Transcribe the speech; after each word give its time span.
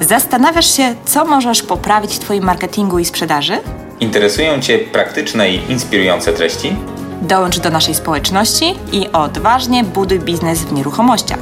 Zastanawiasz 0.00 0.76
się, 0.76 0.94
co 1.04 1.24
możesz 1.24 1.62
poprawić 1.62 2.14
w 2.14 2.18
Twoim 2.18 2.44
marketingu 2.44 2.98
i 2.98 3.04
sprzedaży? 3.04 3.58
Interesują 4.00 4.60
Cię 4.60 4.78
praktyczne 4.78 5.50
i 5.50 5.70
inspirujące 5.72 6.32
treści? 6.32 6.76
Dołącz 7.22 7.58
do 7.58 7.70
naszej 7.70 7.94
społeczności 7.94 8.74
i 8.92 9.08
odważnie 9.12 9.84
buduj 9.84 10.20
biznes 10.20 10.58
w 10.58 10.72
nieruchomościach. 10.72 11.38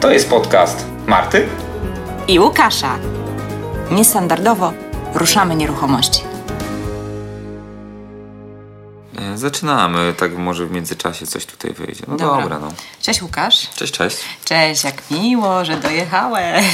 To 0.00 0.10
jest 0.10 0.30
podcast 0.30 0.86
Marty 1.06 1.46
I 2.28 2.40
Łukasza. 2.40 2.98
Niestandardowo 3.90 4.72
ruszamy 5.14 5.56
nieruchomości. 5.56 6.29
Zaczynamy, 9.40 10.14
tak 10.18 10.36
może 10.36 10.66
w 10.66 10.70
międzyczasie 10.70 11.26
coś 11.26 11.46
tutaj 11.46 11.72
wyjdzie. 11.72 12.04
No 12.08 12.16
Dobra. 12.16 12.42
dobra, 12.42 12.58
no. 12.58 12.72
Cześć 13.02 13.22
Łukasz. 13.22 13.70
Cześć, 13.76 13.92
cześć. 13.92 14.16
Cześć, 14.44 14.84
jak 14.84 15.10
miło, 15.10 15.64
że 15.64 15.76
dojechałeś. 15.76 16.64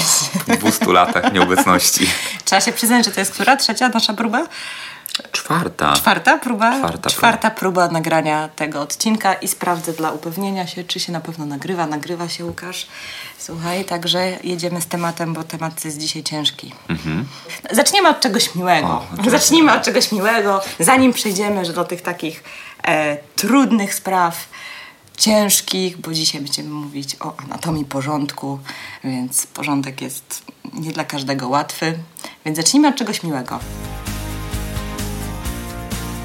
Po 0.46 0.56
200 0.56 0.92
latach 0.92 1.32
nieobecności. 1.32 2.10
Trzeba 2.44 2.60
się 2.60 2.72
przyznać, 2.72 3.04
że 3.04 3.10
to 3.10 3.20
jest 3.20 3.32
która? 3.32 3.56
Trzecia 3.56 3.88
nasza 3.88 4.14
próba? 4.14 4.46
Czwarta. 5.32 5.92
Czwarta 5.92 6.38
próba? 6.38 6.78
Czwarta 6.78 7.10
Czwarta 7.10 7.50
próba 7.50 7.88
nagrania 7.88 8.48
tego 8.48 8.80
odcinka 8.80 9.34
i 9.34 9.48
sprawdzę 9.48 9.92
dla 9.92 10.10
upewnienia 10.10 10.66
się, 10.66 10.84
czy 10.84 11.00
się 11.00 11.12
na 11.12 11.20
pewno 11.20 11.46
nagrywa. 11.46 11.86
Nagrywa 11.86 12.28
się 12.28 12.44
Łukasz. 12.44 12.86
Słuchaj, 13.38 13.84
także 13.84 14.32
jedziemy 14.44 14.80
z 14.80 14.86
tematem, 14.86 15.34
bo 15.34 15.44
temat 15.44 15.84
jest 15.84 15.98
dzisiaj 15.98 16.22
ciężki. 16.22 16.74
Zacznijmy 17.70 18.08
od 18.08 18.20
czegoś 18.20 18.54
miłego. 18.54 18.86
O. 18.86 19.30
Zacznijmy 19.30 19.72
od 19.72 19.82
czegoś 19.82 20.12
miłego, 20.12 20.62
zanim 20.80 21.12
przejdziemy 21.12 21.72
do 21.72 21.84
tych 21.84 22.02
takich 22.02 22.44
e, 22.86 23.16
trudnych 23.36 23.94
spraw, 23.94 24.48
ciężkich, 25.16 25.96
bo 25.96 26.12
dzisiaj 26.12 26.40
będziemy 26.40 26.68
mówić 26.68 27.16
o 27.20 27.36
anatomii 27.36 27.84
porządku, 27.84 28.58
więc 29.04 29.46
porządek 29.46 30.02
jest 30.02 30.44
nie 30.74 30.92
dla 30.92 31.04
każdego 31.04 31.48
łatwy. 31.48 31.98
Więc 32.44 32.56
zacznijmy 32.56 32.88
od 32.88 32.96
czegoś 32.96 33.22
miłego. 33.22 33.58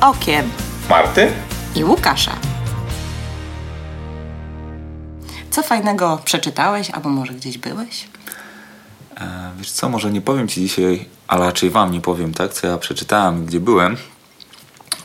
Okiem 0.01 0.49
Marty? 0.89 1.31
i 1.75 1.83
Łukasza. 1.83 2.35
Co 5.51 5.63
fajnego 5.63 6.19
przeczytałeś, 6.25 6.89
albo 6.89 7.09
może 7.09 7.33
gdzieś 7.33 7.57
byłeś? 7.57 8.07
E, 9.17 9.51
wiesz 9.57 9.71
co, 9.71 9.89
może 9.89 10.11
nie 10.11 10.21
powiem 10.21 10.47
Ci 10.47 10.61
dzisiaj, 10.61 11.05
ale 11.27 11.45
raczej 11.45 11.69
Wam 11.69 11.91
nie 11.91 12.01
powiem, 12.01 12.33
tak, 12.33 12.53
co 12.53 12.67
ja 12.67 12.77
przeczytałem, 12.77 13.45
gdzie 13.45 13.59
byłem, 13.59 13.97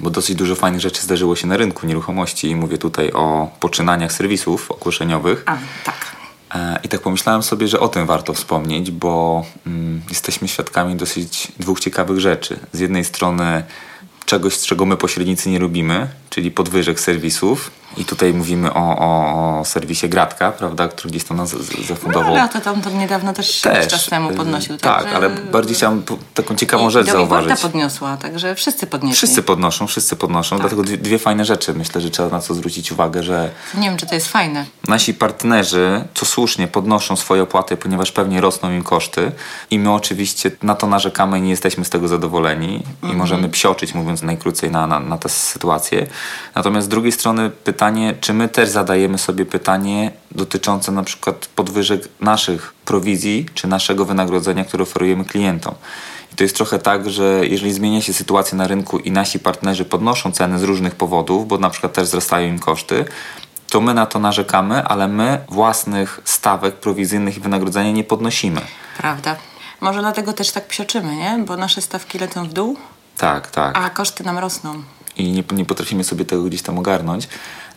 bo 0.00 0.10
dosyć 0.10 0.36
dużo 0.36 0.54
fajnych 0.54 0.80
rzeczy 0.80 1.02
zdarzyło 1.02 1.36
się 1.36 1.46
na 1.46 1.56
rynku 1.56 1.86
nieruchomości 1.86 2.50
i 2.50 2.56
mówię 2.56 2.78
tutaj 2.78 3.12
o 3.12 3.50
poczynaniach 3.60 4.12
serwisów 4.12 4.70
ogłoszeniowych. 4.70 5.42
A, 5.46 5.56
tak. 5.84 6.16
E, 6.54 6.80
I 6.84 6.88
tak 6.88 7.00
pomyślałem 7.00 7.42
sobie, 7.42 7.68
że 7.68 7.80
o 7.80 7.88
tym 7.88 8.06
warto 8.06 8.34
wspomnieć, 8.34 8.90
bo 8.90 9.44
mm, 9.66 10.02
jesteśmy 10.08 10.48
świadkami 10.48 10.96
dosyć 10.96 11.52
dwóch 11.58 11.80
ciekawych 11.80 12.20
rzeczy. 12.20 12.58
Z 12.72 12.80
jednej 12.80 13.04
strony 13.04 13.64
czegoś, 14.26 14.58
czego 14.58 14.86
my 14.86 14.96
pośrednicy 14.96 15.50
nie 15.50 15.58
lubimy, 15.58 16.08
czyli 16.30 16.50
podwyżek 16.50 17.00
serwisów. 17.00 17.70
I 17.96 18.04
tutaj 18.04 18.34
mówimy 18.34 18.72
o, 18.74 18.98
o, 18.98 19.60
o 19.60 19.64
serwisie 19.64 20.08
Gratka, 20.08 20.52
prawda, 20.52 20.88
który 20.88 21.10
gdzieś 21.10 21.24
tam 21.24 21.36
nas 21.36 21.50
zafundował. 21.88 22.34
No, 22.34 22.40
ale 22.40 22.48
to 22.48 22.60
tam 22.60 22.82
to 22.82 22.90
niedawno 22.90 23.32
też, 23.32 23.60
Też. 23.60 23.86
czas 23.88 24.06
temu 24.06 24.30
podnosił. 24.30 24.76
Tak, 24.78 24.98
także- 25.02 25.16
ale 25.16 25.30
bardziej 25.30 25.76
chciałem 25.76 26.02
po- 26.02 26.18
taką 26.34 26.54
ciekawą 26.56 26.88
I 26.88 26.90
rzecz 26.90 27.06
zauważyć. 27.06 27.46
Iwolta 27.46 27.62
podniosła, 27.62 28.16
także 28.16 28.54
wszyscy 28.54 28.86
podnieśli. 28.86 29.16
Wszyscy 29.16 29.42
podnoszą, 29.42 29.86
wszyscy 29.86 30.16
podnoszą, 30.16 30.56
Tak. 30.58 30.60
dlatego 30.60 30.82
dwie, 30.98 31.18
fajne 31.18 31.44
rzeczy. 31.44 31.74
Myślę, 31.74 32.00
że 32.00 32.10
trzeba 32.10 32.28
na 32.28 32.40
co 32.40 32.54
zwrócić 32.54 32.92
uwagę, 32.92 33.22
że 33.22 33.50
Nie 33.74 33.88
wiem, 33.88 33.96
czy 33.98 34.06
to 34.06 34.14
jest 34.14 34.28
fajne. 34.28 34.64
nasi 34.88 35.14
partnerzy, 35.14 36.04
co 36.14 36.26
słusznie, 36.26 36.68
podnoszą 36.68 37.16
swoje 37.16 37.42
opłaty, 37.42 37.76
ponieważ 37.76 38.12
pewnie 38.12 38.40
rosną 38.40 38.70
im 38.72 38.82
koszty 38.82 39.32
i 39.70 39.78
my 39.78 39.92
oczywiście 39.92 40.50
na 40.62 40.74
to 40.74 40.86
narzekamy 40.86 41.38
i 41.38 41.42
nie 41.42 41.50
jesteśmy 41.50 41.84
z 41.84 41.90
tego 41.90 42.08
zadowoleni 42.08 42.82
i 43.02 43.06
możemy 43.06 43.48
psioczyć, 43.48 43.94
mówiąc 43.94 44.22
najkrócej, 44.22 44.70
na, 44.70 44.86
na, 44.86 45.00
na 45.00 45.18
tę 45.18 45.28
sytuację. 45.28 46.06
Natomiast 46.54 46.86
z 46.86 46.88
drugiej 46.88 47.12
strony 47.12 47.50
pytanie, 47.50 47.85
czy 48.20 48.32
my 48.34 48.48
też 48.48 48.68
zadajemy 48.68 49.18
sobie 49.18 49.46
pytanie 49.46 50.10
dotyczące 50.32 50.92
na 50.92 51.02
przykład 51.02 51.46
podwyżek 51.46 52.08
naszych 52.20 52.74
prowizji, 52.84 53.46
czy 53.54 53.68
naszego 53.68 54.04
wynagrodzenia, 54.04 54.64
które 54.64 54.82
oferujemy 54.82 55.24
klientom. 55.24 55.74
I 56.32 56.36
to 56.36 56.44
jest 56.44 56.56
trochę 56.56 56.78
tak, 56.78 57.10
że 57.10 57.46
jeżeli 57.46 57.72
zmienia 57.72 58.00
się 58.00 58.12
sytuacja 58.12 58.58
na 58.58 58.66
rynku 58.66 58.98
i 58.98 59.10
nasi 59.10 59.38
partnerzy 59.38 59.84
podnoszą 59.84 60.32
ceny 60.32 60.58
z 60.58 60.62
różnych 60.62 60.94
powodów, 60.94 61.48
bo 61.48 61.58
na 61.58 61.70
przykład 61.70 61.92
też 61.92 62.04
wzrastają 62.04 62.48
im 62.48 62.58
koszty, 62.58 63.04
to 63.70 63.80
my 63.80 63.94
na 63.94 64.06
to 64.06 64.18
narzekamy, 64.18 64.84
ale 64.84 65.08
my 65.08 65.38
własnych 65.48 66.20
stawek 66.24 66.74
prowizyjnych 66.74 67.36
i 67.36 67.40
wynagrodzenia 67.40 67.90
nie 67.90 68.04
podnosimy. 68.04 68.60
Prawda. 68.98 69.36
Może 69.80 70.00
dlatego 70.00 70.32
też 70.32 70.50
tak 70.50 70.66
psioczymy, 70.66 71.16
nie? 71.16 71.38
Bo 71.46 71.56
nasze 71.56 71.82
stawki 71.82 72.18
lecą 72.18 72.44
w 72.48 72.52
dół, 72.52 72.76
Tak, 73.18 73.50
tak. 73.50 73.76
a 73.78 73.90
koszty 73.90 74.24
nam 74.24 74.38
rosną. 74.38 74.82
I 75.18 75.32
nie, 75.32 75.44
nie 75.52 75.64
potrafimy 75.64 76.04
sobie 76.04 76.24
tego 76.24 76.42
gdzieś 76.42 76.62
tam 76.62 76.78
ogarnąć. 76.78 77.28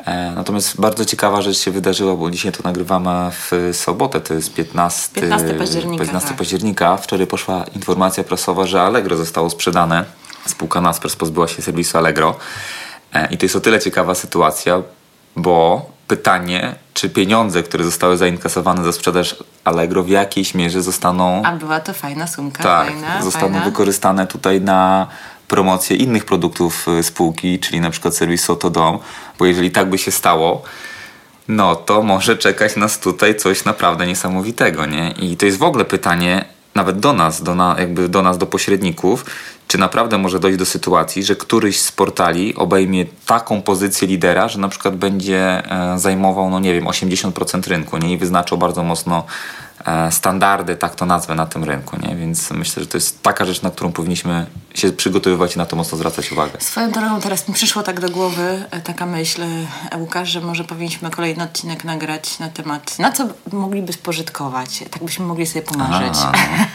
E, 0.05 0.31
natomiast 0.35 0.81
bardzo 0.81 1.05
ciekawa 1.05 1.41
rzecz 1.41 1.57
się 1.57 1.72
wydarzyła, 1.72 2.16
bo 2.16 2.31
dzisiaj 2.31 2.51
to 2.51 2.63
nagrywamy 2.63 3.31
w 3.31 3.69
sobotę, 3.73 4.22
to 4.22 4.33
jest 4.33 4.53
15, 4.53 5.22
15 5.22 5.53
października, 5.53 6.03
15 6.03 6.29
tak. 6.29 6.38
października. 6.38 6.97
Wczoraj 6.97 7.28
poszła 7.28 7.66
informacja 7.75 8.23
prasowa, 8.23 8.67
że 8.67 8.81
Allegro 8.81 9.17
zostało 9.17 9.49
sprzedane. 9.49 10.05
Spółka 10.45 10.81
Naspers 10.81 11.16
pozbyła 11.16 11.47
się 11.47 11.61
serwisu 11.61 11.97
Allegro. 11.97 12.35
E, 13.13 13.28
I 13.31 13.38
to 13.38 13.45
jest 13.45 13.55
o 13.55 13.59
tyle 13.59 13.79
ciekawa 13.79 14.16
sytuacja, 14.16 14.81
bo 15.35 15.85
pytanie, 16.07 16.75
czy 16.94 17.09
pieniądze, 17.09 17.63
które 17.63 17.83
zostały 17.83 18.17
zainkasowane 18.17 18.83
za 18.83 18.91
sprzedaż 18.91 19.35
Allegro 19.63 20.03
w 20.03 20.09
jakiejś 20.09 20.53
mierze 20.55 20.81
zostaną 20.81 21.44
A 21.45 21.51
była 21.51 21.79
to 21.79 21.94
fajna 21.94 22.28
sumka, 22.28 22.63
tak, 22.63 22.88
fajna, 22.88 23.22
zostaną 23.22 23.53
fajna. 23.53 23.66
wykorzystane 23.66 24.28
tutaj 24.28 24.61
na 24.61 25.07
promocję 25.49 25.97
innych 25.97 26.25
produktów 26.25 26.87
y, 26.99 27.03
spółki, 27.03 27.59
czyli 27.59 27.81
na 27.81 27.89
przykład 27.89 28.15
serwisu 28.15 28.53
Otodom, 28.53 28.99
bo 29.39 29.45
jeżeli 29.45 29.71
tak 29.71 29.89
by 29.89 29.97
się 29.97 30.11
stało, 30.11 30.63
no 31.47 31.75
to 31.75 32.01
może 32.03 32.37
czekać 32.37 32.75
nas 32.75 32.99
tutaj 32.99 33.35
coś 33.35 33.65
naprawdę 33.65 34.07
niesamowitego, 34.07 34.85
nie? 34.85 35.11
I 35.11 35.37
to 35.37 35.45
jest 35.45 35.57
w 35.57 35.63
ogóle 35.63 35.85
pytanie 35.85 36.45
nawet 36.75 36.99
do 36.99 37.13
nas, 37.13 37.43
do, 37.43 37.55
na, 37.55 37.75
jakby 37.79 38.09
do 38.09 38.21
nas, 38.21 38.37
do 38.37 38.45
pośredników, 38.45 39.25
czy 39.67 39.77
naprawdę 39.77 40.17
może 40.17 40.39
dojść 40.39 40.57
do 40.57 40.65
sytuacji, 40.65 41.23
że 41.23 41.35
któryś 41.35 41.79
z 41.79 41.91
portali 41.91 42.55
obejmie 42.55 43.05
taką 43.25 43.61
pozycję 43.61 44.07
lidera, 44.07 44.47
że 44.47 44.59
na 44.59 44.69
przykład 44.69 44.95
będzie 44.95 45.71
e, 45.93 45.99
zajmował, 45.99 46.49
no 46.49 46.59
nie 46.59 46.73
wiem, 46.73 46.85
80% 46.85 47.69
rynku, 47.69 47.97
nie? 47.97 48.13
I 48.13 48.17
wyznaczał 48.17 48.57
bardzo 48.57 48.83
mocno 48.83 49.23
standardy, 50.12 50.75
tak 50.75 50.95
to 50.95 51.06
nazwę, 51.06 51.35
na 51.35 51.45
tym 51.45 51.63
rynku, 51.63 51.97
nie? 52.01 52.16
Więc 52.16 52.51
myślę, 52.51 52.84
że 52.84 52.90
to 52.90 52.97
jest 52.97 53.23
taka 53.23 53.45
rzecz, 53.45 53.62
na 53.62 53.72
którą 53.72 53.91
powinniśmy 53.91 54.45
się 54.73 54.91
przygotowywać 54.91 55.56
i 55.56 55.57
na 55.57 55.66
to 55.66 55.75
mocno 55.75 55.97
zwracać 55.97 56.31
uwagę. 56.31 56.51
Swoją 56.59 56.91
drogą 56.91 57.22
teraz 57.22 57.47
mi 57.47 57.53
przyszło 57.53 57.84
tak 57.84 58.00
do 58.00 58.09
głowy 58.09 58.66
e, 58.72 58.81
taka 58.81 59.06
myśl, 59.06 59.41
e, 59.91 59.97
Łukasz, 59.97 60.29
że 60.29 60.41
może 60.41 60.63
powinniśmy 60.63 61.09
kolejny 61.09 61.44
odcinek 61.44 61.84
nagrać 61.84 62.40
na 62.40 62.50
temat, 62.50 63.00
na 63.00 63.12
co 63.12 63.28
mogliby 63.51 63.94
spożytkować. 63.94 64.84
Tak 64.91 65.03
byśmy 65.03 65.25
mogli 65.25 65.45
sobie 65.47 65.62
pomarzyć. 65.62 66.13
A, 66.23 66.31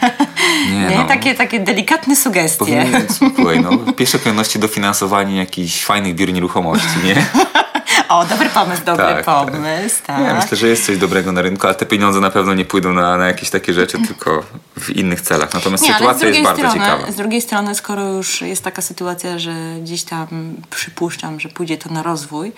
nie, 0.71 0.87
Nie? 0.89 0.97
no. 0.97 1.07
Takie, 1.07 1.35
takie 1.35 1.59
delikatne 1.59 2.15
sugestie. 2.15 2.57
Powinien, 2.59 3.07
słuchaj, 3.17 3.61
no, 3.61 3.71
w 3.71 3.93
pierwszej 3.93 4.19
kolejności 4.19 4.59
dofinansowanie 4.59 5.37
jakichś 5.37 5.85
fajnych 5.85 6.15
biur 6.15 6.33
nieruchomości, 6.33 6.97
nie? 7.03 7.15
O, 8.09 8.25
dobry 8.25 8.49
pomysł, 8.49 8.81
dobry 8.85 9.05
Tak, 9.05 9.25
pomysł, 9.25 9.95
tak. 10.07 10.19
Nie, 10.19 10.33
myślę, 10.33 10.57
że 10.57 10.67
jest 10.67 10.85
coś 10.85 10.97
dobrego 10.97 11.31
na 11.31 11.41
rynku, 11.41 11.67
ale 11.67 11.75
te 11.75 11.85
pieniądze 11.85 12.19
na 12.19 12.29
pewno 12.31 12.53
nie 12.53 12.65
pójdą 12.65 12.93
na, 12.93 13.17
na 13.17 13.27
jakieś 13.27 13.49
takie 13.49 13.73
rzeczy, 13.73 13.97
tylko 14.07 14.43
w 14.79 14.89
innych 14.89 15.21
celach. 15.21 15.53
Natomiast 15.53 15.83
Nie, 15.83 15.93
sytuacja 15.93 16.27
jest 16.27 16.39
drugiej, 16.39 16.43
bardzo 16.43 16.69
strony, 16.69 16.85
ciekawa. 16.91 17.11
z 17.11 17.15
drugiej 17.15 17.41
strony, 17.41 17.75
skoro 17.75 18.03
już 18.13 18.41
jest 18.41 18.63
taka 18.63 18.81
sytuacja, 18.81 19.39
że 19.39 19.53
gdzieś 19.81 20.03
tam 20.03 20.27
przypuszczam, 20.69 21.39
że 21.39 21.49
pójdzie 21.49 21.77
to 21.77 21.89
na 21.89 22.03
rozwój 22.03 22.51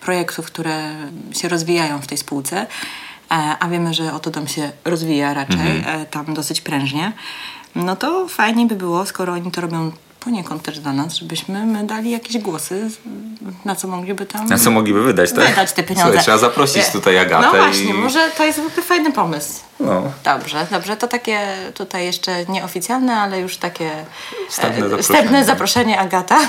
projektów, 0.00 0.46
które 0.46 0.90
się 1.32 1.48
rozwijają 1.48 1.98
w 2.00 2.06
tej 2.06 2.18
spółce, 2.18 2.66
e, 3.30 3.56
a 3.60 3.68
wiemy, 3.68 3.94
że 3.94 4.14
oto 4.14 4.30
tam 4.30 4.48
się 4.48 4.72
rozwija 4.84 5.34
raczej, 5.34 5.76
Mhm. 5.76 6.00
e, 6.00 6.06
tam 6.06 6.34
dosyć 6.34 6.60
prężnie, 6.60 7.12
no 7.74 7.96
to 7.96 8.28
fajnie 8.28 8.66
by 8.66 8.74
było, 8.76 9.06
skoro 9.06 9.32
oni 9.32 9.50
to 9.50 9.60
robią 9.60 9.92
poniekąd 10.24 10.62
też 10.62 10.78
dla 10.80 10.92
nas, 10.92 11.14
żebyśmy 11.14 11.66
my 11.66 11.86
dali 11.86 12.10
jakieś 12.10 12.38
głosy, 12.38 12.90
na 13.64 13.74
co 13.74 13.88
mogliby 13.88 14.26
tam 14.26 14.46
Na 14.46 14.58
co 14.58 14.70
mogliby 14.70 15.02
wydać, 15.02 15.32
tak? 15.32 15.48
wydać 15.48 15.72
te 15.72 15.82
pieniądze. 15.82 16.04
Słuchaj, 16.04 16.22
trzeba 16.24 16.38
zaprosić 16.38 16.76
Nie. 16.76 16.92
tutaj 16.92 17.18
Agatę 17.18 17.46
No 17.58 17.64
właśnie, 17.64 17.90
i... 17.90 17.94
może 17.94 18.30
to 18.36 18.44
jest 18.44 18.60
w 18.60 18.66
ogóle 18.66 18.82
fajny 18.82 19.12
pomysł. 19.12 19.60
No. 19.80 20.02
Dobrze, 20.24 20.66
dobrze. 20.70 20.96
To 20.96 21.08
takie 21.08 21.40
tutaj 21.74 22.04
jeszcze 22.04 22.44
nieoficjalne, 22.44 23.16
ale 23.16 23.40
już 23.40 23.56
takie 23.56 23.90
Wstępne 24.48 24.76
e, 24.86 24.88
zaproszenie. 24.88 25.02
wstępne 25.02 25.44
zaproszenie 25.44 25.98
Agata. 26.00 26.38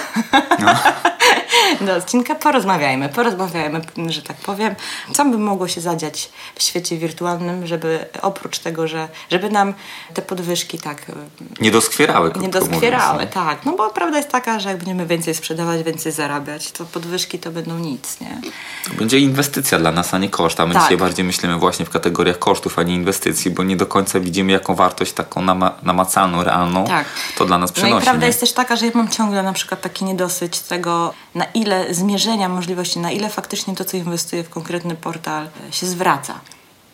Do 1.81 1.95
odcinka 1.95 2.35
porozmawiajmy, 2.35 3.09
porozmawiajmy, 3.09 3.81
że 4.07 4.21
tak 4.21 4.37
powiem, 4.37 4.75
co 5.13 5.25
by 5.25 5.37
mogło 5.37 5.67
się 5.67 5.81
zadziać 5.81 6.29
w 6.55 6.63
świecie 6.63 6.97
wirtualnym, 6.97 7.67
żeby 7.67 8.05
oprócz 8.21 8.59
tego, 8.59 8.87
że 8.87 9.07
żeby 9.31 9.49
nam 9.49 9.73
te 10.13 10.21
podwyżki 10.21 10.79
tak 10.79 11.01
e, 11.09 11.13
Nie 11.61 11.71
doskwierały, 11.71 12.31
nie 12.39 12.49
doskwierały, 12.49 13.13
mówiąc, 13.13 13.31
tak, 13.33 13.65
no 13.65 13.71
bo 13.77 13.89
prawda 13.89 14.17
jest 14.17 14.29
taka, 14.29 14.59
że 14.59 14.69
jak 14.69 14.77
będziemy 14.77 15.05
więcej 15.05 15.35
sprzedawać, 15.35 15.83
więcej 15.83 16.11
zarabiać, 16.11 16.71
to 16.71 16.85
podwyżki 16.85 17.39
to 17.39 17.51
będą 17.51 17.77
nic, 17.77 18.19
nie? 18.21 18.41
To 18.87 18.93
będzie 18.93 19.19
inwestycja 19.19 19.79
dla 19.79 19.91
nas, 19.91 20.13
a 20.13 20.17
nie 20.17 20.29
koszt. 20.29 20.59
A 20.59 20.65
my 20.65 20.73
Tak. 20.73 20.83
dzisiaj 20.83 20.97
bardziej 20.97 21.25
myślimy 21.25 21.55
właśnie 21.57 21.85
w 21.85 21.89
kategoriach 21.89 22.39
kosztów, 22.39 22.79
a 22.79 22.83
nie 22.83 22.95
inwestycji, 22.95 23.51
bo 23.51 23.63
nie 23.63 23.75
do 23.75 23.85
końca 23.85 24.19
widzimy, 24.19 24.51
jaką 24.51 24.75
wartość 24.75 25.13
taką 25.13 25.41
nama- 25.41 25.73
namacalną, 25.83 26.43
realną 26.43 26.87
Tak. 26.87 27.05
to 27.37 27.45
dla 27.45 27.57
nas 27.57 27.69
No 27.69 27.73
przynosi. 27.73 27.97
i 27.97 28.01
prawda 28.03 28.21
nie? 28.21 28.27
jest 28.27 28.39
też 28.39 28.53
taka, 28.53 28.75
że 28.75 28.85
ja 28.85 28.91
mam 28.95 29.07
ciągle 29.09 29.43
na 29.43 29.53
przykład 29.53 29.81
taki 29.81 30.05
niedosyć 30.05 30.59
tego, 30.59 31.13
na 31.35 31.45
ile 31.55 31.93
zmierzenia 31.93 32.49
możliwości, 32.49 32.99
na 32.99 33.11
ile 33.11 33.29
faktycznie 33.29 33.75
to, 33.75 33.85
co 33.85 33.97
inwestuję 33.97 34.43
w 34.43 34.49
konkretny 34.49 34.95
portal 34.95 35.47
e, 35.69 35.73
się 35.73 35.85
zwraca. 35.85 36.39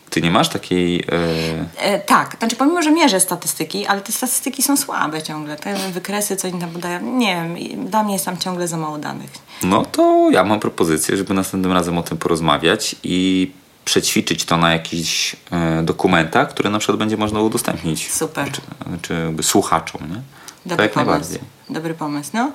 Ty 0.09 0.21
nie 0.21 0.31
masz 0.31 0.49
takiej... 0.49 1.05
E... 1.11 1.83
E, 1.83 1.99
tak, 1.99 2.35
znaczy 2.39 2.55
pomimo, 2.55 2.81
że 2.81 2.91
mierzę 2.91 3.19
statystyki, 3.19 3.85
ale 3.85 4.01
te 4.01 4.11
statystyki 4.11 4.63
są 4.63 4.77
słabe 4.77 5.23
ciągle. 5.23 5.55
Te 5.55 5.75
wykresy, 5.91 6.35
co 6.35 6.47
oni 6.47 6.59
tam 6.59 6.69
podają, 6.69 7.17
nie 7.17 7.35
wiem, 7.35 7.85
dla 7.89 8.03
mnie 8.03 8.13
jest 8.13 8.25
tam 8.25 8.37
ciągle 8.37 8.67
za 8.67 8.77
mało 8.77 8.97
danych. 8.97 9.29
No 9.63 9.85
to 9.85 10.29
ja 10.31 10.43
mam 10.43 10.59
propozycję, 10.59 11.17
żeby 11.17 11.33
następnym 11.33 11.71
razem 11.71 11.97
o 11.97 12.03
tym 12.03 12.17
porozmawiać 12.17 12.95
i 13.03 13.51
przećwiczyć 13.85 14.45
to 14.45 14.57
na 14.57 14.73
jakichś 14.73 15.35
e, 15.51 15.83
dokumentach, 15.83 16.49
które 16.49 16.69
na 16.69 16.79
przykład 16.79 16.97
będzie 16.97 17.17
można 17.17 17.41
udostępnić. 17.41 18.11
Super. 18.11 18.51
Czy, 18.51 18.61
czy 19.01 19.43
słuchaczom, 19.43 20.01
nie? 20.09 20.21
Dobry 20.65 20.83
jak 20.85 20.93
pomysł. 20.93 21.09
najbardziej. 21.09 21.39
Dobry 21.69 21.93
pomysł. 21.93 22.29
No, 22.33 22.51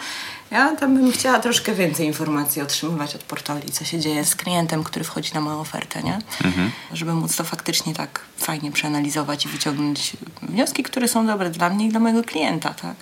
ja 0.51 0.77
tam 0.77 0.97
bym 0.97 1.13
chciała 1.13 1.39
troszkę 1.39 1.75
więcej 1.75 2.07
informacji 2.07 2.63
otrzymywać 2.63 3.15
od 3.15 3.23
portali, 3.23 3.73
co 3.73 3.85
się 3.85 4.01
dzieje 4.01 4.25
z 4.25 4.35
klientem, 4.37 4.85
który 4.85 5.05
wchodzi 5.05 5.31
na 5.35 5.41
moją 5.41 5.61
ofertę, 5.61 6.03
nie? 6.03 6.19
Mhm. 6.45 6.71
Żeby 6.93 7.15
móc 7.15 7.37
to 7.37 7.45
faktycznie 7.45 7.95
tak 7.95 8.21
fajnie 8.37 8.73
przeanalizować 8.73 9.45
i 9.45 9.49
wyciągnąć 9.49 10.17
wnioski, 10.43 10.83
które 10.83 11.09
są 11.09 11.27
dobre 11.27 11.51
dla 11.51 11.71
mnie 11.71 11.87
i 11.87 11.89
dla 11.89 12.01
mojego 12.01 12.25
klienta, 12.25 12.75
tak? 12.75 12.97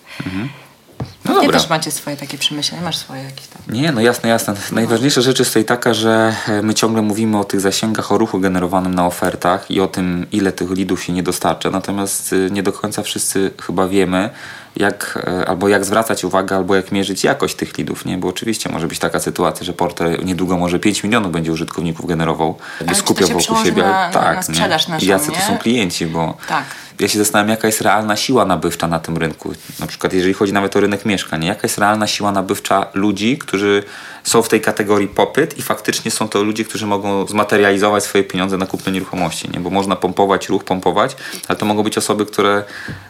No 1.25 1.35
Ty 1.35 1.41
dobra. 1.47 1.61
też 1.61 1.69
macie 1.71 1.91
swoje 1.91 2.17
takie 2.17 2.39
przemyślenia, 2.39 2.85
masz 2.85 2.97
swoje 2.97 3.23
jakieś 3.23 3.47
tam. 3.47 3.63
Nie, 3.75 3.93
no 3.93 4.01
jasne, 4.01 4.29
jasne. 4.29 4.55
Najważniejsza 4.73 5.21
rzecz 5.21 5.39
jest 5.39 5.51
tutaj 5.51 5.65
taka, 5.65 5.95
że 5.95 6.35
e, 6.49 6.63
my 6.63 6.75
ciągle 6.75 7.03
mówimy 7.03 7.39
o 7.39 7.45
tych 7.45 7.61
zasięgach, 7.61 8.13
o 8.13 8.19
ruchu 8.19 8.41
generowanym 8.41 8.95
na 8.95 9.07
ofertach 9.07 9.71
i 9.71 9.81
o 9.81 9.87
tym, 9.87 10.27
ile 10.33 10.53
tych 10.53 10.71
lidów 10.71 11.03
się 11.05 11.13
nie 11.13 11.23
dostarcza. 11.23 11.71
Natomiast 11.71 12.33
y, 12.33 12.49
nie 12.53 12.63
do 12.63 12.73
końca 12.73 13.03
wszyscy 13.03 13.51
chyba 13.67 13.89
wiemy, 13.89 14.31
jak, 14.77 15.19
e, 15.27 15.49
albo 15.49 15.69
jak 15.69 15.85
zwracać 15.85 16.25
uwagę, 16.25 16.57
albo 16.57 16.75
jak 16.75 16.93
mierzyć 16.93 17.25
jakość 17.25 17.55
tych 17.57 17.79
lidów, 17.79 18.05
nie? 18.05 18.19
Bo 18.19 18.29
oczywiście 18.29 18.69
może 18.71 18.89
być 18.89 18.99
taka 18.99 19.21
sytuacja, 19.21 19.65
że 19.67 19.73
portal 19.73 20.19
niedługo 20.25 20.57
może 20.59 20.79
5 20.79 21.05
milionów 21.05 21.33
będzie 21.33 21.53
użytkowników 21.53 22.07
generował, 22.07 22.59
jakby 22.81 22.95
to 22.95 23.01
skupiał 23.01 23.29
wokół 23.29 23.65
siebie. 23.65 23.83
na- 23.83 24.11
tak, 24.11 24.37
na 24.37 24.43
sprzedaż 24.43 24.89
nie? 24.89 24.95
naszą, 24.95 25.07
I 25.07 25.09
jacy 25.09 25.27
to 25.27 25.33
nie? 25.33 25.43
są 25.43 25.59
klienci, 25.59 26.07
bo 26.07 26.37
Tak. 26.49 26.65
Ja 27.01 27.09
się 27.09 27.19
zastanawiam, 27.19 27.51
jaka 27.51 27.67
jest 27.67 27.81
realna 27.81 28.17
siła 28.17 28.45
nabywcza 28.45 28.87
na 28.87 29.01
tym 29.01 29.17
rynku. 29.17 29.53
Na 29.81 29.87
przykład, 29.87 30.13
jeżeli 30.13 30.35
chodzi 30.35 30.53
nawet 30.53 30.77
o 30.77 30.81
rynek 30.81 31.05
mieszkań, 31.05 31.45
jaka 31.45 31.61
jest 31.63 31.79
realna 31.79 32.07
siła 32.07 32.33
nabywcza 32.33 32.87
ludzi, 32.95 33.39
którzy 33.39 33.83
są 34.25 34.43
w 34.43 34.49
tej 34.49 34.61
kategorii 34.61 35.09
popyt 35.09 35.59
i 35.59 35.63
faktycznie 35.63 36.11
są 36.11 36.29
to 36.29 36.43
ludzie, 36.43 36.65
którzy 36.65 36.87
mogą 36.87 37.27
zmaterializować 37.27 38.05
swoje 38.05 38.25
pieniądze 38.25 38.57
na 38.57 38.67
kupno 38.67 38.93
nieruchomości. 38.93 39.51
Nie? 39.51 39.61
Bo 39.61 39.71
można 39.71 39.97
pompować 39.97 40.49
ruch, 40.49 40.65
pompować, 40.65 41.17
ale 41.49 41.59
to 41.59 41.67
mogą 41.67 41.83
być 41.83 41.99
osoby, 41.99 42.27
które 42.27 42.65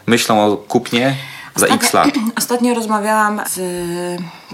myślą 0.07 0.45
o 0.45 0.57
kupnie 0.57 1.15
za 1.55 1.67
x 1.67 1.93
lat. 1.93 2.09
Ostatnio 2.37 2.73
rozmawiałam 2.73 3.41
z 3.49 3.59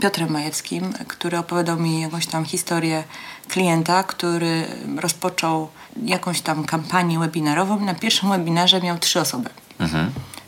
Piotrem 0.01 0.31
Majewskim, 0.31 0.93
który 1.07 1.37
opowiadał 1.37 1.79
mi 1.79 2.01
jakąś 2.01 2.25
tam 2.27 2.45
historię 2.45 3.03
klienta, 3.51 4.03
który 4.03 4.65
rozpoczął 4.97 5.67
jakąś 6.05 6.41
tam 6.41 6.63
kampanię 6.65 7.19
webinarową 7.19 7.79
na 7.79 7.93
pierwszym 7.95 8.29
webinarze 8.29 8.81
miał 8.81 8.97
trzy 8.99 9.19
osoby, 9.21 9.49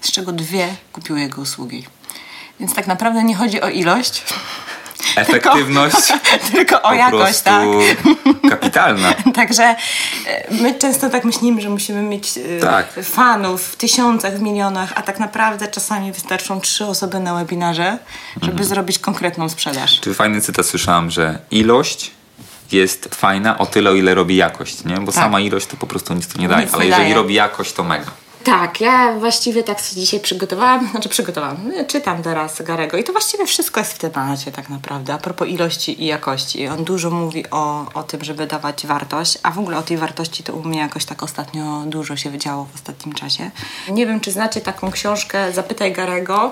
z 0.01 0.11
czego 0.11 0.31
dwie 0.31 0.67
kupiły 0.93 1.19
jego 1.19 1.41
usługi. 1.41 1.85
Więc 2.59 2.73
tak 2.75 2.87
naprawdę 2.87 3.23
nie 3.23 3.35
chodzi 3.35 3.61
o 3.61 3.69
ilość, 3.69 4.23
Efektywność 5.15 5.95
tylko 6.51 6.81
o 6.81 6.87
po 6.89 6.93
jakość, 6.93 7.41
tak? 7.41 7.67
kapitalna. 8.49 9.13
Także 9.33 9.63
e, 9.63 9.75
my 10.61 10.75
często 10.75 11.09
tak 11.09 11.23
myślimy, 11.25 11.61
że 11.61 11.69
musimy 11.69 12.01
mieć 12.01 12.37
e, 12.37 12.59
Tak. 12.59 12.93
fanów 13.03 13.63
w 13.67 13.75
tysiącach, 13.75 14.37
w 14.37 14.41
milionach, 14.41 14.93
a 14.95 15.01
tak 15.01 15.19
naprawdę 15.19 15.67
czasami 15.67 16.11
wystarczą 16.11 16.61
trzy 16.61 16.85
osoby 16.85 17.19
na 17.19 17.35
webinarze, 17.35 17.97
żeby 18.33 18.51
Mhm. 18.51 18.69
zrobić 18.69 18.99
konkretną 18.99 19.49
sprzedaż. 19.49 19.99
Czy 20.01 20.13
fajny 20.13 20.41
cytat 20.41 20.65
słyszałam, 20.65 21.11
że 21.11 21.39
ilość 21.51 22.11
jest 22.73 23.15
fajna 23.15 23.57
o 23.57 23.65
tyle, 23.65 23.89
o 23.89 23.93
ile 23.93 24.15
robi 24.15 24.35
jakość, 24.35 24.83
nie? 24.85 24.95
Bo 24.95 25.11
Tak. 25.11 25.15
sama 25.23 25.39
ilość 25.39 25.67
to 25.67 25.77
po 25.77 25.87
prostu 25.87 26.13
nic 26.13 26.27
tu 26.27 26.41
nie 26.41 26.47
daje, 26.47 26.65
Nic 26.65 26.73
ale 26.73 26.83
nie 26.83 26.89
jeżeli 26.89 27.03
daje. 27.05 27.15
robi 27.15 27.33
jakość, 27.33 27.73
to 27.73 27.83
mega. 27.83 28.05
Tak, 28.43 28.81
ja 28.81 29.13
właściwie 29.19 29.63
tak 29.63 29.81
sobie 29.81 30.01
dzisiaj 30.01 30.19
przygotowałam, 30.19 30.87
znaczy 30.91 31.09
przygotowałam, 31.09 31.57
czytam 31.87 32.23
teraz 32.23 32.61
Garego 32.61 32.97
i 32.97 33.03
to 33.03 33.11
właściwie 33.11 33.45
wszystko 33.45 33.79
jest 33.79 33.93
w 33.93 33.97
temacie 33.97 34.51
tak 34.51 34.69
naprawdę, 34.69 35.13
a 35.13 35.17
propos 35.17 35.47
ilości 35.47 36.03
i 36.03 36.05
jakości. 36.05 36.67
On 36.67 36.83
dużo 36.83 37.09
mówi 37.09 37.49
o, 37.51 37.85
o 37.93 38.03
tym, 38.03 38.23
żeby 38.23 38.47
dawać 38.47 38.87
wartość, 38.87 39.37
a 39.43 39.51
w 39.51 39.59
ogóle 39.59 39.77
o 39.77 39.81
tej 39.81 39.97
wartości 39.97 40.43
to 40.43 40.53
u 40.53 40.63
mnie 40.63 40.79
jakoś 40.79 41.05
tak 41.05 41.23
ostatnio 41.23 41.83
dużo 41.85 42.15
się 42.17 42.29
wydziało 42.29 42.65
w 42.65 42.75
ostatnim 42.75 43.15
czasie. 43.15 43.51
Nie 43.91 44.05
wiem, 44.07 44.19
czy 44.19 44.31
znacie 44.31 44.61
taką 44.61 44.91
książkę 44.91 45.51
Zapytaj 45.53 45.91
Garego. 45.93 46.51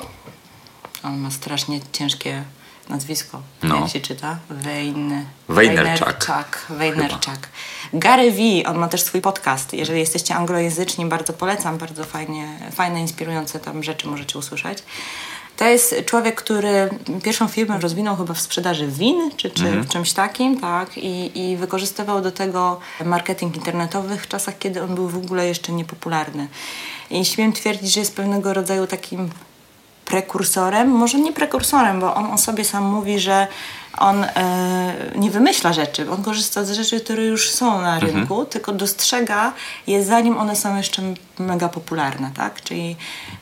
On 1.04 1.18
ma 1.18 1.32
strasznie 1.32 1.80
ciężkie 1.92 2.44
nazwisko. 2.90 3.42
No. 3.64 3.80
Jak 3.80 3.90
się 3.90 4.00
czyta? 4.00 4.38
Vaynerchuk. 4.50 5.28
Vaynerchuk. 5.50 6.66
Vaynerchuk. 6.70 7.50
Gary 7.94 8.32
V, 8.32 8.70
on 8.70 8.78
ma 8.78 8.88
też 8.88 9.02
swój 9.02 9.22
podcast. 9.22 9.74
Jeżeli 9.74 10.00
jesteście 10.00 10.36
anglojęzyczni, 10.36 11.06
bardzo 11.06 11.34
polecam, 11.34 11.78
bardzo 11.78 12.04
fajnie, 12.04 12.60
fajne, 12.72 13.02
inspirujące 13.02 13.60
tam 13.60 13.84
rzeczy 13.84 14.08
możecie 14.08 14.40
usłyszeć. 14.40 14.84
To 15.58 15.66
jest 15.66 15.96
człowiek, 16.06 16.36
który 16.36 16.90
pierwszą 17.24 17.48
firmę 17.48 17.80
rozwinął 17.80 18.16
chyba 18.16 18.34
w 18.34 18.42
sprzedaży 18.42 18.88
win, 18.88 19.32
czy, 19.38 19.50
czy 19.50 19.82
w 19.82 19.90
czymś 19.90 20.14
takim, 20.14 20.60
tak? 20.60 20.98
I, 20.98 21.40
I 21.40 21.58
wykorzystywał 21.58 22.22
do 22.22 22.32
tego 22.32 22.80
marketing 23.06 23.56
internetowy 23.56 24.18
w 24.18 24.28
czasach, 24.28 24.58
kiedy 24.58 24.84
on 24.84 24.96
był 24.96 25.08
w 25.08 25.18
ogóle 25.18 25.48
jeszcze 25.48 25.72
niepopularny. 25.72 26.48
I 27.10 27.26
śmiem 27.26 27.54
twierdzić, 27.54 27.94
że 27.94 28.00
jest 28.00 28.16
pewnego 28.16 28.54
rodzaju 28.54 28.88
takim 28.88 29.30
prekursorem, 30.06 30.90
może 30.90 31.20
nie 31.20 31.34
prekursorem, 31.34 32.00
bo 32.00 32.16
on 32.16 32.26
o 32.26 32.38
sobie 32.38 32.66
sam 32.66 32.84
mówi, 32.84 33.20
że 33.20 33.48
on 33.98 34.24
e, 34.24 34.94
nie 35.16 35.32
wymyśla 35.32 35.74
rzeczy, 35.74 36.12
on 36.12 36.24
korzysta 36.24 36.66
z 36.66 36.72
rzeczy, 36.72 37.02
które 37.02 37.26
już 37.26 37.50
są 37.50 37.82
na 37.82 38.00
rynku, 38.00 38.46
tylko 38.46 38.72
dostrzega 38.72 39.54
je 39.88 40.04
zanim 40.06 40.38
one 40.38 40.56
są 40.56 40.78
jeszcze 40.78 41.02
mega 41.40 41.70
popularne, 41.70 42.32
tak? 42.36 42.64
Czyli 42.64 42.96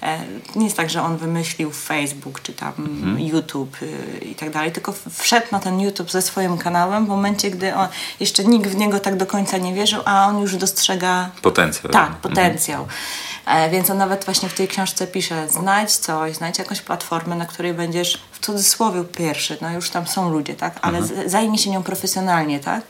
e, 0.04 0.20
nie 0.56 0.66
jest 0.66 0.78
tak, 0.78 0.90
że 0.90 1.04
on 1.04 1.18
wymyślił 1.18 1.72
Facebook 1.72 2.42
czy 2.42 2.54
tam 2.54 2.74
YouTube 3.18 3.78
y, 3.82 4.20
i 4.26 4.36
tak 4.36 4.50
dalej, 4.50 4.72
tylko 4.72 4.94
wszedł 5.12 5.48
na 5.52 5.60
ten 5.60 5.80
YouTube 5.80 6.12
ze 6.12 6.22
swoim 6.22 6.58
kanałem 6.58 7.06
w 7.06 7.10
momencie, 7.10 7.52
gdy 7.52 7.76
on, 7.76 7.88
jeszcze 8.20 8.44
nikt 8.44 8.68
w 8.70 8.76
niego 8.76 9.00
tak 9.00 9.18
do 9.18 9.26
końca 9.26 9.58
nie 9.58 9.74
wierzył, 9.74 10.02
a 10.06 10.28
on 10.28 10.42
już 10.42 10.56
dostrzega 10.56 11.30
Potencjał. 11.42 11.94
tak, 11.94 12.12
potencjał. 12.16 12.88
E, 13.46 13.70
Więc 13.70 13.90
on 13.90 13.98
nawet 13.98 14.26
właśnie 14.26 14.50
w 14.50 14.54
tej 14.54 14.68
książce 14.68 15.08
pisze, 15.08 15.50
znajdź 15.50 15.92
coś, 15.92 16.36
znajdź 16.36 16.60
jakąś 16.60 16.82
platformę, 16.82 17.36
na 17.36 17.46
której 17.46 17.74
będziesz 17.74 18.20
w 18.42 18.46
cudzysłowie 18.46 19.04
pierwszy, 19.04 19.58
no 19.62 19.72
już 19.72 19.90
tam 19.90 20.08
są 20.08 20.30
ludzie, 20.30 20.54
tak, 20.56 20.80
ale 20.82 21.04
z- 21.04 21.32
zajmij 21.32 21.58
się 21.58 21.70
nią 21.70 21.84
profesjonalnie, 21.84 22.60
tak, 22.60 22.84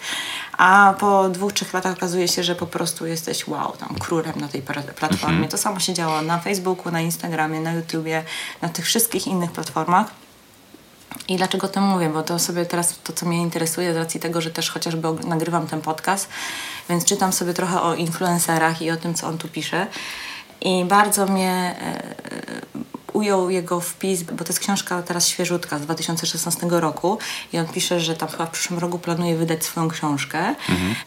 a 0.58 0.94
po 1.00 1.30
dwóch, 1.30 1.54
trzech 1.54 1.74
latach 1.74 1.94
okazuje 1.94 2.28
się, 2.28 2.44
że 2.44 2.56
po 2.56 2.68
prostu 2.68 3.06
jesteś 3.06 3.48
wow, 3.48 3.78
tam 3.78 3.96
królem 4.00 4.34
na 4.42 4.48
tej 4.48 4.62
platformie. 4.96 5.48
To 5.48 5.58
samo 5.58 5.80
się 5.80 5.94
działo 5.94 6.22
na 6.22 6.40
Facebooku, 6.40 6.92
na 6.92 7.02
Instagramie, 7.02 7.60
na 7.60 7.74
YouTubie, 7.74 8.24
na 8.62 8.70
tych 8.70 8.86
wszystkich 8.86 9.28
innych 9.28 9.52
platformach. 9.52 10.08
I 11.28 11.38
dlaczego 11.38 11.68
to 11.68 11.82
mówię? 11.82 12.10
Bo 12.10 12.24
to 12.24 12.40
sobie 12.40 12.66
teraz 12.66 13.00
to, 13.04 13.14
co 13.14 13.26
mnie 13.26 13.42
interesuje, 13.42 13.94
z 13.94 13.98
racji 13.98 14.20
tego, 14.20 14.42
że 14.42 14.52
też 14.52 14.70
chociażby 14.72 15.08
nagrywam 15.28 15.68
ten 15.68 15.82
podcast, 15.82 16.30
więc 16.90 17.06
czytam 17.06 17.34
sobie 17.34 17.54
trochę 17.54 17.82
o 17.82 17.96
influencerach 17.96 18.82
i 18.82 18.92
o 18.92 18.98
tym, 18.98 19.14
co 19.14 19.28
on 19.28 19.38
tu 19.38 19.48
pisze. 19.48 19.88
I 20.62 20.86
bardzo 20.86 21.26
mnie 21.26 21.76
e, 21.82 22.04
ujął 23.14 23.50
jego 23.50 23.80
wpis, 23.80 24.24
bo 24.24 24.44
to 24.44 24.50
jest 24.50 24.60
książka 24.60 25.02
teraz 25.02 25.28
świeżutka 25.28 25.80
z 25.80 25.82
2016 25.82 26.68
roku 26.70 27.18
i 27.54 27.60
on 27.60 27.68
pisze, 27.68 28.00
że 28.00 28.16
tam 28.16 28.30
chyba 28.30 28.46
w 28.46 28.52
przyszłym 28.52 28.80
roku 28.80 29.00
planuje 29.00 29.36
wydać 29.36 29.66
swoją 29.66 29.90
książkę 29.90 30.56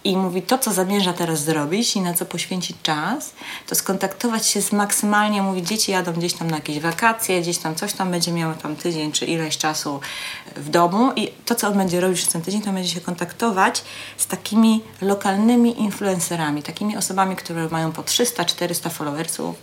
i 0.05 0.17
mówi 0.17 0.43
to, 0.43 0.59
co 0.59 0.73
zamierza 0.73 1.13
teraz 1.13 1.45
zrobić 1.45 1.97
i 1.97 2.01
na 2.01 2.15
co 2.15 2.27
poświęcić 2.27 2.77
czas, 2.83 3.33
to 3.69 3.75
skontaktować 3.75 4.47
się 4.47 4.63
z 4.63 4.73
maksymalnie, 4.73 5.43
mówi 5.43 5.63
dzieci 5.63 5.93
jadą 5.93 6.13
gdzieś 6.13 6.35
tam 6.35 6.51
na 6.51 6.57
jakieś 6.57 6.81
wakacje, 6.81 7.41
gdzieś 7.41 7.59
tam 7.59 7.75
coś 7.75 7.93
tam 7.93 8.11
będzie 8.11 8.33
miało 8.33 8.55
tam 8.55 8.77
tydzień 8.77 9.13
czy 9.13 9.27
ileś 9.27 9.59
czasu 9.59 10.01
w 10.57 10.69
domu 10.69 11.13
i 11.17 11.33
to, 11.45 11.55
co 11.55 11.69
on 11.69 11.79
będzie 11.79 12.01
robić 12.01 12.19
przez 12.19 12.33
ten 12.33 12.43
tydzień, 12.43 12.63
to 12.63 12.73
będzie 12.73 12.95
się 12.95 13.01
kontaktować 13.01 13.85
z 14.17 14.27
takimi 14.27 14.81
lokalnymi 15.01 15.81
influencerami, 15.81 16.63
takimi 16.63 16.97
osobami, 16.97 17.37
które 17.37 17.69
mają 17.69 17.93
po 17.93 18.03
300-400 18.03 18.91
followersów, 18.91 19.57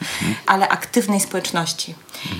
ale 0.45 0.69
aktywnej 0.69 1.19
społeczności. 1.19 1.95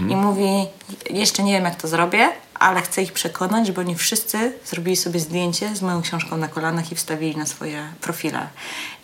I 0.10 0.16
mówi, 0.16 0.68
jeszcze 1.10 1.44
nie 1.44 1.54
wiem 1.54 1.64
jak 1.64 1.76
to 1.76 1.88
zrobię, 1.88 2.30
ale 2.60 2.82
chcę 2.82 3.04
ich 3.04 3.14
przekonać, 3.14 3.68
żeby 3.68 3.82
oni 3.82 3.96
wszyscy 3.96 4.54
zrobili 4.66 4.96
sobie 4.96 5.20
zdjęcie 5.20 5.76
z 5.76 5.82
moją 5.82 6.02
książką 6.02 6.38
na 6.38 6.48
kolanach 6.48 6.92
i 6.92 6.96
wstawili 6.96 7.38
na 7.38 7.46
swoje 7.46 7.84
profile. 8.02 8.48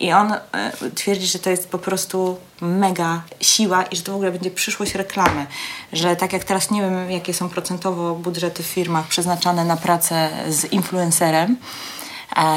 I 0.00 0.12
on 0.12 0.32
y, 0.32 0.90
twierdzi, 0.94 1.26
że 1.26 1.38
to 1.38 1.50
jest 1.50 1.68
po 1.68 1.78
prostu 1.78 2.36
mega 2.60 3.22
siła 3.40 3.82
i 3.82 3.96
że 3.96 4.02
to 4.02 4.12
w 4.12 4.14
ogóle 4.14 4.32
będzie 4.32 4.50
przyszłość 4.50 4.94
reklamy. 4.94 5.46
Że 5.92 6.16
tak 6.16 6.32
jak 6.32 6.44
teraz 6.44 6.70
nie 6.70 6.80
wiem, 6.80 7.10
jakie 7.10 7.34
są 7.34 7.48
procentowo 7.48 8.14
budżety 8.14 8.62
w 8.62 8.66
firmach 8.66 9.06
przeznaczane 9.06 9.64
na 9.64 9.76
pracę 9.76 10.30
z 10.48 10.64
influencerem, 10.64 11.56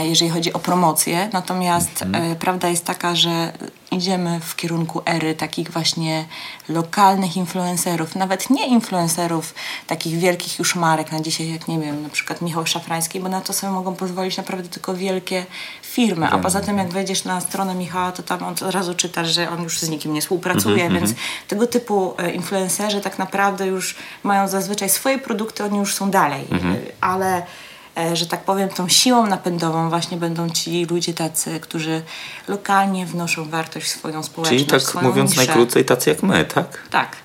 jeżeli 0.03 0.31
chodzi 0.31 0.53
o 0.53 0.59
promocję. 0.59 1.29
Natomiast 1.33 2.01
e, 2.13 2.36
prawda 2.36 2.69
jest 2.69 2.86
taka, 2.86 3.15
że 3.15 3.53
idziemy 3.91 4.39
w 4.39 4.55
kierunku 4.55 5.01
ery 5.05 5.36
takich 5.36 5.71
właśnie 5.71 6.25
lokalnych 6.69 7.38
influencerów, 7.38 8.15
nawet 8.15 8.50
nie 8.50 8.67
influencerów 8.67 9.53
takich 9.88 10.17
wielkich 10.17 10.59
już 10.59 10.75
marek 10.75 11.12
na 11.12 11.19
dzisiaj, 11.19 11.51
jak 11.51 11.67
nie 11.67 11.79
wiem, 11.79 12.03
na 12.03 12.09
przykład 12.09 12.41
Michał 12.41 12.65
Szafrański, 12.67 13.19
bo 13.19 13.29
na 13.29 13.41
to 13.41 13.53
sobie 13.53 13.74
mogą 13.74 13.95
pozwolić 13.95 14.38
naprawdę 14.38 14.69
tylko 14.69 14.93
wielkie 14.95 15.45
firmy. 15.81 16.27
A 16.27 16.38
poza 16.38 16.62
tym, 16.62 16.77
jak 16.77 16.89
wejdziesz 16.89 17.24
na 17.24 17.41
stronę 17.41 17.75
Michała, 17.75 18.12
to 18.12 18.24
tam 18.24 18.43
od 18.43 18.62
razu 18.62 18.95
czytasz, 18.95 19.27
że 19.29 19.50
on 19.50 19.63
już 19.63 19.79
z 19.79 19.89
nikim 19.89 20.13
nie 20.13 20.21
współpracuje, 20.21 20.89
więc 20.89 21.13
tego 21.48 21.67
typu 21.67 22.13
e, 22.17 22.31
influencerzy 22.31 23.01
tak 23.01 23.19
naprawdę 23.19 23.67
już 23.67 23.95
mają 24.24 24.48
zazwyczaj 24.48 24.89
swoje 24.89 25.19
produkty, 25.19 25.63
oni 25.63 25.77
już 25.77 25.93
są 25.93 26.12
dalej. 26.12 26.41
E, 26.41 26.57
Ale 27.01 27.38
e, 27.38 27.68
że 28.13 28.25
tak 28.25 28.44
powiem, 28.44 28.70
tą 28.70 28.89
siłą 28.89 29.27
napędową 29.27 29.89
właśnie 29.89 30.18
będą 30.18 30.50
ci 30.50 30.86
ludzie 30.86 31.13
tacy, 31.13 31.60
którzy 31.60 32.01
lokalnie 32.48 33.06
wnoszą 33.06 33.50
wartość 33.50 33.86
w 33.86 33.89
swoją 33.89 34.24
społeczność, 34.24 34.65
Czyli 34.68 34.82
tak 34.82 35.03
mówiąc 35.03 35.32
niszę. 35.32 35.46
najkrócej, 35.46 35.86
tacy 35.86 36.10
jak 36.10 36.24
my, 36.24 36.46
tak? 36.46 36.84
Tak. 36.89 37.18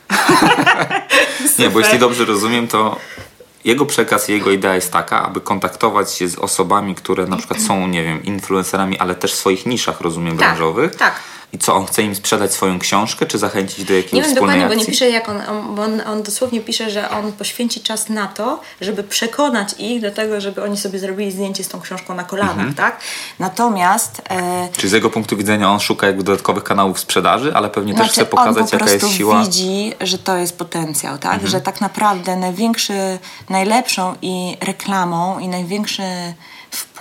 Nie, 1.58 1.70
bo 1.70 1.80
jeśli 1.80 1.98
dobrze 1.98 2.24
rozumiem, 2.24 2.68
to 2.68 2.96
jego 3.64 3.86
przekaz 3.86 4.28
i 4.28 4.32
jego 4.32 4.50
idea 4.50 4.74
jest 4.74 4.92
taka, 4.92 5.22
aby 5.22 5.40
kontaktować 5.40 6.12
się 6.12 6.28
z 6.28 6.38
osobami, 6.38 6.94
które 6.94 7.26
na 7.26 7.36
przykład 7.36 7.60
są, 7.60 7.86
nie 7.86 8.02
wiem, 8.04 8.24
influencerami, 8.24 8.98
ale 8.98 9.14
też 9.14 9.32
w 9.32 9.36
swoich 9.36 9.66
niszach, 9.66 10.00
rozumiem, 10.00 10.36
branżowych. 10.36 10.96
tak. 10.96 11.14
I 11.54 11.58
co, 11.58 11.74
on 11.74 11.86
chce 11.86 12.02
im 12.02 12.14
sprzedać 12.14 12.52
swoją 12.52 12.78
książkę, 12.78 13.26
czy 13.26 13.38
zachęcić 13.38 13.84
do 13.84 13.94
jakiejś 13.94 14.12
Nie 14.12 14.22
wiem 14.22 14.34
dokładnie, 14.34 14.62
bo 14.62 14.68
nie 14.68 14.74
akcji? 14.76 14.92
pisze 14.92 15.10
jak 15.10 15.28
on, 15.28 15.40
on, 15.48 15.74
bo 15.74 15.82
on, 15.82 16.00
on 16.06 16.22
dosłownie 16.22 16.60
pisze, 16.60 16.90
że 16.90 17.10
on 17.10 17.32
poświęci 17.32 17.80
czas 17.80 18.08
na 18.08 18.26
to, 18.26 18.60
żeby 18.80 19.02
przekonać 19.04 19.74
ich 19.78 20.02
do 20.02 20.10
tego, 20.10 20.40
żeby 20.40 20.62
oni 20.62 20.76
sobie 20.76 20.98
zrobili 20.98 21.32
zdjęcie 21.32 21.64
z 21.64 21.68
tą 21.68 21.80
książką 21.80 22.14
na 22.14 22.24
kolanach, 22.24 22.54
Mhm. 22.54 22.74
tak? 22.74 23.00
Natomiast 23.38 24.22
e, 24.30 24.68
Czy 24.76 24.88
z 24.88 24.92
jego 24.92 25.10
punktu 25.10 25.36
widzenia 25.36 25.70
on 25.70 25.80
szuka 25.80 26.06
jakby 26.06 26.22
dodatkowych 26.24 26.64
kanałów 26.64 27.00
sprzedaży, 27.00 27.52
ale 27.54 27.70
pewnie 27.70 27.94
też 27.94 28.06
chce 28.06 28.14
Znaczy, 28.14 28.30
on 28.30 28.38
pokazać, 28.38 28.70
po 28.70 28.76
jaka 28.76 28.90
jest 28.92 29.08
siła. 29.10 29.34
Mhm. 29.34 29.50
widzi, 29.52 29.92
że 30.00 30.18
to 30.18 30.36
jest 30.36 30.58
potencjał, 30.58 31.18
tak? 31.18 31.48
Że 31.48 31.60
tak 31.60 31.80
naprawdę 31.80 32.36
największy, 32.36 33.18
najlepszą 33.48 34.14
i 34.22 34.56
reklamą 34.60 35.38
i 35.38 35.48
największy 35.48 36.02
wpływ 36.70 36.93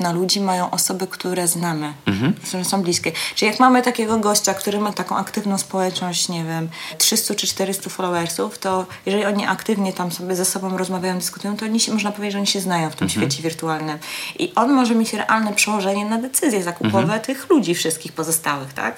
na 0.00 0.12
ludzi 0.12 0.40
mają 0.40 0.70
osoby, 0.70 1.06
które 1.06 1.48
znamy, 1.48 1.92
Mhm. 2.06 2.32
które 2.34 2.64
są 2.64 2.82
bliskie. 2.82 3.12
Czyli 3.34 3.50
jak 3.50 3.60
mamy 3.60 3.82
takiego 3.82 4.18
gościa, 4.18 4.54
który 4.54 4.80
ma 4.80 4.92
taką 4.92 5.16
aktywną 5.16 5.58
społeczność, 5.58 6.28
nie 6.28 6.44
wiem, 6.44 6.68
300 6.98 7.34
czy 7.34 7.46
400 7.46 7.90
followersów, 7.90 8.58
to 8.58 8.86
jeżeli 9.06 9.24
oni 9.24 9.46
aktywnie 9.46 9.92
tam 9.92 10.12
sobie 10.12 10.36
ze 10.36 10.44
sobą 10.44 10.76
rozmawiają, 10.78 11.18
dyskutują, 11.18 11.56
to 11.56 11.64
oni 11.64 11.80
się, 11.80 11.92
można 11.92 12.12
powiedzieć, 12.12 12.32
że 12.32 12.38
oni 12.38 12.46
się 12.46 12.60
znają 12.60 12.90
w 12.90 12.96
tym 12.96 13.04
Mhm. 13.08 13.10
świecie 13.30 13.42
wirtualnym. 13.42 13.98
I 14.38 14.52
on 14.54 14.72
może 14.72 14.94
mieć 14.94 15.12
realne 15.12 15.52
przełożenie 15.54 16.04
na 16.06 16.18
decyzje 16.18 16.62
zakupowe 16.62 17.02
Mhm. 17.02 17.20
tych 17.20 17.50
ludzi 17.50 17.74
wszystkich 17.74 18.12
pozostałych, 18.12 18.72
tak? 18.72 18.96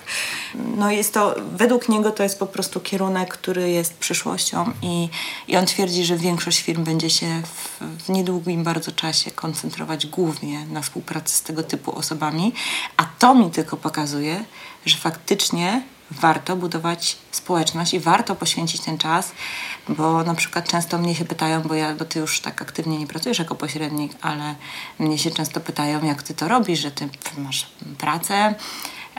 No 0.55 0.90
jest 0.90 1.14
to, 1.14 1.35
według 1.57 1.88
niego 1.88 2.11
to 2.11 2.23
jest 2.23 2.38
po 2.38 2.47
prostu 2.47 2.81
kierunek, 2.81 3.33
który 3.35 3.71
jest 3.71 3.95
przyszłością 3.99 4.71
i, 4.83 5.09
i 5.49 5.57
on 5.57 5.67
twierdzi, 5.67 6.05
że 6.05 6.17
większość 6.17 6.61
firm 6.61 6.85
będzie 6.85 7.11
się 7.11 7.43
w, 7.45 7.81
w 8.05 8.09
niedługim 8.09 8.64
bardzo 8.64 8.93
czasie 8.93 9.31
koncentrować 9.31 10.07
głównie 10.07 10.50
na 10.59 10.83
współpracy 10.83 11.37
z 11.37 11.42
tego 11.42 11.62
typu 11.62 11.97
osobami, 11.97 12.52
a 12.97 13.04
to 13.19 13.35
mi 13.35 13.50
tylko 13.50 13.76
pokazuje, 13.76 14.45
że 14.87 14.97
faktycznie 14.97 15.83
warto 16.11 16.57
budować 16.57 17.16
społeczność 17.30 17.95
i 17.95 18.00
warto 18.00 18.35
poświęcić 18.35 18.80
ten 18.80 18.99
czas, 18.99 19.33
bo 19.88 20.25
na 20.25 20.35
przykład 20.35 20.69
często 20.69 20.99
mnie 20.99 21.14
się 21.14 21.25
pytają, 21.25 21.62
bo 21.62 21.75
ja, 21.75 21.95
bo 21.95 22.04
ty 22.04 22.19
już 22.19 22.40
tak 22.40 22.62
aktywnie 22.62 22.99
nie 22.99 23.07
pracujesz 23.07 23.38
jako 23.38 23.54
pośrednik, 23.54 24.12
ale 24.21 24.54
mnie 24.99 25.19
się 25.19 25.30
często 25.30 25.61
pytają, 25.61 26.04
jak 26.04 26.23
ty 26.23 26.35
to 26.35 26.49
robisz, 26.49 26.80
że 26.80 26.90
ty 26.90 27.09
masz 27.38 27.66
pracę, 27.99 28.54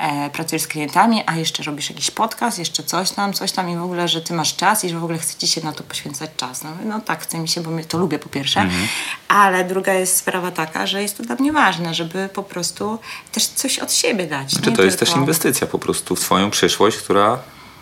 e, 0.02 0.30
pracujesz 0.30 0.62
z 0.64 0.68
klientami, 0.68 1.24
a 1.26 1.36
jeszcze 1.36 1.64
robisz 1.64 1.90
jakiś 1.90 2.12
podcast, 2.12 2.60
jeszcze 2.60 2.84
coś 2.84 3.12
tam, 3.12 3.34
coś 3.34 3.52
tam 3.52 3.70
i 3.70 3.76
w 3.76 3.84
ogóle, 3.84 4.08
że 4.08 4.22
ty 4.22 4.34
masz 4.34 4.56
czas 4.56 4.84
i 4.84 4.90
że 4.90 5.00
w 5.00 5.04
ogóle 5.04 5.20
chce 5.20 5.38
ci 5.38 5.48
się 5.48 5.62
na 5.62 5.74
to 5.74 5.84
poświęcać 5.84 6.30
czas. 6.38 6.64
No, 6.64 6.70
no 6.86 7.02
tak, 7.02 7.24
chce 7.24 7.40
mi 7.40 7.48
się, 7.48 7.62
bo 7.62 7.70
to 7.88 7.98
lubię 7.98 8.20
po 8.20 8.30
pierwsze, 8.30 8.70
ale 9.28 9.64
druga 9.64 9.94
jest 9.94 10.18
sprawa 10.18 10.52
taka, 10.52 10.88
że 10.88 11.02
jest 11.02 11.18
to 11.18 11.24
dla 11.24 11.36
mnie 11.36 11.52
ważne, 11.52 11.94
żeby 11.94 12.30
po 12.34 12.44
prostu 12.44 13.00
też 13.32 13.48
coś 13.48 13.80
od 13.80 13.94
siebie 13.94 14.28
dać. 14.28 14.54
Czy 14.64 14.70
nie 14.70 14.76
to 14.76 14.84
jest 14.84 15.00
też 15.00 15.10
tylko- 15.10 15.22
inwestycja 15.22 15.68
po 15.68 15.80
prostu 15.80 16.16
w 16.16 16.20
twoją 16.20 16.52
przyszłość, 16.52 16.98
która 16.98 17.40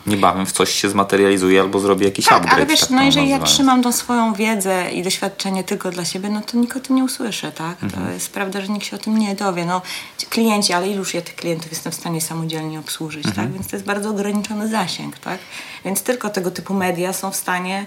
niebawem 0.09 0.45
w 0.45 0.51
coś 0.51 0.71
się 0.71 0.89
zmaterializuje 0.89 1.61
albo 1.61 1.79
zrobi 1.79 2.05
jakiś 2.05 2.25
Tak, 2.25 2.37
upgrade. 2.37 2.55
ale 2.57 2.65
wiesz, 2.65 2.79
tak 2.79 2.89
no 2.89 3.03
jeżeli 3.03 3.29
ja 3.29 3.35
nazywając. 3.35 3.55
trzymam 3.55 3.83
tą 3.83 3.91
swoją 3.91 4.33
wiedzę 4.33 4.91
i 4.91 5.03
doświadczenie 5.03 5.63
tylko 5.63 5.91
dla 5.91 6.05
siebie, 6.05 6.29
no 6.29 6.41
to 6.41 6.57
nikt 6.57 6.77
o 6.77 6.79
tym 6.79 6.95
nie 6.95 7.03
usłyszy, 7.03 7.51
tak? 7.51 7.83
Mhm. 7.83 8.05
To 8.05 8.11
jest 8.13 8.31
prawda, 8.31 8.61
że 8.61 8.67
nikt 8.67 8.85
się 8.85 8.95
o 8.95 8.99
tym 8.99 9.17
nie 9.17 9.35
dowie. 9.35 9.65
No, 9.65 9.81
ci 10.17 10.25
klienci, 10.25 10.73
ale 10.73 10.87
iluż 10.87 11.13
ja 11.13 11.21
tych 11.21 11.35
klientów 11.35 11.71
jestem 11.71 11.91
w 11.91 11.95
stanie 11.95 12.21
samodzielnie 12.21 12.79
obsłużyć, 12.79 13.25
Mhm. 13.25 13.47
tak? 13.47 13.53
Więc 13.53 13.67
to 13.67 13.75
jest 13.75 13.85
bardzo 13.85 14.09
ograniczony 14.09 14.67
zasięg, 14.67 15.19
tak? 15.19 15.39
Więc 15.85 16.01
tylko 16.03 16.29
tego 16.29 16.51
typu 16.51 16.73
media 16.73 17.13
są 17.13 17.31
w 17.31 17.35
stanie 17.35 17.85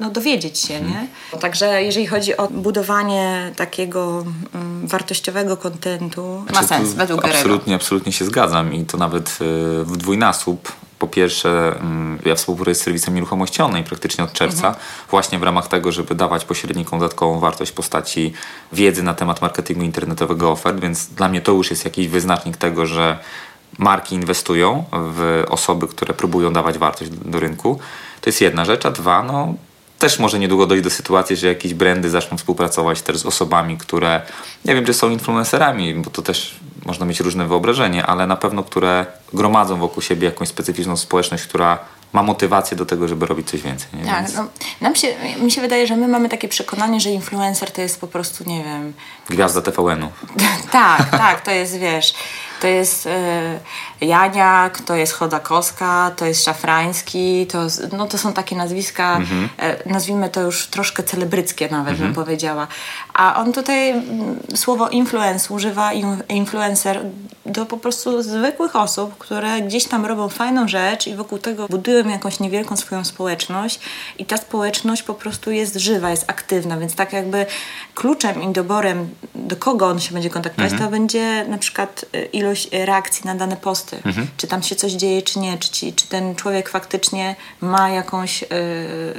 no, 0.00 0.10
dowiedzieć 0.10 0.58
się, 0.58 0.74
Mhm. 0.74 0.92
nie? 1.32 1.38
Także 1.38 1.82
jeżeli 1.82 2.06
chodzi 2.06 2.36
o 2.36 2.48
budowanie 2.48 3.52
takiego 3.56 4.24
mm, 4.54 4.86
wartościowego 4.86 5.56
kontentu, 5.56 6.44
ma 6.54 6.60
Czy 6.60 6.66
sens, 6.68 6.92
według. 6.92 7.24
Absolutnie, 7.24 7.74
absolutnie 7.74 8.12
się 8.12 8.24
zgadzam 8.24 8.74
i 8.74 8.84
to 8.84 8.98
nawet 8.98 9.28
y, 9.28 9.34
w 9.84 9.96
dwójnasób. 9.96 10.72
Po 11.04 11.08
pierwsze, 11.08 11.76
mm, 11.80 12.18
ja 12.24 12.34
współpracuję 12.34 12.74
z 12.74 12.80
serwisem 12.80 13.14
nieruchomości 13.14 13.62
online 13.62 13.84
praktycznie 13.84 14.24
od 14.24 14.32
czerwca, 14.32 14.66
Mhm. 14.68 14.84
właśnie 15.10 15.38
w 15.38 15.42
ramach 15.42 15.68
tego, 15.68 15.92
żeby 15.92 16.14
dawać 16.14 16.44
pośrednikom 16.44 16.98
dodatkową 16.98 17.40
wartość 17.40 17.70
w 17.70 17.74
postaci 17.74 18.32
wiedzy 18.72 19.02
na 19.02 19.14
temat 19.14 19.42
marketingu 19.42 19.84
internetowego 19.84 20.50
ofert, 20.50 20.80
więc 20.80 21.06
dla 21.06 21.28
mnie 21.28 21.40
to 21.40 21.52
już 21.52 21.70
jest 21.70 21.84
jakiś 21.84 22.08
wyznacznik 22.08 22.56
tego, 22.56 22.86
że 22.86 23.18
marki 23.78 24.14
inwestują 24.14 24.84
w 24.92 25.44
osoby, 25.48 25.88
które 25.88 26.14
próbują 26.14 26.52
dawać 26.52 26.78
wartość 26.78 27.10
do, 27.10 27.30
do 27.30 27.40
rynku. 27.40 27.78
To 28.20 28.30
jest 28.30 28.40
jedna 28.40 28.64
rzecz, 28.64 28.86
a 28.86 28.90
dwa, 28.90 29.22
no 29.22 29.54
też 30.04 30.18
może 30.18 30.38
niedługo 30.38 30.66
dojść 30.66 30.84
do 30.84 30.90
sytuacji, 30.90 31.36
że 31.36 31.46
jakieś 31.46 31.74
brandy 31.74 32.10
zaczną 32.10 32.36
współpracować 32.36 33.02
też 33.02 33.18
z 33.18 33.26
osobami, 33.26 33.78
które 33.78 34.22
nie 34.64 34.74
wiem, 34.74 34.84
czy 34.84 34.94
są 34.94 35.10
influencerami, 35.10 35.94
bo 35.94 36.10
to 36.10 36.22
też 36.22 36.56
można 36.86 37.06
mieć 37.06 37.20
różne 37.20 37.46
wyobrażenie, 37.46 38.06
ale 38.06 38.26
na 38.26 38.36
pewno, 38.36 38.64
które 38.64 39.06
gromadzą 39.32 39.78
wokół 39.78 40.02
siebie 40.02 40.26
jakąś 40.26 40.48
specyficzną 40.48 40.96
społeczność, 40.96 41.44
która 41.44 41.78
ma 42.12 42.22
motywację 42.22 42.76
do 42.76 42.86
tego, 42.86 43.08
żeby 43.08 43.26
robić 43.26 43.50
coś 43.50 43.62
więcej. 43.62 43.88
Nie? 43.94 44.04
Tak, 44.04 44.24
Więc 44.24 44.34
no, 44.34 44.46
nam 44.80 44.96
się, 44.96 45.14
mi 45.40 45.50
się 45.50 45.60
wydaje, 45.60 45.86
że 45.86 45.96
my 45.96 46.08
mamy 46.08 46.28
takie 46.28 46.48
przekonanie, 46.48 47.00
że 47.00 47.10
influencer 47.10 47.70
to 47.70 47.80
jest 47.80 48.00
po 48.00 48.06
prostu, 48.06 48.44
nie 48.46 48.64
wiem, 48.64 48.92
Gwiazda 49.30 49.62
TVN-u. 49.62 50.08
tak, 50.70 51.10
tak, 51.10 51.40
to 51.40 51.50
jest, 51.50 51.78
wiesz, 51.78 52.14
to 52.64 52.68
jest 52.68 53.06
e, 53.06 53.60
Janiak, 54.00 54.80
to 54.80 54.96
jest 54.96 55.12
Chodakowska, 55.12 56.10
to 56.16 56.26
jest 56.26 56.44
Szafrański, 56.44 57.46
to, 57.46 57.66
no, 57.92 58.06
to 58.06 58.18
są 58.18 58.32
takie 58.32 58.56
nazwiska, 58.56 59.20
e, 59.58 59.88
nazwijmy 59.88 60.28
to 60.28 60.42
już 60.42 60.66
troszkę 60.66 61.02
celebryckie 61.02 61.68
nawet, 61.68 61.96
bym 61.96 62.14
powiedziała. 62.14 62.66
A 63.14 63.36
on 63.36 63.52
tutaj 63.52 64.02
słowo 64.54 64.88
influence 64.88 65.54
używa, 65.54 65.92
in, 65.92 66.22
influencer, 66.28 67.00
do 67.46 67.66
po 67.66 67.76
prostu 67.76 68.22
zwykłych 68.22 68.76
osób, 68.76 69.18
które 69.18 69.60
gdzieś 69.60 69.84
tam 69.84 70.06
robią 70.06 70.28
fajną 70.28 70.68
rzecz 70.68 71.06
i 71.06 71.14
wokół 71.14 71.38
tego 71.38 71.68
budują 71.68 72.08
jakąś 72.08 72.40
niewielką 72.40 72.76
swoją 72.76 73.04
społeczność 73.04 73.80
i 74.18 74.24
ta 74.24 74.36
społeczność 74.36 75.02
po 75.02 75.14
prostu 75.14 75.50
jest 75.50 75.76
żywa, 75.76 76.10
jest 76.10 76.30
aktywna, 76.30 76.78
więc 76.78 76.94
tak 76.94 77.12
jakby 77.12 77.46
kluczem 77.94 78.42
i 78.42 78.52
doborem, 78.52 79.08
do 79.34 79.56
kogo 79.56 79.86
on 79.86 80.00
się 80.00 80.14
będzie 80.14 80.30
kontaktować, 80.30 80.72
to 80.78 80.90
będzie 80.90 81.44
na 81.48 81.58
przykład 81.58 82.04
y, 82.14 82.28
ilość 82.54 82.74
y, 82.74 82.86
reakcji 82.86 83.22
na 83.26 83.34
dane 83.34 83.56
posty. 83.56 84.02
Czy 84.36 84.46
tam 84.46 84.62
się 84.62 84.76
coś 84.76 84.92
dzieje, 84.92 85.22
czy 85.22 85.38
nie, 85.38 85.58
czy, 85.58 85.68
ci, 85.70 85.92
czy 85.92 86.06
ten 86.08 86.34
człowiek 86.34 86.68
faktycznie 86.68 87.36
ma 87.60 87.88
jakąś, 87.90 88.42
y, 88.42 88.46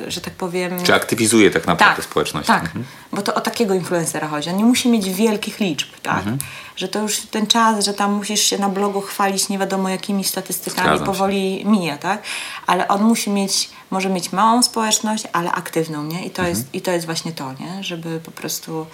że 0.08 0.22
tak 0.22 0.34
powiem... 0.34 0.84
Czy 0.84 0.94
aktywizuje 0.94 1.52
tak 1.52 1.68
naprawdę 1.68 2.02
społeczność? 2.04 2.48
Tak, 2.48 2.72
bo 3.12 3.22
to 3.22 3.34
o 3.36 3.42
takiego 3.42 3.74
influencera 3.74 4.28
chodzi. 4.28 4.50
On 4.50 4.58
nie 4.58 4.66
musi 4.66 4.90
mieć 4.90 5.10
wielkich 5.10 5.60
liczb, 5.60 5.88
tak? 6.04 6.18
Mhm. 6.18 6.38
Że 6.76 6.88
to 6.88 7.00
już 7.00 7.20
ten 7.22 7.48
czas, 7.48 7.86
że 7.86 7.94
tam 7.94 8.12
musisz 8.14 8.42
się 8.42 8.58
na 8.58 8.70
blogu 8.70 9.02
chwalić 9.02 9.50
nie 9.50 9.58
wiadomo 9.60 9.90
jakimi 9.90 10.24
statystykami, 10.24 10.88
Zgadzam 10.88 11.00
się. 11.00 11.06
powoli 11.06 11.66
mija, 11.66 11.98
tak? 11.98 12.24
Ale 12.68 12.88
on 12.88 13.04
musi 13.04 13.30
mieć, 13.30 13.70
może 13.92 14.10
mieć 14.10 14.32
małą 14.32 14.64
społeczność, 14.64 15.24
ale 15.34 15.52
aktywną, 15.52 16.04
nie? 16.04 16.26
I 16.26 16.30
to, 16.30 16.42
Mhm. 16.42 16.50
jest, 16.50 16.68
i 16.74 16.82
to 16.82 16.92
jest 16.92 17.06
właśnie 17.06 17.32
to, 17.32 17.54
nie? 17.54 17.84
Żeby 17.84 18.20
po 18.20 18.32
prostu, 18.32 18.86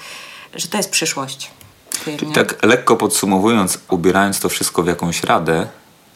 że 0.56 0.68
to 0.68 0.78
jest 0.78 0.90
przyszłość. 0.92 1.50
Firmie. 2.02 2.34
Tak 2.34 2.66
lekko 2.66 2.98
podsumowując, 2.98 3.80
ubierając 3.90 4.40
to 4.40 4.50
wszystko 4.50 4.84
w 4.84 4.88
jakąś 4.88 5.24
radę 5.24 5.68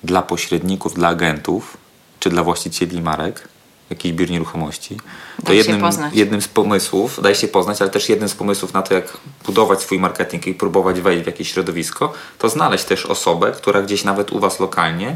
dla 0.03 0.21
pośredników, 0.21 0.93
dla 0.93 1.07
agentów, 1.07 1.77
czy 2.19 2.29
dla 2.29 2.43
właścicieli 2.43 3.01
marek, 3.01 3.47
jakiś 3.89 4.13
biur 4.13 4.29
nieruchomości, 4.29 4.97
to 5.37 5.43
Daj 5.43 5.57
jednym, 5.57 5.81
jednym 6.13 6.41
z 6.41 6.47
pomysłów, 6.47 7.21
daje 7.21 7.35
się 7.35 7.47
poznać, 7.47 7.81
ale 7.81 7.89
też 7.89 8.09
jednym 8.09 8.29
z 8.29 8.35
pomysłów 8.35 8.73
na 8.73 8.81
to, 8.81 8.93
jak 8.93 9.17
budować 9.45 9.81
swój 9.81 9.99
marketing 9.99 10.47
i 10.47 10.53
próbować 10.53 11.01
wejść 11.01 11.23
w 11.23 11.27
jakieś 11.27 11.51
środowisko, 11.51 12.13
to 12.37 12.49
znaleźć 12.49 12.83
też 12.83 13.05
osobę, 13.05 13.51
która 13.51 13.81
gdzieś 13.81 14.03
nawet 14.03 14.31
u 14.31 14.39
Was 14.39 14.59
lokalnie 14.59 15.15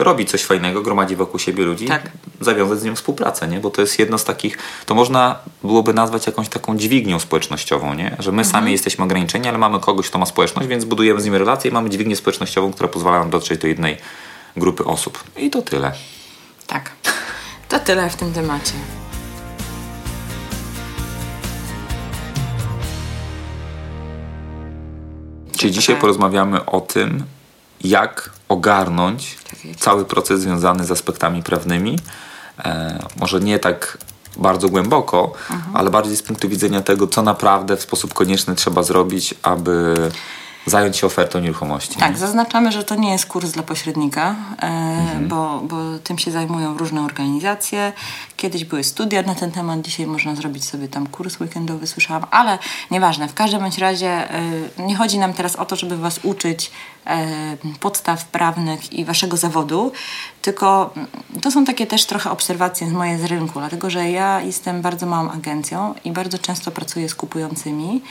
robi 0.00 0.26
coś 0.26 0.42
fajnego, 0.44 0.82
gromadzi 0.82 1.16
wokół 1.16 1.38
siebie 1.40 1.64
ludzi, 1.64 1.86
Tak. 1.86 2.10
zawiązać 2.40 2.78
z 2.80 2.84
nią 2.84 2.94
współpracę, 2.96 3.48
nie? 3.48 3.60
Bo 3.60 3.70
to 3.70 3.80
jest 3.80 3.98
jedno 3.98 4.18
z 4.18 4.24
takich, 4.24 4.58
to 4.86 4.94
można 4.94 5.38
byłoby 5.62 5.94
nazwać 5.94 6.26
jakąś 6.26 6.48
taką 6.48 6.76
dźwignią 6.76 7.18
społecznościową, 7.18 7.94
nie? 7.94 8.16
Że 8.18 8.32
my 8.32 8.44
sami 8.44 8.72
jesteśmy 8.72 9.04
ograniczeni, 9.04 9.48
ale 9.48 9.58
mamy 9.58 9.80
kogoś, 9.80 10.08
kto 10.08 10.18
ma 10.18 10.26
społeczność, 10.26 10.68
więc 10.68 10.84
budujemy 10.84 11.20
z 11.20 11.24
nim 11.24 11.34
relacje 11.34 11.70
i 11.70 11.74
mamy 11.74 11.90
dźwignię 11.90 12.16
społecznościową, 12.16 12.72
która 12.72 12.88
pozwala 12.88 13.18
nam 13.18 13.30
dotrzeć 13.30 13.60
do 13.60 13.66
jednej 13.68 13.96
grupy 14.56 14.84
osób. 14.84 15.24
I 15.36 15.50
to 15.50 15.62
tyle. 15.62 15.92
Tak. 16.66 16.90
To 17.68 17.78
tyle 17.78 18.10
w 18.10 18.16
tym 18.16 18.32
temacie. 18.32 18.72
Czyli 25.56 25.72
dzisiaj 25.72 25.94
Tak. 25.94 26.00
porozmawiamy 26.00 26.66
o 26.66 26.80
tym, 26.80 27.24
jak 27.84 28.30
ogarnąć 28.50 29.38
cały 29.78 30.04
proces 30.04 30.40
związany 30.40 30.84
z 30.84 30.90
aspektami 30.90 31.42
prawnymi. 31.42 31.98
E, 32.64 32.98
może 33.20 33.40
nie 33.40 33.58
tak 33.58 33.98
bardzo 34.36 34.68
głęboko, 34.68 35.32
Mhm. 35.50 35.76
ale 35.76 35.90
bardziej 35.90 36.16
z 36.16 36.22
punktu 36.22 36.48
widzenia 36.48 36.80
tego, 36.82 37.06
co 37.06 37.22
naprawdę 37.22 37.76
w 37.76 37.82
sposób 37.82 38.14
konieczny 38.14 38.54
trzeba 38.54 38.82
zrobić, 38.82 39.34
aby 39.42 39.94
zająć 40.66 40.96
się 40.96 41.06
ofertą 41.06 41.40
nieruchomości. 41.40 41.96
Tak, 41.98 42.18
zaznaczamy, 42.18 42.72
że 42.72 42.84
to 42.84 42.94
nie 42.94 43.12
jest 43.12 43.26
kurs 43.26 43.50
dla 43.50 43.62
pośrednika, 43.62 44.34
e, 44.62 44.66
Mhm. 44.66 45.28
bo, 45.28 45.60
bo 45.64 45.76
tym 46.04 46.18
się 46.18 46.30
zajmują 46.30 46.78
różne 46.78 47.02
organizacje. 47.04 47.92
Kiedyś 48.36 48.64
były 48.64 48.84
studia 48.84 49.22
na 49.22 49.34
ten 49.34 49.50
temat, 49.52 49.80
dzisiaj 49.82 50.06
można 50.06 50.34
zrobić 50.34 50.64
sobie 50.64 50.88
tam 50.88 51.06
kurs 51.06 51.40
weekendowy, 51.40 51.86
słyszałam, 51.86 52.24
ale 52.30 52.58
nieważne. 52.90 53.28
W 53.28 53.34
każdym 53.34 53.60
bądź 53.60 53.78
razie 53.78 54.08
e, 54.34 54.42
nie 54.78 54.96
chodzi 54.96 55.18
nam 55.18 55.32
teraz 55.32 55.56
o 55.56 55.64
to, 55.64 55.76
żeby 55.76 55.96
Was 55.96 56.20
uczyć 56.22 56.70
podstaw 57.80 58.24
prawnych 58.24 58.92
i 58.92 59.04
Waszego 59.04 59.36
zawodu, 59.36 59.92
tylko 60.42 60.94
to 61.42 61.50
są 61.50 61.64
takie 61.64 61.86
też 61.86 62.06
trochę 62.06 62.30
obserwacje 62.30 62.88
z 62.88 62.92
moje 62.92 63.18
z 63.18 63.24
rynku, 63.24 63.58
dlatego 63.58 63.90
że 63.90 64.10
ja 64.10 64.40
jestem 64.40 64.82
bardzo 64.82 65.06
małą 65.06 65.30
agencją 65.30 65.94
i 66.04 66.12
bardzo 66.12 66.38
często 66.38 66.70
pracuję 66.70 67.08
z 67.08 67.14
kupującymi 67.14 68.02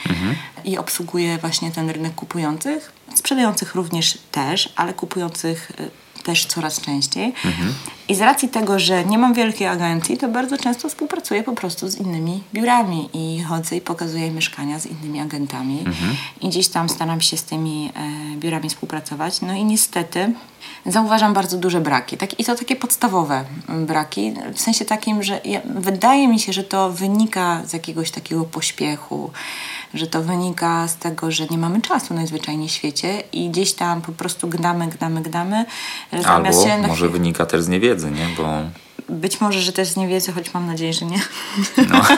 i 0.65 0.77
obsługuję 0.77 1.37
właśnie 1.37 1.71
ten 1.71 1.89
rynek 1.89 2.15
kupujących, 2.15 2.91
sprzedających 3.15 3.75
również 3.75 4.17
też, 4.31 4.73
ale 4.75 4.93
kupujących 4.93 5.71
y, 5.71 6.08
też 6.23 6.45
coraz 6.45 6.81
częściej. 6.81 7.33
I 8.07 8.15
z 8.15 8.21
racji 8.21 8.49
tego, 8.49 8.79
że 8.79 9.05
nie 9.05 9.17
mam 9.17 9.33
wielkiej 9.33 9.67
agencji, 9.67 10.17
to 10.17 10.27
bardzo 10.27 10.57
często 10.57 10.89
współpracuję 10.89 11.43
po 11.43 11.53
prostu 11.53 11.89
z 11.89 11.97
innymi 11.97 12.43
biurami 12.53 13.09
i 13.13 13.43
chodzę 13.43 13.75
i 13.75 13.81
pokazuję 13.81 14.31
mieszkania 14.31 14.79
z 14.79 14.85
innymi 14.85 15.19
agentami 15.19 15.83
i 16.41 16.49
gdzieś 16.49 16.67
tam 16.67 16.89
staram 16.89 17.21
się 17.21 17.37
z 17.37 17.43
tymi 17.43 17.91
e, 17.95 18.35
biurami 18.37 18.69
współpracować. 18.69 19.41
No 19.41 19.53
i 19.53 19.65
niestety 19.65 20.33
zauważam 20.85 21.33
bardzo 21.33 21.57
duże 21.57 21.81
braki. 21.81 22.17
Tak, 22.17 22.39
I 22.39 22.45
to 22.45 22.55
takie 22.55 22.75
podstawowe 22.75 23.45
mm, 23.69 23.85
braki, 23.85 24.33
w 24.53 24.59
sensie 24.61 24.85
takim, 24.85 25.23
że 25.23 25.41
ja, 25.45 25.61
wydaje 25.65 26.27
mi 26.27 26.39
się, 26.39 26.53
że 26.53 26.63
to 26.63 26.91
wynika 26.91 27.61
z 27.65 27.73
jakiegoś 27.73 28.11
takiego 28.11 28.43
pośpiechu, 28.45 29.31
że 29.93 30.07
to 30.07 30.21
wynika 30.23 30.87
z 30.87 30.95
tego, 30.97 31.31
że 31.31 31.45
nie 31.45 31.57
mamy 31.57 31.81
czasu 31.81 32.13
najzwyczajniej 32.13 32.69
w 32.69 32.71
świecie 32.71 33.23
i 33.33 33.49
gdzieś 33.49 33.73
tam 33.73 34.01
po 34.01 34.11
prostu 34.11 34.47
gnamy, 34.47 34.87
gnamy, 34.87 35.21
gnamy. 35.21 35.65
Albo 36.25 36.51
się 36.51 36.77
na 36.77 36.87
może 36.87 37.09
wynika 37.09 37.45
też 37.45 37.61
z 37.61 37.67
niewiedzy, 37.67 38.11
nie? 38.11 38.27
Bo 38.37 38.49
Być 39.09 39.41
może, 39.41 39.61
że 39.61 39.71
też 39.71 39.87
z 39.87 39.97
niewiedzy, 39.97 40.31
choć 40.31 40.53
mam 40.53 40.67
nadzieję, 40.67 40.93
że 40.93 41.05
nie. 41.05 41.19
No. 41.89 42.01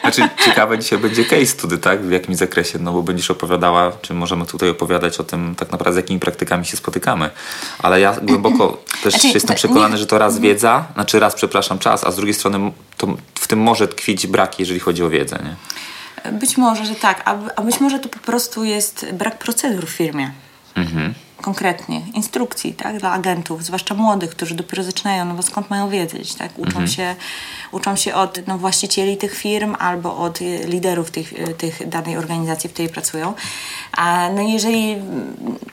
Znaczy, 0.00 0.28
ciekawe 0.44 0.78
dzisiaj 0.78 0.98
będzie 0.98 1.24
case 1.24 1.46
study, 1.46 1.78
tak? 1.78 2.02
W 2.02 2.10
jakimś 2.10 2.36
zakresie, 2.36 2.78
no 2.78 2.92
bo 2.92 3.02
będziesz 3.02 3.30
opowiadała, 3.30 3.92
czy 4.02 4.14
możemy 4.14 4.46
tutaj 4.46 4.68
opowiadać 4.68 5.20
o 5.20 5.24
tym 5.24 5.54
tak 5.54 5.72
naprawdę, 5.72 5.92
z 5.92 5.96
jakimi 5.96 6.20
praktykami 6.20 6.64
się 6.64 6.76
spotykamy. 6.76 7.30
Ale 7.78 8.00
ja 8.00 8.20
głęboko 8.22 8.82
też 9.02 9.14
Znaczy, 9.14 9.28
jestem 9.28 9.56
przekonany, 9.56 9.94
nie- 9.94 9.98
że 9.98 10.06
to 10.06 10.18
raz 10.18 10.38
wiedza, 10.38 10.84
znaczy 10.94 11.20
raz, 11.20 11.34
przepraszam, 11.34 11.78
czas, 11.78 12.04
a 12.04 12.10
z 12.10 12.16
drugiej 12.16 12.34
strony 12.34 12.72
to 12.96 13.06
w 13.34 13.46
tym 13.46 13.60
może 13.60 13.88
tkwić 13.88 14.26
brak, 14.26 14.58
jeżeli 14.58 14.80
chodzi 14.80 15.02
o 15.04 15.10
wiedzę, 15.10 15.38
nie? 15.44 15.56
Być 16.32 16.56
może, 16.56 16.86
że 16.86 16.94
tak, 16.94 17.22
a, 17.24 17.36
a 17.56 17.62
być 17.62 17.80
może 17.80 17.98
to 17.98 18.08
po 18.08 18.18
prostu 18.18 18.64
jest 18.64 19.06
brak 19.12 19.38
procedur 19.38 19.86
w 19.86 19.90
firmie. 19.90 20.30
Konkretnie, 21.42 22.02
instrukcji 22.14 22.74
tak, 22.74 22.98
dla 22.98 23.12
agentów, 23.12 23.64
zwłaszcza 23.64 23.94
młodych, 23.94 24.30
którzy 24.30 24.54
dopiero 24.54 24.82
zaczynają, 24.82 25.24
no 25.24 25.34
bo 25.34 25.42
skąd 25.42 25.70
mają 25.70 25.88
wiedzieć, 25.88 26.34
tak? 26.34 26.58
Uczą, 26.58 26.86
się, 26.86 27.16
uczą 27.72 27.96
się 27.96 28.14
od 28.14 28.46
no, 28.46 28.58
właścicieli 28.58 29.16
tych 29.16 29.34
firm 29.34 29.76
albo 29.78 30.16
od 30.16 30.40
y, 30.40 30.58
liderów 30.66 31.10
tych, 31.10 31.32
y, 31.32 31.54
tych 31.54 31.88
danej 31.88 32.16
organizacji, 32.16 32.70
w 32.70 32.72
której 32.72 32.92
pracują. 32.92 33.34
A 33.92 34.28
no 34.34 34.42
jeżeli 34.42 34.96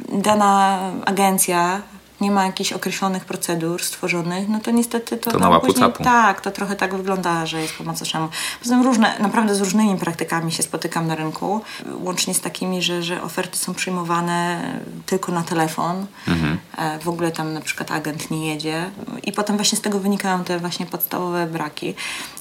dana 0.09 0.79
agencja 1.05 1.81
nie 2.23 2.31
ma 2.31 2.45
jakichś 2.45 2.73
określonych 2.73 3.25
procedur 3.25 3.83
stworzonych, 3.83 4.49
no 4.49 4.59
to 4.59 4.71
niestety 4.71 5.17
to, 5.17 5.31
To 5.31 5.39
na 5.39 5.49
łapu 5.49 5.65
później, 5.67 5.85
capu. 5.85 6.03
tak, 6.03 6.41
to 6.41 6.51
trochę 6.51 6.75
tak 6.75 6.95
wygląda, 6.95 7.45
że 7.45 7.61
jest 7.61 7.73
po 7.73 7.83
macoszemu. 7.83 8.27
Poza 8.63 8.75
tym 8.75 8.83
różne, 8.83 9.15
naprawdę 9.19 9.55
z 9.55 9.59
różnymi 9.59 9.97
praktykami 9.99 10.51
się 10.51 10.63
spotykam 10.63 11.07
na 11.07 11.15
rynku, 11.15 11.61
łącznie 12.03 12.33
z 12.33 12.41
takimi, 12.41 12.81
że, 12.81 13.03
że 13.03 13.23
oferty 13.23 13.57
są 13.57 13.73
przyjmowane 13.73 14.61
tylko 15.05 15.31
na 15.31 15.43
telefon, 15.43 16.05
Mhm. 16.27 16.57
e, 16.77 16.99
w 16.99 17.09
ogóle 17.09 17.31
tam 17.31 17.53
na 17.53 17.61
przykład 17.61 17.91
agent 17.91 18.31
nie 18.31 18.47
jedzie 18.47 18.89
i 19.23 19.31
potem 19.31 19.55
właśnie 19.55 19.77
z 19.77 19.81
tego 19.81 19.99
wynikają 19.99 20.43
te 20.43 20.59
właśnie 20.59 20.85
podstawowe 20.85 21.45
braki, 21.47 21.93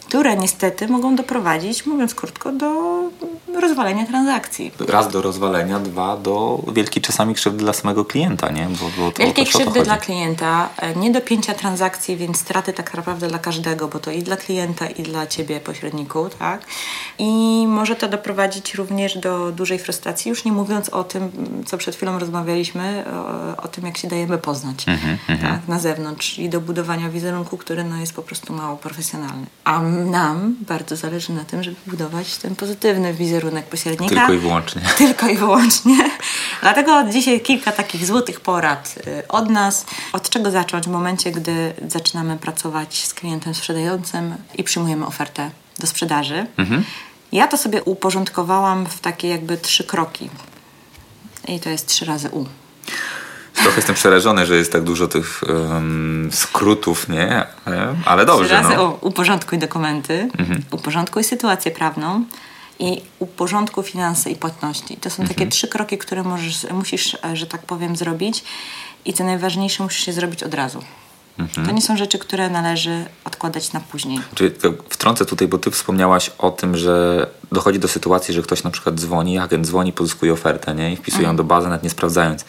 które 0.09 0.37
niestety 0.37 0.89
mogą 0.89 1.17
doprowadzić, 1.17 1.87
mówiąc 1.87 2.15
krótko, 2.15 2.53
do 2.53 2.73
rozwalenia 3.61 4.07
transakcji. 4.07 4.73
Raz 4.89 5.13
do 5.13 5.23
rozwalenia, 5.23 5.81
dwa 5.81 6.17
do 6.17 6.63
wielkiej 6.73 7.03
czasami 7.03 7.35
krzywdy 7.35 7.59
dla 7.59 7.73
samego 7.73 8.05
klienta, 8.05 8.51
nie? 8.51 8.69
Bo, 8.81 8.91
bo 8.99 9.13
Wielkiej 9.19 9.47
krzywdy 9.47 9.83
dla 9.83 9.97
klienta, 9.97 10.69
e, 10.77 10.95
nie 10.95 11.11
do 11.11 11.21
pięcia 11.21 11.55
transakcji, 11.55 12.17
więc 12.17 12.39
straty 12.39 12.73
tak 12.73 12.95
naprawdę 12.95 13.29
dla 13.29 13.39
każdego, 13.39 13.89
bo 13.89 13.99
to 13.99 14.11
i 14.11 14.23
dla 14.23 14.37
klienta, 14.37 14.87
i 14.87 15.03
dla 15.03 15.27
ciebie 15.27 15.61
pośredniku, 15.61 16.29
tak? 16.39 16.63
I 17.19 17.65
może 17.69 17.97
to 17.97 18.09
doprowadzić 18.09 18.75
również 18.75 19.19
do 19.19 19.53
dużej 19.53 19.79
frustracji, 19.79 20.29
już 20.29 20.45
nie 20.45 20.53
mówiąc 20.53 20.89
o 20.89 21.05
tym, 21.05 21.31
co 21.67 21.79
przed 21.79 21.97
chwilą 21.97 22.19
rozmawialiśmy, 22.19 23.05
o, 23.59 23.63
o 23.63 23.69
tym, 23.69 23.87
jak 23.87 23.99
się 23.99 24.09
dajemy 24.09 24.39
poznać 24.39 24.85
Mhm, 24.89 25.19
tak? 25.41 25.69
na 25.69 25.79
zewnątrz 25.79 26.39
i 26.39 26.49
do 26.49 26.61
budowania 26.61 27.11
wizerunku, 27.11 27.57
który 27.57 27.85
no, 27.85 27.97
jest 27.97 28.15
po 28.15 28.23
prostu 28.23 28.53
mało 28.53 28.77
profesjonalny. 28.77 29.47
A 29.65 29.83
nam 29.83 30.57
bardzo 30.69 30.97
zależy 30.97 31.33
na 31.33 31.45
tym, 31.45 31.63
żeby 31.63 31.77
budować 31.87 32.37
ten 32.37 32.57
pozytywny 32.57 33.15
wizerunek 33.15 33.42
pośrednika. 33.71 34.15
Tylko 34.15 34.33
i 34.33 34.39
wyłącznie. 34.39 34.83
Tylko 34.99 35.29
i 35.29 35.37
wyłącznie. 35.37 36.11
Dlatego 36.61 37.05
dzisiaj 37.13 37.41
kilka 37.41 37.73
takich 37.73 38.07
złotych 38.07 38.41
porad 38.41 38.95
y, 39.07 39.29
od 39.29 39.51
nas. 39.51 39.87
Od 40.13 40.31
czego 40.31 40.51
zacząć 40.51 40.85
w 40.85 40.91
momencie, 40.91 41.33
gdy 41.33 41.73
zaczynamy 41.89 42.37
pracować 42.37 43.07
z 43.07 43.15
klientem 43.15 43.55
sprzedającym 43.55 44.35
i 44.59 44.65
przyjmujemy 44.65 45.07
ofertę 45.07 45.51
do 45.79 45.87
sprzedaży. 45.87 46.47
Ja 47.33 47.49
to 47.49 47.59
sobie 47.59 47.83
uporządkowałam 47.83 48.87
w 48.87 49.01
takie 49.01 49.29
jakby 49.29 49.57
trzy 49.57 49.85
kroki. 49.85 50.31
I 51.49 51.61
to 51.61 51.71
jest 51.71 51.87
trzy 51.87 52.05
razy 52.05 52.29
U. 52.31 52.47
Trochę 53.55 53.77
jestem 53.77 53.95
przerażony, 53.95 54.47
że 54.47 54.57
jest 54.57 54.73
tak 54.73 54.83
dużo 54.83 55.09
tych 55.09 55.41
em, 55.49 56.29
skrótów, 56.33 57.09
nie? 57.09 57.47
E, 57.67 57.95
Ale 58.05 58.27
dobrze, 58.27 58.45
Trzy 58.45 58.55
razy 58.55 58.77
no. 58.77 58.99
U. 59.01 59.09
Uporządkuj 59.09 59.59
dokumenty, 59.59 60.29
uporządkuj 60.71 61.25
sytuację 61.25 61.71
prawną 61.71 62.25
i 62.79 63.03
uporządkuj 63.19 63.85
finanse 63.85 64.31
i 64.31 64.37
płatności. 64.37 64.97
To 64.97 65.11
są 65.11 65.27
takie 65.27 65.47
trzy 65.47 65.69
kroki, 65.69 65.99
które 65.99 66.23
możesz, 66.23 66.67
musisz, 66.71 67.17
e, 67.25 67.37
że 67.37 67.47
tak 67.47 67.63
powiem, 67.63 67.97
zrobić 67.97 68.45
i 69.05 69.13
co 69.13 69.25
najważniejsze 69.25 69.83
musisz 69.83 70.07
je 70.07 70.13
zrobić 70.13 70.43
od 70.43 70.55
razu. 70.55 70.83
To 71.67 71.73
nie 71.73 71.83
są 71.83 71.97
rzeczy, 71.97 72.19
które 72.19 72.51
należy 72.51 73.05
odkładać 73.25 73.73
na 73.73 73.81
później. 73.81 74.21
Czyli 74.35 74.51
wtrącę 74.89 75.27
tutaj, 75.27 75.49
bo 75.49 75.59
ty 75.59 75.71
wspomniałaś 75.71 76.31
o 76.39 76.51
tym, 76.51 76.77
że 76.77 77.27
dochodzi 77.53 77.79
do 77.79 77.89
sytuacji, 77.89 78.35
że 78.35 78.43
ktoś 78.43 78.63
na 78.63 78.71
przykład 78.71 78.95
dzwoni, 78.95 79.39
agent 79.39 79.67
dzwoni, 79.67 79.93
pozyskuje 79.93 80.33
ofertę 80.33 80.75
nie? 80.75 80.93
i 80.93 80.97
wpisuje 80.97 81.27
ją 81.27 81.37
do 81.37 81.45
bazy, 81.45 81.69
nawet 81.69 81.83
nie 81.83 81.91
sprawdzając. 81.91 82.45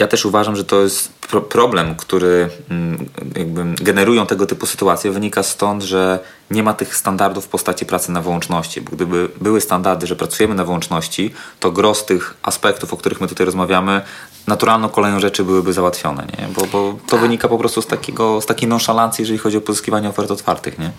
Ja 0.00 0.06
też 0.06 0.26
uważam, 0.26 0.56
że 0.56 0.64
to 0.64 0.82
jest 0.82 1.12
pro 1.12 1.40
problem, 1.40 1.94
który 1.94 2.48
mm, 2.70 3.08
jakby 3.36 3.84
generują 3.84 4.26
tego 4.26 4.46
typu 4.46 4.66
sytuacje, 4.66 5.10
wynika 5.10 5.42
stąd, 5.42 5.82
że 5.82 6.18
nie 6.50 6.62
ma 6.62 6.74
tych 6.74 6.96
standardów 6.96 7.44
w 7.44 7.48
postaci 7.48 7.86
pracy 7.86 8.12
na 8.12 8.20
wyłączności. 8.22 8.80
Bo 8.80 8.90
gdyby 8.90 9.28
były 9.40 9.60
standardy, 9.60 10.06
że 10.06 10.16
pracujemy 10.16 10.54
na 10.54 10.64
wyłączności, 10.64 11.34
to 11.60 11.72
gros 11.72 12.04
tych 12.04 12.34
aspektów, 12.42 12.92
o 12.92 12.96
których 12.96 13.20
my 13.20 13.28
tutaj 13.28 13.46
rozmawiamy, 13.46 14.02
naturalną 14.46 14.88
koleją 14.88 15.20
rzeczy 15.20 15.44
byłyby 15.44 15.72
załatwione, 15.72 16.26
nie? 16.38 16.48
Bo, 16.48 16.66
bo 16.72 16.92
to 17.06 17.10
Tak. 17.10 17.20
wynika 17.20 17.48
po 17.48 17.58
prostu 17.58 17.82
z, 17.82 17.86
takiego, 17.86 18.40
z 18.40 18.46
takiej 18.46 18.68
nonszalancji, 18.68 19.22
jeżeli 19.22 19.38
chodzi 19.38 19.56
o 19.56 19.60
pozyskiwanie 19.60 20.08
ofert 20.08 20.30
otwartych, 20.30 20.78
nie? 20.78 20.90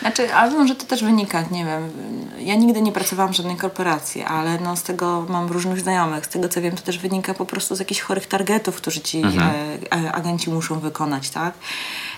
Znaczy, 0.00 0.34
ale 0.34 0.50
może 0.50 0.74
to 0.74 0.84
też 0.84 1.04
wynika, 1.04 1.44
nie 1.50 1.64
wiem, 1.64 1.90
ja 2.38 2.54
nigdy 2.54 2.82
nie 2.82 2.92
pracowałam 2.92 3.32
w 3.32 3.36
żadnej 3.36 3.56
korporacji, 3.56 4.22
ale 4.22 4.58
no 4.58 4.76
z 4.76 4.82
tego 4.82 5.26
mam 5.28 5.48
różnych 5.48 5.80
znajomych, 5.80 6.26
z 6.26 6.28
tego 6.28 6.48
co 6.48 6.60
wiem, 6.60 6.76
to 6.76 6.82
też 6.82 6.98
wynika 6.98 7.34
po 7.34 7.46
prostu 7.46 7.76
z 7.76 7.78
jakichś 7.78 8.00
chorych 8.00 8.26
targetów, 8.26 8.76
którzy 8.76 9.00
ci 9.00 9.18
Mhm. 9.22 9.50
e, 9.92 10.08
e, 10.08 10.12
agenci 10.12 10.50
muszą 10.50 10.78
wykonać, 10.80 11.30
tak? 11.30 11.54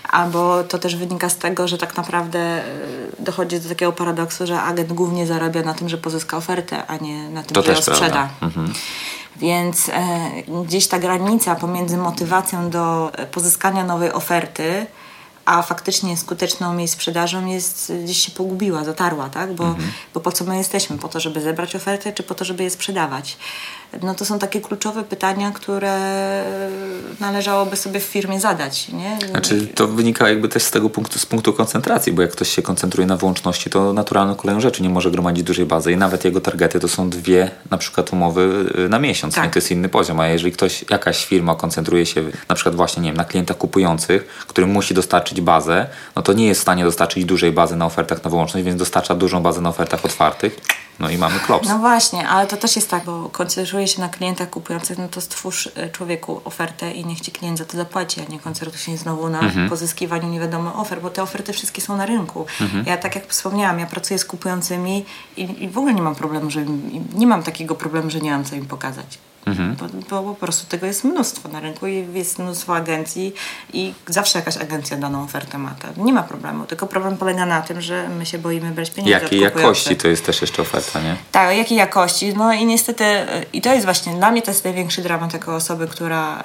Albo 0.09 0.63
to 0.63 0.77
też 0.79 0.95
wynika 0.95 1.29
z 1.29 1.37
tego, 1.37 1.67
że 1.67 1.77
tak 1.77 1.97
naprawdę 1.97 2.39
e, 2.39 2.63
dochodzi 3.19 3.59
do 3.59 3.69
takiego 3.69 3.91
paradoksu, 3.91 4.47
że 4.47 4.61
agent 4.61 4.93
głównie 4.93 5.27
zarabia 5.27 5.61
na 5.63 5.73
tym, 5.73 5.89
że 5.89 5.97
pozyska 5.97 6.37
ofertę, 6.37 6.87
a 6.87 6.97
nie 6.97 7.29
na 7.29 7.43
tym, 7.43 7.55
To 7.55 7.61
że 7.63 7.71
ją 7.71 7.81
sprzeda. 7.81 8.29
Mhm. 8.41 8.73
Więc 9.35 9.89
e, 9.89 10.19
gdzieś 10.65 10.87
ta 10.87 10.99
granica 10.99 11.55
pomiędzy 11.55 11.97
motywacją 11.97 12.69
do 12.69 13.11
pozyskania 13.31 13.83
nowej 13.83 14.13
oferty, 14.13 14.85
a 15.47 15.61
faktycznie 15.61 16.17
skuteczną 16.17 16.77
jej 16.77 16.87
sprzedażą 16.87 17.45
jest 17.45 17.89
e, 17.89 18.03
gdzieś 18.03 18.25
się 18.25 18.31
pogubiła, 18.31 18.83
zatarła, 18.83 19.29
tak? 19.29 19.53
Bo, 19.53 19.75
bo 20.13 20.19
po 20.19 20.31
co 20.31 20.45
my 20.45 20.57
jesteśmy? 20.57 20.97
Po 20.97 21.07
to, 21.07 21.19
żeby 21.19 21.41
zebrać 21.41 21.75
ofertę, 21.75 22.13
czy 22.13 22.23
po 22.23 22.35
to, 22.35 22.45
żeby 22.45 22.63
je 22.63 22.69
sprzedawać? 22.69 23.37
No 24.03 24.15
to 24.15 24.25
są 24.25 24.39
takie 24.39 24.61
kluczowe 24.61 25.03
pytania, 25.03 25.51
które 25.51 25.97
należałoby 27.19 27.75
sobie 27.75 27.99
w 27.99 28.03
firmie 28.03 28.39
zadać, 28.39 28.89
nie? 28.89 29.17
Znaczy, 29.29 29.67
to 29.67 29.87
wynika 29.87 30.29
jakby 30.29 30.49
też 30.49 30.63
z 30.63 30.71
tego 30.71 30.89
punktu, 30.89 31.19
z 31.19 31.25
punktu 31.25 31.53
koncentracji, 31.53 32.13
bo 32.13 32.21
jak 32.21 32.31
ktoś 32.31 32.49
się 32.49 32.61
koncentruje 32.61 33.07
na 33.07 33.17
wyłączności, 33.17 33.69
to 33.69 33.93
naturalną 33.93 34.35
koleją 34.35 34.59
rzeczy 34.61 34.83
nie 34.83 34.89
może 34.89 35.11
gromadzić 35.11 35.43
dużej 35.43 35.65
bazy 35.65 35.91
i 35.91 35.97
nawet 35.97 36.25
jego 36.25 36.41
targety 36.41 36.79
to 36.79 36.87
są 36.87 37.09
dwie 37.09 37.51
na 37.69 37.77
przykład 37.77 38.13
umowy 38.13 38.65
y, 38.85 38.89
na 38.89 38.99
miesiąc, 38.99 39.35
Tak. 39.35 39.53
to 39.53 39.57
jest 39.59 39.71
inny 39.71 39.89
poziom, 39.89 40.19
a 40.19 40.27
jeżeli 40.27 40.51
ktoś, 40.51 40.85
jakaś 40.89 41.25
firma 41.25 41.55
koncentruje 41.55 42.05
się 42.05 42.23
na 42.49 42.55
przykład 42.55 42.75
właśnie, 42.75 43.03
nie 43.03 43.09
wiem, 43.09 43.17
na 43.17 43.25
klientach 43.25 43.57
kupujących, 43.57 44.25
który 44.47 44.67
musi 44.67 44.93
dostarczyć 44.93 45.41
bazę, 45.41 45.87
no 46.15 46.21
to 46.21 46.33
nie 46.33 46.47
jest 46.47 46.59
w 46.59 46.61
stanie 46.61 46.83
dostarczyć 46.83 47.25
dużej 47.25 47.51
bazy 47.51 47.75
na 47.75 47.85
ofertach 47.85 48.23
na 48.23 48.29
wyłączność, 48.29 48.65
więc 48.65 48.79
dostarcza 48.79 49.15
dużą 49.15 49.41
bazę 49.43 49.61
na 49.61 49.69
ofertach 49.69 50.05
otwartych, 50.05 50.59
no 50.99 51.09
i 51.09 51.17
mamy 51.17 51.39
klops. 51.39 51.69
No 51.69 51.77
właśnie, 51.79 52.27
ale 52.27 52.47
to 52.47 52.57
też 52.57 52.75
jest 52.75 52.89
tak, 52.89 53.05
bo 53.05 53.29
koncentruje 53.29 53.87
się 53.87 54.01
na 54.01 54.09
klientach 54.09 54.49
kupujących, 54.49 54.97
no 54.97 55.07
to 55.07 55.21
stwórz 55.21 55.69
e, 55.75 55.89
człowieku 55.89 56.41
ofertę 56.45 56.91
i 56.91 57.05
niech 57.05 57.21
ci 57.21 57.31
klient 57.31 57.57
za 57.57 57.65
to 57.65 57.77
zapłaci, 57.77 58.21
a 58.21 58.31
nie 58.31 58.39
koncentruj 58.39 58.77
się 58.79 58.97
znowu 58.97 59.29
na 59.29 59.39
pozyskiwaniu 59.69 60.29
nie 60.29 60.39
wiadomo 60.39 60.75
ofert, 60.75 61.01
bo 61.01 61.09
te 61.09 61.23
oferty 61.23 61.53
wszystkie 61.53 61.81
są 61.81 61.97
na 61.97 62.05
rynku. 62.05 62.45
Ja 62.85 62.97
tak 62.97 63.15
jak 63.15 63.27
wspomniałam, 63.27 63.79
ja 63.79 63.85
pracuję 63.85 64.19
z 64.19 64.25
kupującymi 64.25 65.05
i, 65.37 65.63
i 65.63 65.69
w 65.69 65.77
ogóle 65.77 65.93
nie 65.93 66.01
mam 66.01 66.15
problemu, 66.15 66.51
że 66.51 66.61
im, 66.61 67.07
nie 67.15 67.27
mam 67.27 67.43
takiego 67.43 67.75
problemu, 67.75 68.09
że 68.09 68.19
nie 68.19 68.31
mam 68.31 68.43
co 68.43 68.55
im 68.55 68.65
pokazać. 68.65 69.17
Bo, 69.79 69.85
bo 70.09 70.33
po 70.33 70.35
prostu 70.35 70.67
tego 70.67 70.85
jest 70.85 71.03
mnóstwo 71.03 71.49
na 71.49 71.59
rynku 71.59 71.87
i 71.87 72.07
jest 72.13 72.39
mnóstwo 72.39 72.75
agencji 72.75 73.33
i 73.73 73.93
zawsze 74.07 74.39
jakaś 74.39 74.57
agencja 74.57 74.97
daną 74.97 75.23
ofertę 75.23 75.57
ma. 75.57 75.69
To 75.69 76.03
nie 76.03 76.13
ma 76.13 76.23
problemu, 76.23 76.65
tylko 76.65 76.87
problem 76.87 77.17
polega 77.17 77.45
na 77.45 77.61
tym, 77.61 77.81
że 77.81 78.09
my 78.09 78.25
się 78.25 78.37
boimy 78.37 78.71
brać 78.71 78.89
pieniędzy 78.89 79.23
Jakiej 79.23 79.39
jakości 79.39 79.95
to 79.95 80.07
jest 80.07 80.25
też 80.25 80.41
jeszcze 80.41 80.61
oferta, 80.61 81.01
nie? 81.01 81.15
Tak, 81.31 81.57
jakiej 81.57 81.77
jakości. 81.77 82.33
No 82.37 82.53
i 82.53 82.65
niestety, 82.65 83.03
y, 83.03 83.45
i 83.53 83.61
to 83.61 83.73
jest 83.73 83.85
właśnie, 83.85 84.13
dla 84.13 84.31
mnie 84.31 84.41
to 84.41 84.51
jest 84.51 84.63
największy 84.63 85.01
dramat 85.01 85.33
jako 85.33 85.55
osoby, 85.55 85.87
która 85.87 86.39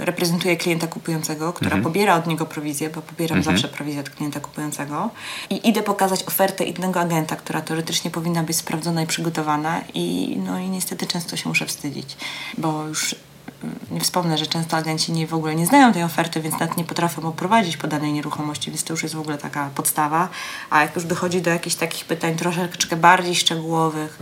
e, 0.00 0.04
reprezentuje 0.04 0.56
klienta 0.56 0.86
kupującego, 0.86 1.52
która 1.52 1.76
pobiera 1.78 2.16
od 2.16 2.26
niego 2.26 2.46
prowizję, 2.46 2.90
bo 2.90 3.02
pobieram 3.02 3.42
zawsze 3.42 3.68
prowizję 3.68 4.00
od 4.00 4.10
klienta 4.10 4.40
kupującego 4.40 5.10
i 5.50 5.68
idę 5.68 5.82
pokazać 5.82 6.24
ofertę 6.26 6.64
innego 6.64 7.00
agenta, 7.00 7.36
która 7.36 7.60
teoretycznie 7.60 8.10
powinna 8.10 8.42
być 8.42 8.56
sprawdzona 8.56 9.02
i 9.02 9.06
przygotowana 9.06 9.80
i 9.94 10.36
no 10.46 10.58
i 10.58 10.68
niestety 10.68 11.06
często 11.06 11.36
się 11.36 11.48
muszę 11.48 11.66
wstydzić, 11.66 12.16
bo 12.58 12.86
już 12.86 13.14
mm, 13.62 13.78
nie 13.90 14.00
wspomnę, 14.00 14.38
że 14.38 14.46
często 14.46 14.76
agenci 14.76 15.12
nie, 15.12 15.26
w 15.26 15.34
ogóle 15.34 15.54
nie 15.54 15.66
znają 15.66 15.92
tej 15.92 16.02
oferty, 16.02 16.40
więc 16.40 16.58
nawet 16.60 16.76
nie 16.76 16.84
potrafią 16.84 17.22
oprowadzić 17.22 17.76
po 17.76 17.88
danej 17.88 18.12
nieruchomości, 18.12 18.70
więc 18.70 18.84
to 18.84 18.92
już 18.92 19.02
jest 19.02 19.14
w 19.14 19.20
ogóle 19.20 19.38
taka 19.38 19.70
podstawa. 19.74 20.28
A 20.70 20.82
jak 20.82 20.94
już 20.94 21.04
dochodzi 21.04 21.42
do 21.42 21.50
jakichś 21.50 21.76
takich 21.76 22.04
pytań 22.04 22.36
troszeczkę 22.36 22.96
bardziej 22.96 23.34
szczegółowych, 23.34 24.18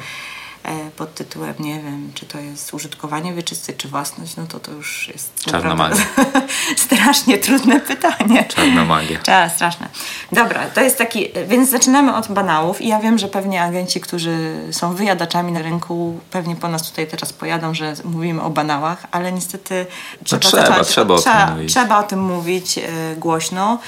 pod 0.97 1.15
tytułem, 1.15 1.55
nie 1.59 1.75
wiem, 1.81 2.11
czy 2.15 2.27
to 2.27 2.39
jest 2.39 2.75
użytkowanie 2.75 3.35
wieczyste, 3.35 3.73
czy 3.73 3.89
własność, 3.89 4.37
no 4.37 4.47
to 4.47 4.61
to 4.61 4.73
już 4.73 5.09
jest 5.09 5.45
Czarna 5.45 5.75
naprawdę 5.75 6.03
strasznie 6.87 7.39
trudne 7.39 7.81
pytanie. 7.81 8.45
Czarna 8.45 8.85
magia. 8.85 9.19
Czas, 9.19 9.55
straszne. 9.55 9.89
Dobra, 10.33 10.67
to 10.75 10.81
jest 10.81 10.99
taki, 10.99 11.29
więc 11.49 11.71
zaczynamy 11.71 12.15
od 12.15 12.29
banałów 12.33 12.83
i 12.83 12.89
ja 12.89 13.01
wiem, 13.01 13.19
że 13.19 13.29
pewnie 13.29 13.63
agenci, 13.63 14.01
którzy 14.01 14.57
są 14.71 14.95
wyjadaczami 14.95 15.53
na 15.53 15.63
rynku, 15.63 16.21
pewnie 16.31 16.57
po 16.57 16.69
nas 16.69 16.91
tutaj 16.91 17.07
teraz 17.07 17.33
pojadą, 17.33 17.75
że 17.75 17.95
mówimy 18.05 18.43
o 18.43 18.51
banałach, 18.51 19.07
ale 19.11 19.33
niestety 19.33 19.87
trzeba, 20.25 20.43
No 20.45 20.49
trzeba, 20.51 20.67
zacząć, 20.67 20.89
trzeba 20.89 21.15
o 21.15 21.19
tym 21.19 21.25
trzeba, 21.25 21.51
mówić. 21.55 21.73
trzeba 21.73 21.99
o 21.99 22.03
tym 22.03 22.21
mówić 22.23 22.79
e, 22.79 22.83
głośno, 23.17 23.79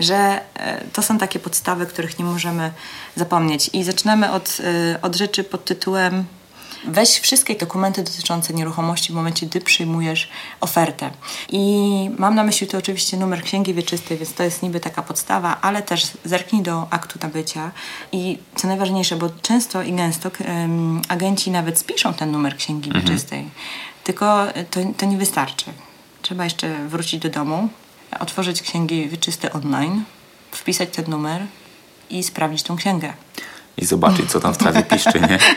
że 0.00 0.40
e, 0.54 0.84
to 0.92 1.02
są 1.02 1.18
takie 1.18 1.38
podstawy, 1.38 1.86
których 1.86 2.18
nie 2.18 2.24
możemy 2.24 2.72
zapomnieć. 3.16 3.70
I 3.72 3.84
zaczynamy 3.84 4.32
od, 4.32 4.58
e, 4.94 5.02
od 5.02 5.16
rzeczy 5.16 5.44
pod 5.44 5.64
tytułem 5.64 6.24
Weź 6.84 7.08
wszystkie 7.08 7.54
dokumenty 7.54 8.02
dotyczące 8.02 8.54
nieruchomości 8.54 9.12
w 9.12 9.16
momencie, 9.16 9.46
gdy 9.46 9.60
przyjmujesz 9.60 10.28
ofertę. 10.60 11.10
I 11.48 12.10
mam 12.18 12.34
na 12.34 12.44
myśli 12.44 12.66
tu 12.66 12.78
oczywiście 12.78 13.16
numer 13.16 13.42
księgi 13.42 13.74
wieczystej, 13.74 14.18
więc 14.18 14.34
to 14.34 14.42
jest 14.42 14.62
niby 14.62 14.80
taka 14.80 15.02
podstawa, 15.02 15.58
ale 15.60 15.82
też 15.82 16.06
zerknij 16.24 16.62
do 16.62 16.86
aktu 16.90 17.18
nabycia. 17.22 17.70
I 18.12 18.38
co 18.56 18.68
najważniejsze, 18.68 19.16
bo 19.16 19.30
często 19.42 19.82
i 19.82 19.92
gęsto 19.92 20.30
em, 20.44 21.02
agenci 21.08 21.50
nawet 21.50 21.78
spiszą 21.78 22.14
ten 22.14 22.30
numer 22.30 22.56
księgi 22.56 22.92
wieczystej, 22.92 23.48
tylko 24.04 24.46
to, 24.70 24.80
to 24.96 25.06
nie 25.06 25.16
wystarczy. 25.16 25.66
Trzeba 26.22 26.44
jeszcze 26.44 26.88
wrócić 26.88 27.20
do 27.20 27.28
domu, 27.28 27.68
otworzyć 28.20 28.62
księgi 28.62 29.08
wieczyste 29.08 29.52
online, 29.52 30.04
wpisać 30.52 30.88
ten 30.92 31.04
numer 31.08 31.42
i 32.10 32.22
sprawdzić 32.22 32.62
tą 32.62 32.76
księgę. 32.76 33.12
I 33.76 33.84
zobaczyć, 33.86 34.30
co 34.30 34.40
tam 34.40 34.54
w 34.54 34.58
trawie 34.58 34.82
piszczy, 34.82 35.20
nie? 35.20 35.38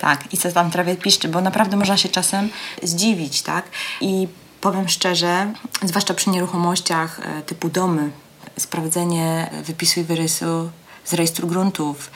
Tak, 0.00 0.34
i 0.34 0.38
co 0.38 0.52
tam 0.52 0.70
trawie 0.70 0.96
piszczy, 0.96 1.28
bo 1.28 1.40
naprawdę 1.40 1.76
można 1.76 1.96
się 1.96 2.08
czasem 2.08 2.48
zdziwić, 2.82 3.42
tak? 3.42 3.64
I 4.00 4.28
powiem 4.60 4.88
szczerze, 4.88 5.52
zwłaszcza 5.82 6.14
przy 6.14 6.30
nieruchomościach 6.30 7.20
e, 7.20 7.42
typu 7.42 7.68
domy, 7.68 8.10
sprawdzenie 8.58 9.50
wypisu 9.64 10.00
i 10.00 10.04
wyrysu 10.04 10.70
z 11.04 11.12
rejestru 11.12 11.48
gruntów. 11.48 12.10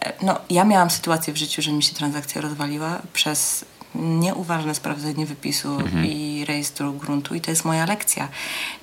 E, 0.00 0.12
No, 0.22 0.38
ja 0.50 0.64
miałam 0.64 0.90
sytuację 0.90 1.32
w 1.32 1.36
życiu, 1.36 1.62
że 1.62 1.72
mi 1.72 1.82
się 1.82 1.94
transakcja 1.94 2.40
rozwaliła 2.40 3.02
przez 3.12 3.64
nieuważne 3.94 4.74
sprawdzenie 4.74 5.26
wypisu 5.26 5.78
i 6.04 6.44
rejestru 6.48 6.92
gruntu 6.92 7.34
i 7.34 7.40
to 7.40 7.50
jest 7.50 7.64
moja 7.64 7.86
lekcja. 7.86 8.28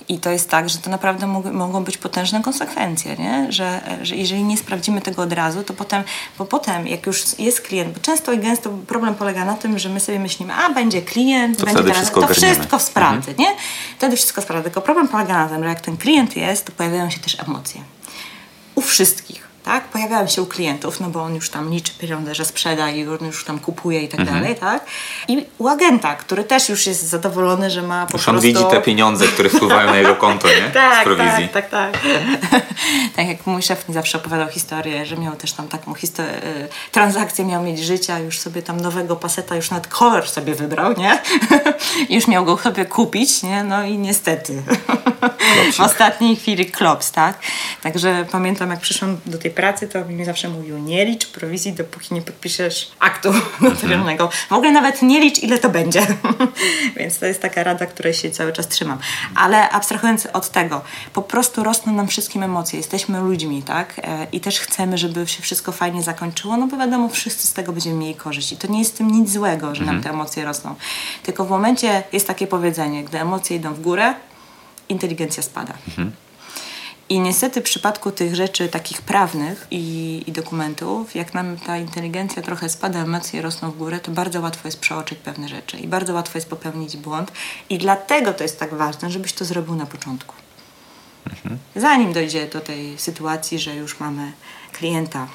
I 0.09 0.19
to 0.19 0.29
jest 0.31 0.49
tak, 0.49 0.69
że 0.69 0.77
to 0.77 0.89
naprawdę 0.89 1.25
mog- 1.27 1.51
mogą 1.53 1.83
być 1.83 1.97
potężne 1.97 2.41
konsekwencje, 2.41 3.15
nie? 3.17 3.51
Że, 3.51 3.81
że 4.01 4.15
jeżeli 4.15 4.43
nie 4.43 4.57
sprawdzimy 4.57 5.01
tego 5.01 5.21
od 5.21 5.33
razu, 5.33 5.63
to 5.63 5.73
potem, 5.73 6.03
bo 6.37 6.45
potem 6.45 6.87
jak 6.87 7.05
już 7.07 7.39
jest 7.39 7.61
klient, 7.61 7.93
bo 7.93 7.99
często 7.99 8.33
i 8.33 8.39
gęsto 8.39 8.69
problem 8.87 9.15
polega 9.15 9.45
na 9.45 9.53
tym, 9.53 9.79
że 9.79 9.89
my 9.89 9.99
sobie 9.99 10.19
myślimy, 10.19 10.53
a 10.53 10.69
będzie 10.73 11.01
klient, 11.01 11.57
To 11.57 11.65
będzie 11.65 11.81
teraz, 11.83 11.97
wszystko 11.97 12.19
to 12.21 12.25
ogarniemy. 12.27 12.53
wszystko 12.55 12.79
sprawdzę, 12.79 13.33
nie? 13.39 13.55
Wtedy 13.97 14.15
wszystko 14.15 14.41
sprawdzę. 14.41 14.63
Tylko 14.63 14.81
problem 14.81 15.07
polega 15.07 15.33
na 15.43 15.49
tym, 15.49 15.63
że 15.63 15.69
jak 15.69 15.81
ten 15.81 15.97
klient 15.97 16.35
jest, 16.37 16.65
to 16.65 16.71
pojawiają 16.71 17.09
się 17.09 17.19
też 17.19 17.39
emocje. 17.39 17.81
U 18.75 18.81
wszystkich. 18.81 19.50
Tak? 19.71 19.83
Pojawiają 19.87 20.27
się 20.27 20.41
u 20.41 20.45
klientów, 20.45 20.99
no 20.99 21.09
bo 21.09 21.23
on 21.23 21.35
już 21.35 21.49
tam 21.49 21.69
liczy 21.73 21.91
pieniądze, 21.99 22.35
że 22.35 22.45
sprzeda 22.45 22.89
i 22.89 23.07
on 23.07 23.25
już 23.25 23.45
tam 23.45 23.59
kupuje 23.59 24.01
i 24.03 24.07
tak 24.07 24.19
Mhm. 24.19 24.39
dalej, 24.39 24.55
tak? 24.55 24.85
I 25.27 25.45
u 25.57 25.67
agenta, 25.67 26.15
który 26.15 26.43
też 26.43 26.69
już 26.69 26.87
jest 26.87 27.03
zadowolony, 27.09 27.69
że 27.69 27.81
ma 27.81 28.05
po 28.05 28.17
Już 28.17 28.27
on 28.27 28.33
prostu... 28.33 28.47
widzi 28.47 28.65
te 28.71 28.81
pieniądze, 28.81 29.27
które 29.27 29.49
wpływają 29.49 29.89
na 29.89 29.97
jego 29.97 30.15
konto, 30.15 30.47
nie? 30.47 30.69
Tak, 30.81 31.03
prowizji. 31.03 31.49
tak, 31.49 31.69
tak, 31.69 31.91
tak. 31.93 32.01
tak 33.15 33.27
jak 33.27 33.45
mój 33.47 33.61
szef 33.61 33.87
mi 33.89 33.93
zawsze 33.93 34.17
opowiadał 34.17 34.47
historię, 34.47 35.05
że 35.05 35.17
miał 35.17 35.35
też 35.35 35.51
tam 35.53 35.67
taką 35.67 35.93
histo- 35.93 36.23
y, 36.23 36.67
transakcję, 36.91 37.45
miał 37.45 37.63
mieć 37.63 37.79
życia, 37.79 38.19
już 38.19 38.39
sobie 38.39 38.61
tam 38.61 38.79
nowego 38.81 39.15
paseta, 39.15 39.55
już 39.55 39.69
nawet 39.69 39.87
kolor 39.87 40.29
sobie 40.29 40.55
wybrał, 40.55 40.93
nie? 40.97 41.19
już 42.15 42.27
miał 42.27 42.45
go 42.45 42.57
sobie 42.57 42.85
kupić, 42.85 43.43
nie? 43.43 43.63
No 43.63 43.83
i 43.83 43.97
niestety 43.97 44.61
w 45.73 45.79
ostatniej 45.79 46.35
chwili 46.35 46.65
klops, 46.65 47.11
tak? 47.11 47.39
Także 47.83 48.25
pamiętam, 48.31 48.69
jak 48.69 48.79
przyszłam 48.79 49.17
do 49.25 49.37
tej 49.37 49.51
pracy, 49.61 49.87
to 49.87 50.05
mi 50.05 50.25
zawsze 50.25 50.49
mówił, 50.49 50.77
nie 50.77 51.05
licz 51.05 51.27
prowizji, 51.27 51.73
dopóki 51.73 52.13
nie 52.13 52.21
podpiszesz 52.21 52.91
aktu 52.99 53.33
notarialnego. 53.61 54.29
W 54.49 54.53
ogóle 54.53 54.71
nawet 54.71 55.01
nie 55.01 55.19
licz, 55.19 55.39
ile 55.39 55.57
to 55.57 55.69
będzie. 55.69 56.07
Więc 56.97 57.19
to 57.19 57.25
jest 57.25 57.41
taka 57.41 57.63
rada, 57.63 57.85
której 57.85 58.13
się 58.13 58.31
cały 58.31 58.53
czas 58.53 58.67
trzymam. 58.67 58.99
Ale 59.35 59.69
abstrahując 59.69 60.25
od 60.33 60.49
tego, 60.49 60.81
po 61.13 61.21
prostu 61.21 61.63
rosną 61.63 61.93
nam 61.93 62.07
wszystkim 62.07 62.43
emocje. 62.43 62.77
Jesteśmy 62.77 63.19
ludźmi, 63.19 63.63
tak? 63.63 64.01
E, 64.03 64.27
I 64.31 64.39
też 64.39 64.59
chcemy, 64.59 64.97
żeby 64.97 65.27
się 65.27 65.41
wszystko 65.41 65.71
fajnie 65.71 66.03
zakończyło, 66.03 66.57
no 66.57 66.67
bo 66.67 66.77
wiadomo, 66.77 67.09
wszyscy 67.09 67.47
z 67.47 67.53
tego 67.53 67.71
będziemy 67.71 67.95
mieli 67.95 68.15
korzyść. 68.15 68.51
I 68.51 68.57
to 68.57 68.67
nie 68.67 68.79
jest 68.79 68.93
w 68.93 68.97
tym 68.97 69.11
nic 69.11 69.31
złego, 69.31 69.75
że 69.75 69.83
nam 69.83 70.03
te 70.03 70.09
emocje 70.09 70.45
rosną. 70.45 70.75
Tylko 71.23 71.45
w 71.45 71.49
momencie 71.49 72.03
jest 72.13 72.27
takie 72.27 72.47
powiedzenie, 72.47 73.03
gdy 73.03 73.19
emocje 73.19 73.57
idą 73.57 73.73
w 73.73 73.81
górę, 73.81 74.13
inteligencja 74.89 75.43
spada. 75.43 75.73
I 77.11 77.19
niestety 77.19 77.61
w 77.61 77.63
przypadku 77.63 78.11
tych 78.11 78.35
rzeczy 78.35 78.69
takich 78.69 79.01
prawnych 79.01 79.67
i, 79.71 80.23
i 80.27 80.31
dokumentów, 80.31 81.15
jak 81.15 81.33
nam 81.33 81.57
ta 81.57 81.77
inteligencja 81.77 82.41
trochę 82.41 82.69
spada, 82.69 82.99
emocje 82.99 83.41
rosną 83.41 83.71
w 83.71 83.77
górę, 83.77 83.99
to 83.99 84.11
bardzo 84.11 84.41
łatwo 84.41 84.67
jest 84.67 84.79
przeoczyć 84.79 85.19
pewne 85.19 85.47
rzeczy 85.49 85.77
i 85.77 85.87
bardzo 85.87 86.13
łatwo 86.13 86.37
jest 86.37 86.49
popełnić 86.49 86.97
błąd. 86.97 87.31
I 87.69 87.77
dlatego 87.77 88.33
to 88.33 88.43
jest 88.43 88.59
tak 88.59 88.73
ważne, 88.73 89.11
żebyś 89.11 89.33
to 89.33 89.45
zrobił 89.45 89.75
na 89.75 89.85
początku. 89.85 90.35
Mhm. 91.29 91.57
Zanim 91.75 92.13
dojdzie 92.13 92.47
do 92.47 92.61
tej 92.61 92.97
sytuacji, 92.97 93.59
że 93.59 93.75
już 93.75 93.99
mamy 93.99 94.31
klienta 94.73 95.27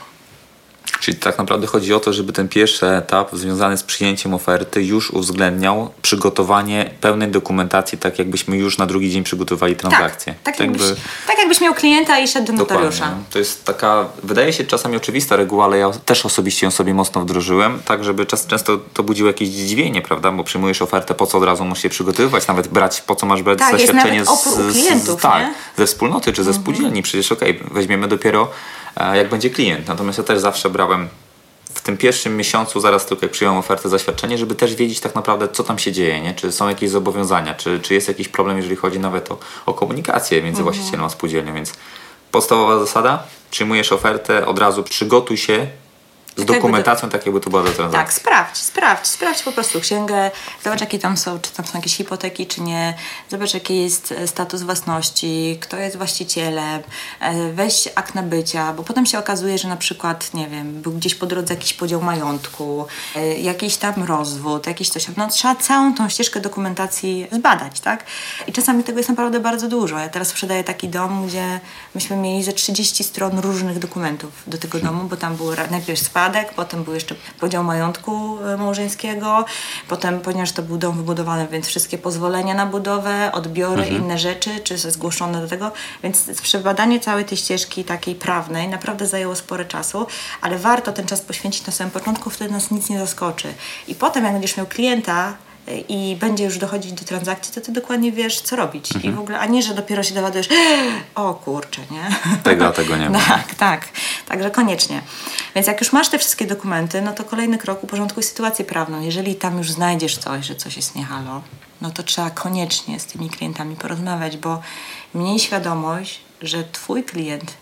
Czyli 1.07 1.19
tak 1.19 1.39
naprawdę 1.39 1.67
chodzi 1.67 1.95
o 1.95 2.01
to, 2.01 2.13
żeby 2.13 2.33
ten 2.33 2.49
pierwszy 2.49 2.87
etap 2.87 3.31
związany 3.33 3.77
z 3.77 3.83
przyjęciem 3.83 4.35
oferty 4.35 4.83
już 4.83 5.11
uwzględniał 5.11 5.91
przygotowanie 6.03 6.91
pełnej 7.01 7.29
dokumentacji, 7.29 7.99
tak 7.99 8.19
jakbyśmy 8.19 8.57
już 8.57 8.79
na 8.79 8.87
drugi 8.87 9.11
dzień 9.11 9.23
przygotowali 9.23 9.77
transakcję. 9.77 10.33
Tak, 10.33 10.43
tak, 10.43 10.57
tak 10.57 10.61
jakbyś, 10.61 10.83
jakby... 10.83 11.01
tak 11.27 11.39
jakbyś 11.39 11.61
miał 11.61 11.75
klienta 11.75 12.19
i 12.19 12.29
szedł 12.29 12.47
do 12.47 12.53
notariusza. 12.53 13.05
Dokładnie. 13.05 13.25
To 13.31 13.39
jest 13.39 13.65
taka, 13.65 14.07
wydaje 14.23 14.53
się 14.53 14.65
czasami 14.65 14.97
oczywista 14.97 15.37
reguła, 15.37 15.65
ale 15.65 15.79
ja 15.79 15.91
też 15.91 16.27
osobiście 16.27 16.67
ją 16.67 16.71
sobie 16.71 16.95
mocno 16.95 17.21
wdrożyłem, 17.21 17.83
tak 17.85 18.05
żeby 18.05 18.27
czas, 18.27 18.47
często 18.47 18.79
to 18.95 19.03
budziło 19.03 19.27
jakieś 19.27 19.49
zdziwienie, 19.49 20.03
prawda? 20.03 20.33
Bo 20.33 20.45
przyjmujesz 20.45 20.83
ofertę, 20.83 21.15
po 21.15 21.27
co 21.27 21.39
od 21.39 21.45
razu 21.45 21.65
musisz 21.65 21.83
się 21.83 21.89
przygotowywać, 21.89 22.47
nawet 22.47 22.69
brać, 22.69 23.01
po 23.01 23.17
co 23.17 23.27
masz 23.27 23.43
brać 23.43 23.59
tak, 23.59 23.73
zaświadczenie 23.73 24.25
z, 24.25 24.43
klientów, 24.73 25.19
z, 25.19 25.23
tak, 25.23 25.47
ze 25.77 25.87
wspólnoty 25.87 26.33
czy 26.33 26.45
ze 26.45 26.51
mhm. 26.51 26.63
spółdzielni. 26.63 27.03
Przecież 27.03 27.33
okej, 27.33 27.57
okay, 27.61 27.71
weźmiemy 27.75 28.09
dopiero 28.09 28.49
jak 28.97 29.29
będzie 29.29 29.51
klient. 29.51 29.89
Natomiast 29.89 30.19
ja 30.19 30.25
też 30.25 30.39
zawsze 30.39 30.71
brałem 30.71 31.09
w 31.75 31.81
tym 31.81 31.97
pierwszym 31.97 32.37
miesiącu, 32.37 32.81
zaraz 32.81 33.07
tylko 33.07 33.27
jak 33.27 33.33
przyjąłem 33.33 33.59
ofertę, 33.59 33.89
zaświadczenie, 33.89 34.39
żeby 34.39 34.55
też 34.55 34.75
wiedzieć 34.75 35.01
tak 35.01 35.15
naprawdę, 35.15 35.49
co 35.49 35.65
tam 35.65 35.79
się 35.79 35.93
dzieje, 35.93 36.21
nie? 36.21 36.35
czy 36.35 36.53
są 36.53 36.69
jakieś 36.69 36.91
zobowiązania, 36.91 37.55
czy, 37.55 37.81
czy 37.81 37.95
jest 37.95 38.09
jakiś 38.09 38.29
problem, 38.29 38.57
jeżeli 38.57 38.77
chodzi 38.77 38.99
nawet 38.99 39.31
o, 39.33 39.39
o 39.67 39.75
komunikację 39.75 40.43
między 40.43 40.61
mhm. 40.61 40.65
właścicielem 40.65 41.07
a 41.07 41.09
spółdzielnią. 41.09 41.55
Więc 41.55 41.75
podstawowa 42.31 42.79
zasada, 42.79 43.23
przyjmujesz 43.51 43.93
ofertę, 43.93 44.47
od 44.47 44.59
razu 44.59 44.83
przygotuj 44.83 45.37
się 45.37 45.67
z 46.37 46.47
tak 46.47 46.47
dokumentacją, 46.47 47.09
tak 47.09 47.27
jakby 47.27 47.41
to 47.41 47.51
była 47.51 47.63
do 47.63 47.71
transakcji. 47.71 48.07
Tak, 48.07 48.13
sprawdź, 48.13 48.59
sprawdź, 48.59 49.07
sprawdź 49.07 49.43
po 49.43 49.53
prostu 49.53 49.81
księgę, 49.81 50.31
zobacz 50.65 50.81
jakie 50.81 50.99
tam 50.99 51.17
są, 51.17 51.39
czy 51.41 51.51
tam 51.51 51.67
są 51.67 51.79
jakieś 51.79 51.97
hipoteki, 51.97 52.47
czy 52.47 52.61
nie, 52.61 52.95
zobacz 53.29 53.55
jaki 53.55 53.83
jest 53.83 54.13
e, 54.13 54.27
status 54.27 54.63
własności, 54.63 55.59
kto 55.61 55.77
jest 55.77 55.97
właścicielem, 55.97 56.83
e, 57.21 57.53
weź 57.53 57.89
akt 57.95 58.15
nabycia, 58.15 58.73
bo 58.73 58.83
potem 58.83 59.07
się 59.07 59.19
okazuje, 59.19 59.59
że 59.59 59.69
na 59.69 59.77
przykład, 59.77 60.35
nie 60.35 60.49
wiem, 60.49 60.83
był 60.83 60.93
gdzieś 60.93 61.15
po 61.15 61.27
drodze 61.27 61.55
jakiś 61.55 61.75
podział 61.75 62.03
majątku, 62.03 62.87
e, 63.17 63.39
jakiś 63.39 63.77
tam 63.77 64.05
rozwód, 64.05 64.67
jakiś 64.67 64.89
coś, 64.89 65.07
no 65.17 65.29
trzeba 65.29 65.55
całą 65.55 65.95
tą 65.95 66.09
ścieżkę 66.09 66.41
dokumentacji 66.41 67.27
zbadać, 67.33 67.81
tak? 67.81 68.05
I 68.47 68.53
czasami 68.53 68.85
tego 68.85 68.99
jest 68.99 69.09
naprawdę 69.09 69.41
bardzo 69.41 69.69
dużo. 69.69 69.99
Ja 69.99 70.09
teraz 70.09 70.29
sprzedaję 70.29 70.65
taki 70.65 70.89
dom, 70.89 71.27
gdzie 71.27 71.61
myśmy 71.95 72.17
mieli 72.17 72.45
ze 72.45 72.53
30 72.53 73.05
stron 73.05 73.39
różnych 73.39 73.79
dokumentów 73.79 74.31
do 74.47 74.59
tego 74.59 74.79
domu, 74.79 75.05
bo 75.05 75.17
tam 75.17 75.37
był 75.37 75.47
najpierw 75.71 76.01
spadek, 76.01 76.26
potem 76.57 76.85
był 76.85 76.95
jeszcze 76.95 77.15
podział 77.41 77.65
majątku 77.65 78.39
e, 78.43 78.57
małżeńskiego, 78.57 79.45
potem, 79.89 80.21
ponieważ 80.21 80.53
to 80.53 80.63
był 80.63 80.79
dom 80.79 80.97
wybudowany, 80.97 81.49
więc 81.49 81.67
wszystkie 81.67 81.99
pozwolenia 81.99 82.55
na 82.55 82.67
budowę, 82.67 83.31
odbiory, 83.33 83.83
mhm. 83.83 84.03
inne 84.03 84.19
rzeczy, 84.19 84.61
czy 84.61 84.79
zgłoszone 84.79 85.41
do 85.41 85.49
tego, 85.49 85.73
więc 86.03 86.43
przebadanie 86.43 87.01
całej 87.01 87.25
tej 87.25 87.39
ścieżki 87.39 87.85
takiej 87.85 88.15
prawnej 88.15 88.69
naprawdę 88.69 89.07
zajęło 89.07 89.37
sporo 89.37 89.65
czasu, 89.65 90.07
ale 90.41 90.59
warto 90.59 90.93
ten 90.93 91.07
czas 91.07 91.21
poświęcić 91.21 91.67
na 91.67 91.73
samym 91.73 91.91
początku, 91.91 92.31
wtedy 92.31 92.53
nas 92.53 92.71
nic 92.71 92.89
nie 92.89 92.99
zaskoczy. 92.99 93.55
I 93.89 93.95
potem, 93.95 94.25
jak 94.25 94.33
będziesz 94.33 94.57
miał 94.57 94.67
klienta, 94.67 95.35
i 95.89 96.17
będzie 96.21 96.45
już 96.45 96.59
dochodzić 96.59 96.93
do 96.93 97.05
transakcji, 97.05 97.55
to 97.55 97.61
ty 97.61 97.73
dokładnie 97.73 98.13
wiesz, 98.13 98.41
co 98.41 98.57
robić. 98.57 98.95
Mhm. 98.95 99.15
I 99.15 99.17
w 99.17 99.21
ogóle, 99.21 99.39
a 99.39 99.47
nie, 99.47 99.63
że 99.63 99.75
dopiero 99.75 100.03
się 100.03 100.15
dowiadujesz, 100.15 100.49
o 101.15 101.35
kurczę, 101.35 101.83
nie? 101.91 102.37
Tego, 102.43 102.73
tego 102.73 102.97
nie 102.97 103.11
ma. 103.11 103.21
tak, 103.29 103.55
tak. 103.55 103.89
Także 104.29 104.51
koniecznie. 104.51 105.03
Więc 105.55 105.67
jak 105.67 105.81
już 105.81 105.93
masz 105.93 106.09
te 106.09 106.19
wszystkie 106.19 106.47
dokumenty, 106.47 107.03
no 107.03 107.13
to 107.13 107.25
kolejny 107.25 107.59
krok 107.59 107.85
uporządkuj 107.85 108.23
sytuację 108.23 108.65
prawną. 108.65 109.01
Jeżeli 109.01 109.35
tam 109.35 109.59
już 109.59 109.71
znajdziesz 109.71 110.19
coś, 110.19 110.47
że 110.47 110.55
coś 110.55 110.77
jest 110.77 110.95
niehalo, 110.95 111.43
no 111.81 111.91
to 111.91 112.03
trzeba 112.03 112.31
koniecznie 112.31 113.01
z 113.01 113.07
tymi 113.07 113.31
klientami 113.31 113.77
porozmawiać, 113.77 114.37
bo 114.37 114.61
miej 115.15 115.39
świadomość, 115.39 116.21
że 116.43 116.65
twój 116.73 117.05
klient 117.05 117.55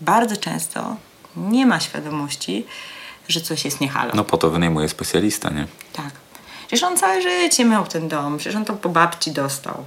bardzo 0.00 0.36
często 0.36 0.96
nie 1.36 1.66
ma 1.66 1.80
świadomości, 1.80 2.66
że 3.28 3.40
coś 3.40 3.64
jest 3.64 3.80
niehalo. 3.80 4.12
No 4.14 4.24
po 4.24 4.36
to 4.38 4.50
wynajmuje 4.50 4.88
specjalista, 4.88 5.50
nie? 5.50 5.66
Tak. 5.92 6.19
Przecież 6.70 6.84
on 6.84 6.96
całe 6.96 7.22
życie 7.22 7.64
miał 7.64 7.86
ten 7.86 8.08
dom, 8.08 8.38
przecież 8.38 8.56
on 8.56 8.64
to 8.64 8.72
po 8.72 8.88
babci 8.88 9.32
dostał. 9.32 9.84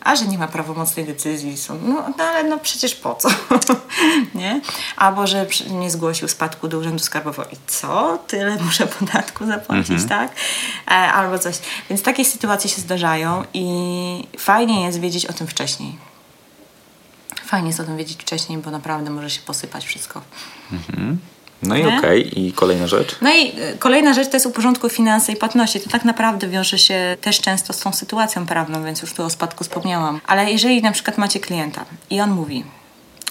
A 0.00 0.16
że 0.16 0.24
nie 0.24 0.38
ma 0.38 0.48
prawomocnej 0.48 1.06
decyzji, 1.06 1.56
są, 1.56 1.78
no, 1.82 2.04
no 2.18 2.24
ale 2.24 2.44
no 2.44 2.58
przecież 2.58 2.94
po 2.94 3.14
co? 3.14 3.28
nie? 4.34 4.60
Albo 4.96 5.26
że 5.26 5.46
nie 5.70 5.90
zgłosił 5.90 6.28
spadku 6.28 6.68
do 6.68 6.78
Urzędu 6.78 6.98
Skarbowego. 6.98 7.50
I 7.50 7.56
co? 7.66 8.18
Tyle 8.26 8.56
muszę 8.56 8.86
podatku 8.86 9.46
zapłacić, 9.46 9.90
mhm. 9.90 10.08
tak? 10.08 10.32
E, 10.86 10.90
albo 10.90 11.38
coś. 11.38 11.58
Więc 11.90 12.02
takie 12.02 12.24
sytuacje 12.24 12.70
się 12.70 12.80
zdarzają 12.80 13.44
i 13.54 14.28
fajnie 14.38 14.84
jest 14.84 15.00
wiedzieć 15.00 15.26
o 15.26 15.32
tym 15.32 15.46
wcześniej. 15.46 15.98
Fajnie 17.44 17.68
jest 17.68 17.80
o 17.80 17.84
tym 17.84 17.96
wiedzieć 17.96 18.22
wcześniej, 18.22 18.58
bo 18.58 18.70
naprawdę 18.70 19.10
może 19.10 19.30
się 19.30 19.40
posypać 19.40 19.86
wszystko. 19.86 20.22
Mhm. 20.72 21.18
No 21.62 21.76
i 21.76 21.86
okej, 21.86 22.00
okay. 22.00 22.42
i 22.42 22.52
kolejna 22.52 22.86
rzecz? 22.86 23.16
No 23.20 23.30
i 23.34 23.60
y, 23.74 23.78
kolejna 23.78 24.14
rzecz 24.14 24.28
to 24.28 24.36
jest 24.36 24.46
uporządku 24.46 24.88
finanse 24.88 25.32
i 25.32 25.36
płatności. 25.36 25.80
To 25.80 25.90
tak 25.90 26.04
naprawdę 26.04 26.48
wiąże 26.48 26.78
się 26.78 27.16
też 27.20 27.40
często 27.40 27.72
z 27.72 27.80
tą 27.80 27.92
sytuacją 27.92 28.46
prawną, 28.46 28.84
więc 28.84 29.02
już 29.02 29.12
tu 29.12 29.24
o 29.24 29.30
spadku 29.30 29.64
wspomniałam. 29.64 30.20
Ale 30.26 30.52
jeżeli 30.52 30.82
na 30.82 30.92
przykład 30.92 31.18
macie 31.18 31.40
klienta 31.40 31.84
i 32.10 32.20
on 32.20 32.30
mówi, 32.30 32.64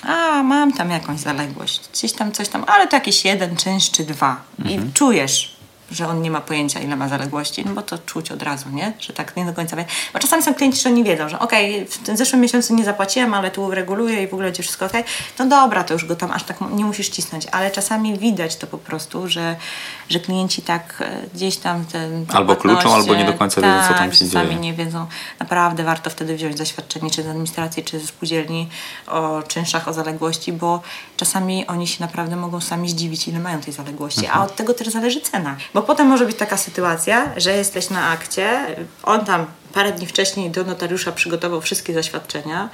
a 0.04 0.44
mam 0.44 0.74
tam 0.74 0.90
jakąś 0.90 1.20
zaległość, 1.20 1.82
gdzieś 1.94 2.14
tam 2.14 2.32
coś 2.32 2.50
tam, 2.50 2.64
ale 2.68 2.88
to 2.88 2.96
jakiś 2.96 3.26
jeden 3.26 3.56
czynsz 3.56 3.92
czy 3.92 4.04
dwa 4.04 4.42
mhm. 4.60 4.90
i 4.90 4.94
czujesz, 4.94 5.57
że 5.92 6.08
on 6.08 6.22
nie 6.22 6.32
ma 6.32 6.42
pojęcia, 6.42 6.80
ile 6.80 6.96
ma 6.96 7.08
zaległości, 7.08 7.66
no 7.66 7.74
bo 7.74 7.82
to 7.82 7.98
czuć 7.98 8.32
od 8.32 8.44
razu, 8.44 8.70
nie? 8.70 8.94
Że 9.00 9.14
tak 9.14 9.36
nie 9.36 9.46
do 9.46 9.54
końca 9.54 9.76
wie. 9.76 9.86
Bo 10.14 10.20
czasami 10.20 10.44
są 10.44 10.54
klienci, 10.54 10.82
że 10.82 10.92
nie 10.92 11.04
wiedzą, 11.04 11.30
że 11.30 11.40
okej, 11.40 11.76
okay, 11.76 11.86
w 11.86 11.98
tym 11.98 12.18
zeszłym 12.18 12.42
miesiącu 12.42 12.76
nie 12.76 12.84
zapłaciłem, 12.84 13.34
ale 13.34 13.52
tu 13.52 13.72
reguluję 13.72 14.24
i 14.24 14.28
w 14.28 14.34
ogóle 14.34 14.48
będzie 14.48 14.64
wszystko 14.64 14.86
okej. 14.86 15.02
Okay. 15.02 15.14
No 15.40 15.46
dobra, 15.46 15.84
to 15.84 15.94
już 15.94 16.06
go 16.06 16.16
tam 16.16 16.32
aż 16.32 16.44
tak 16.44 16.58
nie 16.72 16.86
musisz 16.86 17.10
cisnąć, 17.10 17.48
ale 17.52 17.72
czasami 17.72 18.20
widać 18.20 18.56
to 18.56 18.68
po 18.68 18.78
prostu, 18.78 19.28
że, 19.28 19.56
że 20.10 20.20
klienci 20.20 20.62
tak 20.62 20.98
e, 21.02 21.28
gdzieś 21.34 21.58
tam 21.58 21.86
ten 21.86 22.26
Albo 22.34 22.56
kluczą, 22.56 22.96
albo 22.96 23.16
nie 23.16 23.26
do 23.26 23.34
końca 23.34 23.62
wiedzą, 23.62 23.82
co 23.88 23.94
tam 23.94 24.10
tak, 24.10 24.14
się 24.16 24.26
czasami 24.26 24.50
dzieje. 24.50 24.60
nie 24.60 24.74
wiedzą. 24.74 25.08
Naprawdę 25.40 25.84
warto 25.84 26.10
wtedy 26.10 26.36
wziąć 26.36 26.58
zaświadczenie, 26.58 27.12
czy 27.12 27.24
z 27.24 27.28
administracji, 27.28 27.84
czy 27.84 28.00
ze 28.00 28.08
spółdzielni 28.08 28.70
o 29.08 29.44
czynszach, 29.48 29.88
o 29.88 29.94
zaległości, 29.94 30.54
bo 30.54 30.82
czasami 31.18 31.68
oni 31.68 31.88
się 31.88 31.98
naprawdę 32.04 32.36
mogą 32.36 32.62
sami 32.62 32.90
zdziwić, 32.90 33.28
ile 33.28 33.40
mają 33.40 33.62
tej 33.62 33.74
zaległości, 33.74 34.26
mhm. 34.26 34.42
a 34.42 34.46
od 34.46 34.56
tego 34.56 34.74
też 34.74 34.88
zależy 34.88 35.22
cena. 35.22 35.56
Bo 35.78 35.84
potem 35.84 36.08
może 36.08 36.26
być 36.26 36.38
taka 36.38 36.58
sytuacja, 36.58 37.32
że 37.40 37.58
jesteś 37.58 37.90
na 37.90 38.10
akcie, 38.10 38.76
on 39.04 39.26
tam 39.26 39.46
parę 39.74 39.92
dni 39.92 40.08
wcześniej 40.08 40.50
do 40.50 40.64
notariusza 40.64 41.12
przygotował 41.12 41.62
wszystkie 41.62 41.94
zaświadczenia, 41.94 42.70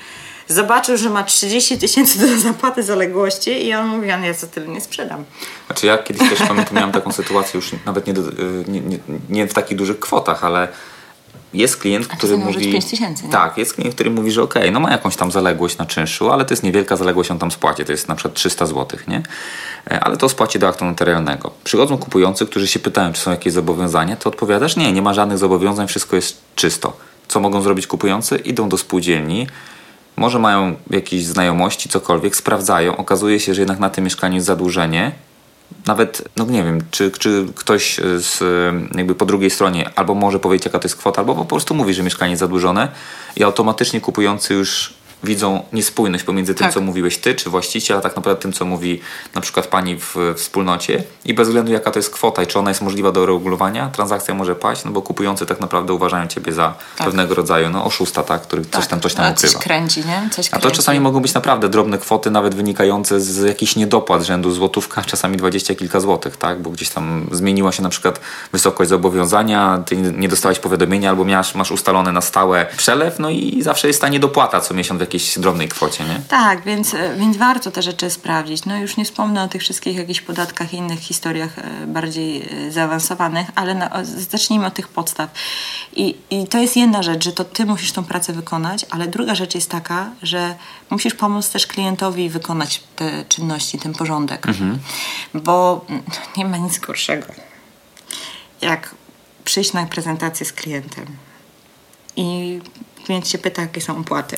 zobaczył, 0.47 0.97
że 0.97 1.09
ma 1.09 1.23
30 1.23 1.77
tysięcy 1.77 2.19
do 2.19 2.39
zapłaty 2.39 2.83
zaległości 2.83 3.65
i 3.67 3.73
on 3.73 3.87
mówi, 3.87 4.07
ja 4.07 4.33
co 4.33 4.47
tyle 4.47 4.67
nie 4.67 4.81
sprzedam. 4.81 5.23
Znaczy 5.65 5.87
ja 5.87 5.97
kiedyś 5.97 6.29
też 6.29 6.39
pamiętam, 6.47 6.75
miałem 6.75 6.91
taką 6.91 7.11
sytuację 7.11 7.57
już 7.57 7.71
nawet 7.85 8.07
nie, 8.07 8.13
do, 8.13 8.21
y, 8.21 8.65
nie, 8.67 8.81
nie, 8.81 8.99
nie 9.29 9.47
w 9.47 9.53
takich 9.53 9.77
dużych 9.77 9.99
kwotach, 9.99 10.43
ale 10.43 10.67
jest 11.53 11.77
klient, 11.77 12.07
A 12.11 12.15
który 12.15 12.37
mówi. 12.37 12.71
5 12.71 12.85
tysięcy, 12.85 13.23
Tak, 13.31 13.57
jest 13.57 13.73
klient, 13.73 13.95
który 13.95 14.09
mówi, 14.09 14.31
że 14.31 14.43
okej, 14.43 14.61
okay, 14.61 14.71
no 14.71 14.79
ma 14.79 14.91
jakąś 14.91 15.15
tam 15.15 15.31
zaległość 15.31 15.77
na 15.77 15.85
czynszu, 15.85 16.31
ale 16.31 16.45
to 16.45 16.53
jest 16.53 16.63
niewielka 16.63 16.95
zaległość, 16.95 17.31
on 17.31 17.39
tam 17.39 17.51
spłaci, 17.51 17.85
to 17.85 17.91
jest 17.91 18.07
na 18.07 18.15
przykład 18.15 18.33
300 18.33 18.65
zł, 18.65 18.99
nie? 19.07 19.23
E, 19.91 19.99
ale 19.99 20.17
to 20.17 20.29
spłaci 20.29 20.59
do 20.59 20.67
aktu 20.67 20.85
notarialnego. 20.85 21.51
Przychodzą 21.63 21.97
kupujący, 21.97 22.45
którzy 22.45 22.67
się 22.67 22.79
pytają, 22.79 23.13
czy 23.13 23.21
są 23.21 23.31
jakieś 23.31 23.53
zobowiązania, 23.53 24.15
to 24.15 24.29
odpowiadasz, 24.29 24.75
nie, 24.75 24.91
nie 24.91 25.01
ma 25.01 25.13
żadnych 25.13 25.37
zobowiązań, 25.37 25.87
wszystko 25.87 26.15
jest 26.15 26.41
czysto. 26.55 26.97
Co 27.27 27.39
mogą 27.39 27.61
zrobić 27.61 27.87
kupujący? 27.87 28.37
Idą 28.37 28.69
do 28.69 28.77
spółdzielni, 28.77 29.47
może 30.17 30.39
mają 30.39 30.75
jakieś 30.89 31.25
znajomości, 31.25 31.89
cokolwiek, 31.89 32.35
sprawdzają, 32.35 32.97
okazuje 32.97 33.39
się, 33.39 33.53
że 33.53 33.61
jednak 33.61 33.79
na 33.79 33.89
tym 33.89 34.03
mieszkaniu 34.03 34.35
jest 34.35 34.47
zadłużenie, 34.47 35.11
nawet, 35.88 36.30
no 36.38 36.45
nie 36.45 36.63
wiem, 36.63 36.82
czy, 36.91 37.12
czy 37.12 37.45
ktoś 37.56 37.99
z, 38.17 38.39
jakby 38.95 39.15
po 39.15 39.26
drugiej 39.26 39.49
stronie 39.49 39.89
albo 39.95 40.15
może 40.15 40.39
powiedzieć, 40.39 40.65
jaka 40.65 40.80
to 40.80 40.86
jest 40.86 40.95
kwota, 40.95 41.21
albo 41.21 41.36
po 41.36 41.45
prostu 41.45 41.76
mówi, 41.76 41.93
że 41.93 42.04
mieszkanie 42.04 42.32
jest 42.32 42.39
zadłużone 42.39 42.88
i 43.36 43.43
automatycznie 43.43 44.02
kupujący 44.02 44.54
już 44.54 44.93
widzą 45.23 45.63
niespójność 45.73 46.23
pomiędzy 46.23 46.55
tym, 46.55 46.65
tak. 46.65 46.73
co 46.73 46.81
mówiłeś 46.81 47.17
ty, 47.17 47.36
czy 47.36 47.49
właściciel, 47.49 47.97
a 47.97 48.01
tak 48.01 48.15
naprawdę 48.15 48.41
tym, 48.41 48.53
co 48.53 48.65
mówi 48.65 49.01
na 49.36 49.41
przykład 49.41 49.67
pani 49.67 49.99
w, 49.99 50.15
wspólnocie 50.36 51.03
i 51.25 51.33
bez 51.33 51.47
względu 51.47 51.71
jaka 51.71 51.91
to 51.91 51.99
jest 51.99 52.09
kwota 52.09 52.43
i 52.43 52.47
czy 52.47 52.59
ona 52.59 52.69
jest 52.69 52.81
możliwa 52.81 53.12
do 53.12 53.25
regulowania, 53.25 53.89
transakcja 53.89 54.33
może 54.33 54.55
paść, 54.55 54.86
no 54.86 54.91
bo 54.91 55.01
kupujący 55.01 55.45
tak 55.45 55.59
naprawdę 55.59 55.93
uważają 55.93 56.27
ciebie 56.27 56.53
za 56.53 56.73
tak. 56.97 57.07
pewnego 57.07 57.36
rodzaju 57.36 57.69
no, 57.69 57.86
oszusta, 57.86 58.23
tak, 58.23 58.41
który 58.41 58.65
tak. 58.65 58.81
coś 58.81 58.89
tam, 58.89 59.01
coś 59.01 59.13
tam 59.13 59.31
ukrywa. 59.33 59.53
Coś 59.53 59.63
kręci, 59.63 59.99
nie? 59.99 60.29
Coś 60.31 60.49
kręci. 60.49 60.67
A 60.67 60.69
to 60.69 60.75
czasami 60.75 60.99
mogą 60.99 61.19
być 61.19 61.33
naprawdę 61.33 61.69
drobne 61.69 61.97
kwoty, 61.97 62.31
nawet 62.31 62.55
wynikające 62.55 63.21
z 63.21 63.41
jakichś 63.41 63.75
niedopłat 63.75 64.23
rzędu 64.23 64.51
złotówka, 64.51 65.01
czasami 65.13 65.38
dwadzieścia 65.38 65.75
kilka 65.75 65.99
złotych, 65.99 66.38
tak, 66.38 66.62
bo 66.62 66.69
gdzieś 66.69 66.89
tam 66.89 67.27
zmieniła 67.31 67.71
się 67.71 67.83
na 67.83 67.89
przykład 67.89 68.19
wysokość 68.51 68.89
zobowiązania, 68.89 69.83
ty 69.86 69.95
nie 69.95 70.27
dostałeś 70.27 70.59
powiadomienia 70.59 71.09
albo 71.09 71.23
masz, 71.23 71.55
masz 71.55 71.71
ustalone 71.71 72.12
na 72.12 72.21
stałe 72.21 72.65
przelew, 72.77 73.19
no 73.19 73.29
i 73.29 73.62
zawsze 73.62 73.88
jest 73.88 74.01
ta 74.01 74.07
niedopłata 74.07 74.62
co 74.62 74.73
miesiąc 74.73 74.99
w 74.99 75.01
jakiejś 75.13 75.39
drobnej 75.39 75.69
kwocie, 75.69 76.04
nie? 76.04 76.21
Tak, 76.28 76.63
więc, 76.63 76.93
e, 76.93 77.15
więc 77.15 77.38
warto 77.38 77.71
te 77.71 77.82
rzeczy 77.82 78.10
sprawdzić. 78.10 78.65
No 78.65 78.78
już 78.78 78.97
nie 78.97 79.06
wspomnę 79.06 79.43
o 79.43 79.47
tych 79.47 79.62
wszystkich 79.62 79.95
jakichś 79.95 80.21
podatkach 80.21 80.73
i 80.73 80.78
innych 80.78 80.99
historiach 80.99 81.60
e, 81.60 81.88
bardziej 81.88 82.49
e, 82.67 82.71
zaawansowanych, 82.71 83.47
ale 83.56 83.76
na, 83.76 83.91
zacznijmy 84.04 84.65
od 84.65 84.73
tych 84.73 84.88
podstaw. 84.88 85.30
I, 85.95 86.15
I 86.30 86.47
to 86.47 86.58
jest 86.58 86.78
jedna 86.78 87.04
rzecz, 87.04 87.23
że 87.23 87.32
to 87.32 87.43
ty 87.43 87.65
musisz 87.65 87.91
tą 87.91 88.04
pracę 88.04 88.34
wykonać, 88.34 88.86
ale 88.89 89.08
druga 89.08 89.36
rzecz 89.36 89.56
jest 89.56 89.69
taka, 89.69 90.12
że 90.21 90.56
musisz 90.89 91.13
pomóc 91.13 91.49
też 91.49 91.67
klientowi 91.67 92.30
wykonać 92.30 92.84
te 92.95 93.26
czynności, 93.26 93.80
ten 93.80 93.93
porządek. 93.93 94.47
Mhm. 94.47 94.80
Bo 95.34 95.86
nie 96.38 96.45
ma 96.45 96.58
nic 96.58 96.80
gorszego, 96.80 97.28
jak 98.62 98.95
przyjść 99.45 99.73
na 99.73 99.86
prezentację 99.86 100.45
z 100.45 100.54
klientem 100.54 101.06
i 102.15 102.60
klient 103.06 103.28
się 103.28 103.38
pyta, 103.38 103.62
jakie 103.62 103.82
są 103.82 103.99
opłaty. 103.99 104.38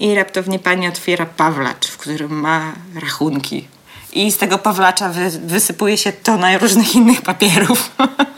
I 0.00 0.14
raptownie 0.14 0.58
pani 0.58 0.88
otwiera 0.88 1.26
pawlacz, 1.26 1.88
w 1.88 1.96
którym 1.96 2.40
ma 2.40 2.72
rachunki. 3.02 3.68
I 4.12 4.32
z 4.32 4.38
tego 4.38 4.58
pawlacza 4.58 5.08
wy, 5.08 5.30
wysypuje 5.30 5.98
się 5.98 6.12
tona 6.12 6.58
różnych 6.58 6.94
innych 6.94 7.22
papierów. 7.22 7.90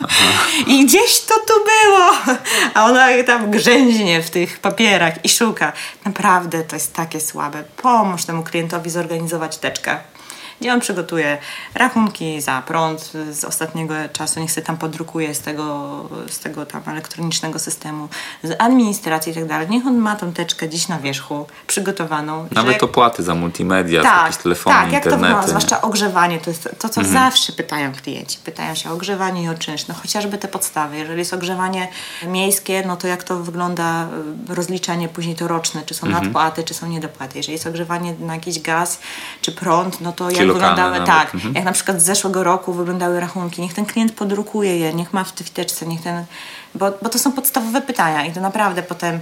I 0.67 0.87
gdzieś 0.87 1.21
to 1.21 1.35
tu 1.35 1.55
było. 1.65 2.37
A 2.75 2.85
ona 2.85 3.07
tam 3.27 3.51
grzęźnie 3.51 4.23
w 4.23 4.31
tych 4.31 4.59
papierach 4.59 5.25
i 5.25 5.29
szuka. 5.29 5.73
Naprawdę 6.05 6.63
to 6.63 6.77
jest 6.77 6.95
takie 6.95 7.21
słabe. 7.21 7.65
Pomóż 7.77 8.25
temu 8.25 8.43
klientowi 8.43 8.91
zorganizować 8.91 9.59
teczkę 9.59 9.97
gdzie 10.65 10.73
on 10.73 10.81
przygotuje 10.81 11.39
rachunki 11.75 12.41
za 12.41 12.63
prąd 12.63 13.13
z 13.31 13.45
ostatniego 13.45 13.95
czasu, 14.13 14.41
niech 14.41 14.53
sobie 14.53 14.67
tam 14.67 14.77
podrukuje 14.77 15.35
z 15.35 15.41
tego, 15.41 16.09
z 16.31 16.39
tego 16.39 16.67
tam 16.67 16.83
elektronicznego 16.87 17.59
systemu, 17.59 18.09
z 18.43 18.57
administracji 18.59 19.33
i 19.33 19.35
tak 19.35 19.47
dalej. 19.47 19.69
Niech 19.71 19.87
on 19.87 19.97
ma 19.99 20.17
tą 20.17 20.33
teczkę 20.33 20.69
gdzieś 20.69 20.89
na 20.89 20.99
wierzchu 20.99 21.47
przygotowaną. 21.67 22.49
Nawet 22.51 22.75
że... 22.75 22.81
opłaty 22.81 23.23
za 23.23 23.35
multimedia, 23.35 24.03
tak, 24.03 24.23
jakieś 24.23 24.43
telefony, 24.43 24.77
tak, 24.77 24.93
jak 24.93 25.05
internety. 25.05 25.21
to 25.21 25.27
wygląda, 25.27 25.49
zwłaszcza 25.49 25.83
ogrzewanie, 25.83 26.39
to 26.39 26.51
jest 26.51 26.69
to, 26.79 26.89
co 26.89 27.01
mhm. 27.01 27.25
zawsze 27.25 27.53
pytają 27.53 27.93
klienci. 27.93 28.39
Pytają 28.45 28.75
się 28.75 28.91
o 28.91 28.93
ogrzewanie 28.93 29.43
i 29.43 29.49
o 29.49 29.55
czynsz, 29.55 29.87
no 29.87 29.95
chociażby 29.95 30.39
te 30.39 30.49
podstawy. 30.49 30.97
Jeżeli 30.97 31.19
jest 31.19 31.33
ogrzewanie 31.33 31.89
miejskie, 32.27 32.83
no 32.87 32.97
to 32.97 33.07
jak 33.07 33.25
to 33.25 33.39
wygląda 33.39 34.09
y, 34.51 34.55
rozliczenie 34.55 35.09
później 35.09 35.37
to 35.37 35.49
roczne, 35.49 35.83
czy 35.87 35.95
są 35.95 36.07
mhm. 36.07 36.25
nadpłaty, 36.25 36.63
czy 36.63 36.75
są 36.75 36.87
niedopłaty. 36.87 37.39
Jeżeli 37.39 37.53
jest 37.53 37.67
ogrzewanie 37.67 38.15
na 38.21 38.35
jakiś 38.35 38.61
gaz, 38.61 38.99
czy 39.41 39.53
prąd, 39.53 40.01
no 40.01 40.13
to 40.13 40.31
jak 40.31 40.54
wyglądały, 40.59 41.07
tak, 41.07 41.35
mhm. 41.35 41.55
jak 41.55 41.65
na 41.65 41.73
przykład 41.73 42.01
z 42.01 42.05
zeszłego 42.05 42.45
roku 42.45 42.73
wyglądały 42.73 43.21
rachunki, 43.21 43.63
niech 43.63 43.75
ten 43.75 43.87
klient 43.87 44.13
podrukuje 44.13 44.79
je, 44.79 44.95
niech 44.95 45.13
ma 45.13 45.25
w 45.25 45.33
tej 45.33 45.47
wtyczce, 45.47 45.87
niech 45.87 46.03
ten, 46.03 46.25
bo, 46.75 46.93
bo 47.03 47.09
to 47.09 47.19
są 47.19 47.33
podstawowe 47.33 47.81
pytania 47.83 48.27
i 48.27 48.33
to 48.33 48.41
naprawdę 48.41 48.83
potem 48.83 49.21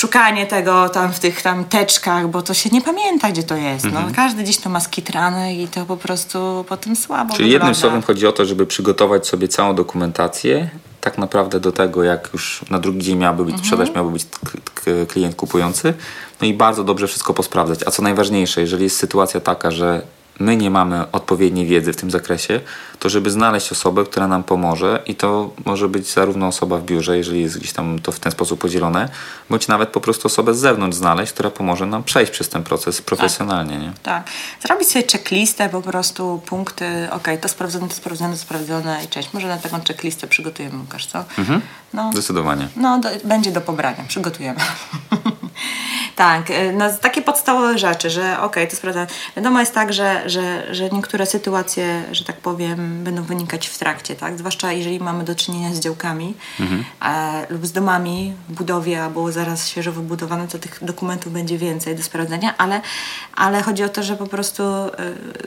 szukanie 0.00 0.46
tego 0.46 0.88
tam 0.88 1.12
w 1.12 1.20
tych 1.20 1.42
tam 1.42 1.64
teczkach, 1.64 2.28
bo 2.28 2.42
to 2.42 2.54
się 2.54 2.70
nie 2.70 2.82
pamięta, 2.82 3.30
gdzie 3.30 3.42
to 3.42 3.56
jest. 3.56 3.84
No. 3.84 3.90
Mhm. 3.90 4.14
Każdy 4.14 4.42
gdzieś 4.42 4.58
to 4.58 4.70
ma 4.70 4.80
skitrane 4.80 5.54
i 5.54 5.68
to 5.68 5.86
po 5.86 5.96
prostu 5.96 6.64
potem 6.68 6.96
słabo 6.96 7.34
Czyli 7.34 7.44
wygląda. 7.44 7.66
jednym 7.66 7.80
słowem 7.80 8.02
chodzi 8.02 8.26
o 8.26 8.32
to, 8.32 8.44
żeby 8.44 8.66
przygotować 8.66 9.26
sobie 9.26 9.48
całą 9.48 9.74
dokumentację 9.74 10.70
tak 11.06 11.18
naprawdę 11.18 11.60
do 11.60 11.72
tego, 11.72 12.04
jak 12.04 12.30
już 12.32 12.64
na 12.70 12.78
drugi 12.78 13.02
dzień 13.02 13.18
miałaby 13.18 13.44
być 13.44 13.54
mhm. 13.54 13.64
sprzedaż, 13.64 13.94
miałby 13.94 14.12
być 14.12 14.26
klient 15.08 15.36
kupujący. 15.36 15.94
No 16.40 16.46
i 16.46 16.54
bardzo 16.54 16.84
dobrze 16.84 17.06
wszystko 17.06 17.34
posprawdzać. 17.34 17.80
A 17.86 17.90
co 17.90 18.02
najważniejsze, 18.02 18.60
jeżeli 18.60 18.84
jest 18.84 18.96
sytuacja 18.96 19.40
taka, 19.40 19.70
że 19.70 20.02
my 20.40 20.56
nie 20.56 20.70
mamy 20.70 21.10
odpowiedniej 21.12 21.66
wiedzy 21.66 21.92
w 21.92 21.96
tym 21.96 22.10
zakresie, 22.10 22.60
to 22.98 23.08
żeby 23.08 23.30
znaleźć 23.30 23.72
osobę, 23.72 24.04
która 24.04 24.28
nam 24.28 24.44
pomoże 24.44 25.02
i 25.06 25.14
to 25.14 25.50
może 25.64 25.88
być 25.88 26.12
zarówno 26.12 26.46
osoba 26.46 26.78
w 26.78 26.84
biurze, 26.84 27.16
jeżeli 27.16 27.42
jest 27.42 27.58
gdzieś 27.58 27.72
tam 27.72 27.98
to 27.98 28.12
w 28.12 28.20
ten 28.20 28.32
sposób 28.32 28.60
podzielone, 28.60 29.08
bądź 29.50 29.68
nawet 29.68 29.88
po 29.88 30.00
prostu 30.00 30.26
osobę 30.26 30.54
z 30.54 30.58
zewnątrz 30.58 30.96
znaleźć, 30.96 31.32
która 31.32 31.50
pomoże 31.50 31.86
nam 31.86 32.04
przejść 32.04 32.32
przez 32.32 32.48
ten 32.48 32.62
proces 32.62 33.02
profesjonalnie. 33.02 33.72
Tak, 33.72 33.82
nie? 33.82 33.92
tak. 34.02 34.24
Zrobić 34.62 34.88
sobie 34.88 35.04
checklistę, 35.12 35.68
po 35.68 35.82
prostu 35.82 36.42
punkty, 36.46 37.08
ok, 37.10 37.28
to 37.40 37.48
sprawdzone, 37.48 37.88
to 37.88 37.94
sprawdzone, 37.94 38.32
to 38.32 38.38
sprawdzone 38.38 39.04
i 39.04 39.08
cześć. 39.08 39.32
Może 39.32 39.48
na 39.48 39.56
taką 39.56 39.80
checklistę 39.88 40.26
przygotujemy, 40.26 40.78
Łukasz, 40.78 41.06
co? 41.06 41.24
Mhm. 41.38 41.60
No, 41.94 42.12
Zdecydowanie. 42.12 42.68
No, 42.76 42.98
do, 42.98 43.08
będzie 43.24 43.52
do 43.52 43.60
pobrania, 43.60 44.04
przygotujemy. 44.08 44.60
Tak, 46.16 46.50
y, 46.50 46.72
no, 46.72 46.84
takie 47.00 47.22
podstawowe 47.22 47.78
rzeczy, 47.78 48.10
że 48.10 48.32
okej, 48.32 48.44
okay, 48.44 48.66
to 48.66 48.76
sprawdzam. 48.76 49.06
Wiadomo 49.36 49.60
jest 49.60 49.74
tak, 49.74 49.92
że, 49.92 50.25
że, 50.26 50.74
że 50.74 50.90
niektóre 50.90 51.26
sytuacje, 51.26 52.04
że 52.12 52.24
tak 52.24 52.36
powiem, 52.36 53.04
będą 53.04 53.22
wynikać 53.22 53.68
w 53.68 53.78
trakcie, 53.78 54.16
tak? 54.16 54.38
Zwłaszcza 54.38 54.72
jeżeli 54.72 55.00
mamy 55.00 55.24
do 55.24 55.34
czynienia 55.34 55.74
z 55.74 55.80
działkami 55.80 56.34
mhm. 56.60 56.84
e, 57.02 57.46
lub 57.52 57.66
z 57.66 57.72
domami 57.72 58.32
w 58.48 58.52
budowie 58.52 59.04
albo 59.04 59.32
zaraz 59.32 59.68
świeżo 59.68 59.92
wybudowane, 59.92 60.48
to 60.48 60.58
tych 60.58 60.84
dokumentów 60.84 61.32
będzie 61.32 61.58
więcej 61.58 61.96
do 61.96 62.02
sprawdzenia, 62.02 62.54
ale, 62.58 62.80
ale 63.34 63.62
chodzi 63.62 63.84
o 63.84 63.88
to, 63.88 64.02
że 64.02 64.16
po 64.16 64.26
prostu 64.26 64.62
y, 64.62 64.88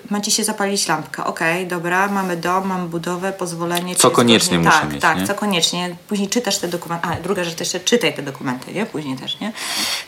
macie 0.10 0.32
się 0.32 0.44
zapalić 0.44 0.88
lampkę. 0.88 1.24
Okej, 1.24 1.56
okay, 1.58 1.70
dobra, 1.70 2.08
mamy 2.08 2.38
dom, 2.38 2.68
mamy 2.68 2.89
budowę, 2.89 3.34
pozwolenie. 3.34 3.96
Co 3.96 4.12
koniecznie 4.12 4.60
muszę 4.60 4.72
tak, 4.72 4.94
mieć, 4.94 5.02
Tak, 5.02 5.18
nie? 5.18 5.28
co 5.28 5.36
koniecznie. 5.36 5.96
Później 6.08 6.30
czytasz 6.30 6.58
te 6.58 6.68
dokumenty. 6.68 7.08
A, 7.08 7.15
druga 7.15 7.44
rzecz, 7.44 7.60
jeszcze 7.60 7.80
czytaj 7.80 8.13
te 8.13 8.22
dokumenty, 8.22 8.74
nie? 8.74 8.86
Później 8.86 9.18
też, 9.18 9.39
nie? 9.39 9.54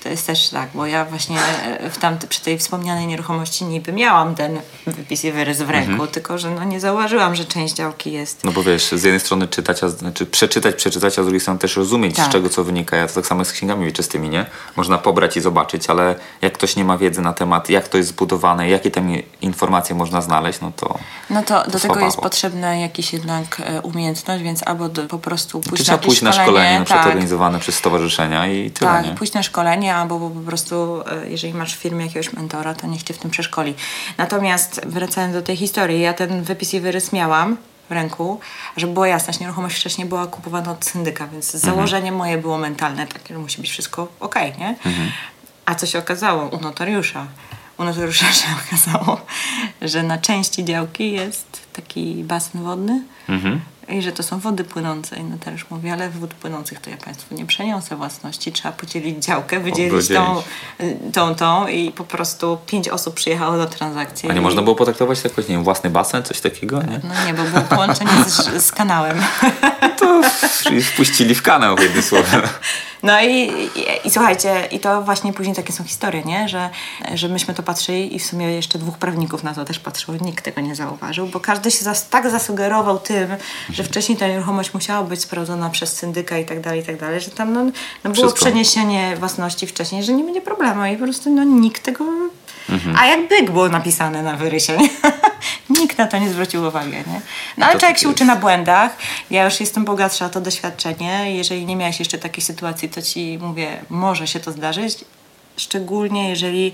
To 0.04 0.10
jest 0.10 0.28
też 0.28 0.50
tak, 0.50 0.70
bo 0.74 0.86
ja 0.86 1.06
właśnie 1.06 1.40
e, 1.40 1.90
w 1.90 1.98
tamty, 1.98 2.28
przy 2.28 2.42
tej 2.42 2.58
wspomnianej 2.58 3.08
nieruchomości 3.08 3.66
niby 3.66 3.92
miałam 3.92 4.36
ten 4.36 4.61
wypis 4.88 5.26
i 5.26 5.32
wyrys 5.32 5.62
w 5.62 5.70
ręku, 5.70 5.92
mhm. 5.92 6.10
tylko 6.10 6.38
że 6.38 6.50
no 6.50 6.64
nie 6.64 6.80
zauważyłam, 6.80 7.36
że 7.36 7.46
część 7.46 7.74
działki 7.74 8.12
jest. 8.12 8.44
No 8.44 8.52
bo 8.52 8.64
wiesz, 8.64 8.92
z 8.92 9.04
jednej 9.04 9.20
strony 9.20 9.48
czytać, 9.48 9.84
a, 9.84 9.90
znaczy 9.90 10.26
przeczytać, 10.26 10.76
przeczytać, 10.76 11.20
a 11.20 11.22
z 11.22 11.26
drugiej 11.26 11.40
strony 11.40 11.60
też 11.60 11.76
rozumieć, 11.76 12.16
tak. 12.16 12.26
z 12.26 12.30
czego 12.30 12.50
co 12.50 12.64
wynika. 12.64 12.98
Ja 12.98 13.08
to 13.08 13.14
tak 13.14 13.28
samo 13.28 13.46
z 13.46 13.52
księgami 13.52 13.86
wieczystymi, 13.86 14.30
nie? 14.30 14.46
Można 14.76 14.98
pobrać 14.98 15.38
i 15.38 15.42
zobaczyć, 15.42 15.90
ale 15.90 16.16
jak 16.42 16.54
ktoś 16.54 16.76
nie 16.76 16.86
ma 16.86 16.98
wiedzy 16.98 17.22
na 17.22 17.34
temat, 17.34 17.70
jak 17.70 17.88
to 17.88 17.98
jest 17.98 18.10
zbudowane, 18.10 18.70
jakie 18.70 18.92
tam 18.92 19.08
informacje 19.42 19.96
można 19.96 20.22
znaleźć, 20.22 20.62
no 20.62 20.72
to. 20.76 21.00
No 21.30 21.44
to, 21.44 21.64
to 21.64 21.72
do 21.72 21.80
tego 21.80 22.00
jest 22.00 22.18
potrzebna 22.18 22.76
jakaś 22.76 23.14
jednak 23.14 23.62
e, 23.66 23.82
umiejętność, 23.82 24.44
więc 24.44 24.68
albo 24.68 24.90
do, 24.90 25.04
po 25.04 25.20
prostu 25.20 25.60
pójść 25.60 25.68
znaczy, 25.70 25.92
na 25.92 25.98
trzeba 25.98 26.06
pójść 26.06 26.22
na 26.22 26.32
szkolenie, 26.32 26.80
na 26.80 26.86
przykład 26.86 27.04
tak. 27.04 27.14
organizowane 27.14 27.60
przez 27.60 27.76
stowarzyszenia 27.76 28.48
i 28.48 28.72
tyle. 28.72 28.92
Tak, 28.92 29.06
nie? 29.06 29.12
pójść 29.12 29.34
na 29.34 29.44
szkolenie, 29.44 29.96
albo 29.96 30.30
po 30.30 30.40
prostu, 30.40 31.04
e, 31.12 31.30
jeżeli 31.30 31.54
masz 31.54 31.76
w 31.76 31.80
firmie 31.80 32.06
jakiegoś 32.06 32.34
mentora, 32.34 32.74
to 32.74 32.88
niech 32.88 33.04
cię 33.04 33.14
w 33.14 33.18
tym 33.18 33.32
przeszkoli. 33.32 33.76
Natomiast 34.18 34.51
wracając 34.86 35.34
do 35.34 35.42
tej 35.42 35.58
historii, 35.58 36.02
ja 36.02 36.14
ten 36.14 36.44
wypis 36.44 36.74
i 36.74 36.80
wyrys 36.80 37.14
miałam 37.14 37.58
w 37.90 37.92
ręku, 37.92 38.40
żeby 38.78 38.94
była 38.94 39.08
jasność, 39.08 39.40
nieruchomość 39.40 39.76
wcześniej 39.78 40.08
była 40.08 40.28
kupowana 40.28 40.72
od 40.72 40.86
syndyka, 40.86 41.28
więc 41.28 41.56
mhm. 41.56 41.76
założenie 41.76 42.12
moje 42.12 42.38
było 42.38 42.58
mentalne 42.58 43.08
takie, 43.08 43.34
że 43.34 43.40
musi 43.40 43.62
być 43.62 43.70
wszystko 43.70 44.08
ok, 44.20 44.36
nie? 44.60 44.70
Mhm. 44.86 45.12
A 45.66 45.76
co 45.76 45.86
się 45.86 46.00
okazało 46.00 46.44
u 46.44 46.62
notariusza? 46.62 47.28
U 47.78 47.84
notariusza 47.84 48.32
się 48.32 48.48
okazało, 48.68 49.22
że 49.82 50.04
na 50.04 50.18
części 50.18 50.66
działki 50.66 51.12
jest 51.12 51.60
taki 51.74 52.24
basen 52.24 52.64
wodny, 52.64 53.04
mhm 53.30 53.62
i 53.92 54.02
że 54.02 54.12
to 54.12 54.24
są 54.24 54.40
wody 54.40 54.64
płynące. 54.64 55.18
I 55.18 55.24
notariusz 55.24 55.66
mówi, 55.70 55.90
ale 55.90 56.10
wód 56.10 56.34
płynących 56.34 56.80
to 56.80 56.90
ja 56.90 56.98
Państwu 56.98 57.36
nie 57.36 57.46
przeniosę 57.46 57.96
własności, 57.96 58.52
trzeba 58.52 58.72
podzielić 58.72 59.26
działkę, 59.26 59.60
wydzielić 59.60 60.08
tą, 60.08 60.42
tą, 61.14 61.36
tą 61.36 61.68
i 61.68 61.92
po 61.92 62.04
prostu 62.04 62.58
pięć 62.66 62.90
osób 62.90 63.16
przyjechało 63.16 63.58
do 63.58 63.66
transakcji. 63.66 64.30
A 64.30 64.34
nie 64.34 64.40
i... 64.40 64.42
można 64.42 64.62
było 64.62 64.76
potraktować 64.76 65.24
jakoś, 65.24 65.48
nie 65.48 65.56
wiem, 65.56 65.64
własny 65.64 65.90
basen, 65.90 66.24
coś 66.24 66.42
takiego, 66.42 66.84
nie? 66.84 67.00
No 67.04 67.26
nie, 67.26 67.34
bo 67.34 67.44
było 67.44 67.62
połączenie 67.62 68.12
z, 68.28 68.66
z 68.66 68.72
kanałem. 68.72 69.18
To 70.00 70.22
wpuścili 70.84 71.36
w 71.36 71.42
kanał, 71.42 71.76
jednym 71.80 72.04
słowem. 72.04 72.42
No 73.04 73.22
i, 73.22 73.50
i, 73.76 74.08
i, 74.08 74.12
słuchajcie, 74.12 74.68
i 74.72 74.80
to 74.80 75.02
właśnie 75.02 75.34
później 75.34 75.56
takie 75.56 75.74
są 75.74 75.84
historie, 75.84 76.24
nie? 76.24 76.50
Że, 76.50 76.70
że 77.14 77.28
myśmy 77.28 77.54
to 77.54 77.64
patrzyli 77.64 78.16
i 78.16 78.20
w 78.20 78.26
sumie 78.26 78.52
jeszcze 78.52 78.80
dwóch 78.80 78.98
prawników 78.98 79.44
na 79.44 79.54
to 79.54 79.66
też 79.66 79.80
patrzyło, 79.80 80.18
nikt 80.22 80.46
tego 80.46 80.62
nie 80.62 80.76
zauważył, 80.76 81.28
bo 81.28 81.40
każdy 81.40 81.72
się 81.72 81.84
zas, 81.84 82.10
tak 82.10 82.30
zasugerował 82.30 83.00
tym, 83.00 83.28
że 83.70 83.84
wcześniej 83.84 84.18
ta 84.18 84.28
nieruchomość 84.28 84.74
musiała 84.74 85.04
być 85.04 85.22
sprawdzona 85.22 85.70
przez 85.70 85.94
syndyka 85.94 86.38
i 86.38 86.46
tak 86.46 86.62
dalej, 86.62 86.82
i 86.82 86.84
tak 86.84 87.00
dalej, 87.00 87.22
że 87.22 87.32
tam 87.32 87.54
no, 87.54 87.66
no 88.04 88.12
było 88.12 88.32
przeniesienie 88.32 89.16
własności 89.20 89.68
wcześniej, 89.68 90.04
że 90.04 90.14
nie 90.14 90.24
będzie 90.24 90.42
problemu 90.42 90.86
i 90.86 90.98
po 90.98 91.04
prostu 91.04 91.30
no, 91.30 91.44
nikt 91.44 91.84
tego... 91.84 92.06
Mhm. 92.70 92.96
A 93.00 93.06
jak 93.06 93.28
byk 93.28 93.52
było 93.52 93.70
napisane 93.70 94.24
na 94.24 94.36
wyrysie, 94.36 94.78
nikt 95.80 95.98
na 95.98 96.08
to 96.08 96.18
nie 96.18 96.30
zwrócił 96.30 96.64
uwagi, 96.64 96.92
nie? 96.92 97.22
No 97.58 97.66
ale 97.66 97.80
człowiek 97.80 97.98
się 97.98 98.10
uczy 98.10 98.26
na 98.26 98.36
błędach. 98.36 98.98
Ja 99.32 99.46
już 99.46 99.60
jestem 99.60 99.86
bogatsza 99.86 100.26
o 100.26 100.30
to 100.30 100.42
doświadczenie. 100.42 101.38
Jeżeli 101.38 101.66
nie 101.66 101.76
miałeś 101.76 102.00
jeszcze 102.00 102.18
takiej 102.18 102.44
sytuacji, 102.44 102.90
to 102.90 103.02
ci 103.02 103.38
mówię, 103.42 103.82
może 103.90 104.28
się 104.28 104.40
to 104.40 104.52
zdarzyć, 104.52 104.98
szczególnie 105.58 106.30
jeżeli 106.30 106.74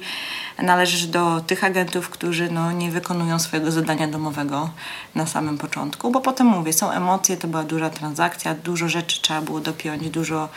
należysz 0.64 1.06
do 1.06 1.42
tych 1.48 1.64
agentów, 1.64 2.10
którzy 2.10 2.52
no, 2.52 2.72
nie 2.72 2.92
wykonują 2.92 3.40
swojego 3.40 3.72
zadania 3.72 4.08
domowego 4.08 4.70
na 5.16 5.26
samym 5.26 5.58
początku, 5.58 6.12
bo 6.12 6.22
potem 6.22 6.48
mówię, 6.48 6.74
są 6.74 6.92
emocje, 6.92 7.38
to 7.38 7.48
była 7.48 7.64
duża 7.64 7.90
transakcja, 7.90 8.56
dużo 8.56 8.90
rzeczy 8.90 9.22
trzeba 9.22 9.42
było 9.42 9.60
dopiąć, 9.60 10.10
dużo, 10.10 10.50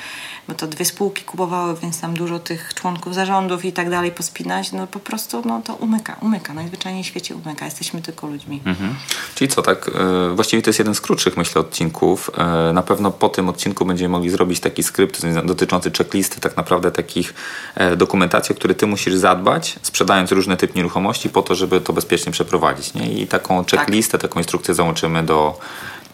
bo 0.49 0.55
to 0.55 0.67
dwie 0.67 0.85
spółki 0.85 1.25
kupowały, 1.25 1.77
więc 1.83 2.01
tam 2.01 2.15
dużo 2.15 2.39
tych 2.39 2.75
członków 2.75 3.15
zarządów 3.15 3.65
i 3.65 3.73
tak 3.73 3.91
dalej 3.91 4.13
pospinać, 4.13 4.73
no 4.73 4.87
po 4.87 4.99
prostu 4.99 5.43
no, 5.45 5.63
to 5.65 5.75
umyka, 5.75 6.17
umyka, 6.21 6.55
najzwyczajniej 6.55 7.05
w 7.05 7.07
świecie 7.07 7.35
umyka, 7.37 7.65
jesteśmy 7.65 8.03
tylko 8.03 8.27
ludźmi. 8.27 8.61
Mhm. 8.65 8.95
Czyli 9.35 9.49
co, 9.49 9.63
tak, 9.63 9.91
e, 9.95 10.35
właściwie 10.35 10.63
to 10.63 10.71
jest 10.71 10.79
jeden 10.79 10.95
z 10.95 11.01
krótszych, 11.01 11.37
myślę, 11.37 11.61
odcinków. 11.61 12.31
E, 12.39 12.73
na 12.73 12.83
pewno 12.83 13.11
po 13.11 13.29
tym 13.29 13.49
odcinku 13.49 13.85
będziemy 13.85 14.09
mogli 14.09 14.31
zrobić 14.31 14.61
taki 14.61 14.83
skrypt 14.83 15.27
dotyczący 15.45 15.91
checklisty, 15.91 16.41
tak 16.41 16.57
naprawdę 16.57 16.91
takich 16.91 17.35
e, 17.75 17.97
dokumentacji, 17.97 18.53
o 18.53 18.57
które 18.57 18.75
ty 18.75 18.87
musisz 18.87 19.15
zadbać, 19.15 19.79
sprzedając 19.91 20.33
różny 20.33 20.57
typ 20.57 20.75
nieruchomości 20.75 21.29
po 21.29 21.43
to, 21.43 21.55
żeby 21.55 21.81
to 21.81 21.93
bezpiecznie 21.93 22.33
przeprowadzić. 22.33 22.95
Nie? 22.95 23.13
I 23.13 23.27
taką 23.27 23.65
tak. 23.65 23.81
checklistę, 23.81 24.13
tak. 24.13 24.31
taką 24.31 24.41
instrukcję 24.41 24.75
załączymy 24.75 25.23
do, 25.23 25.59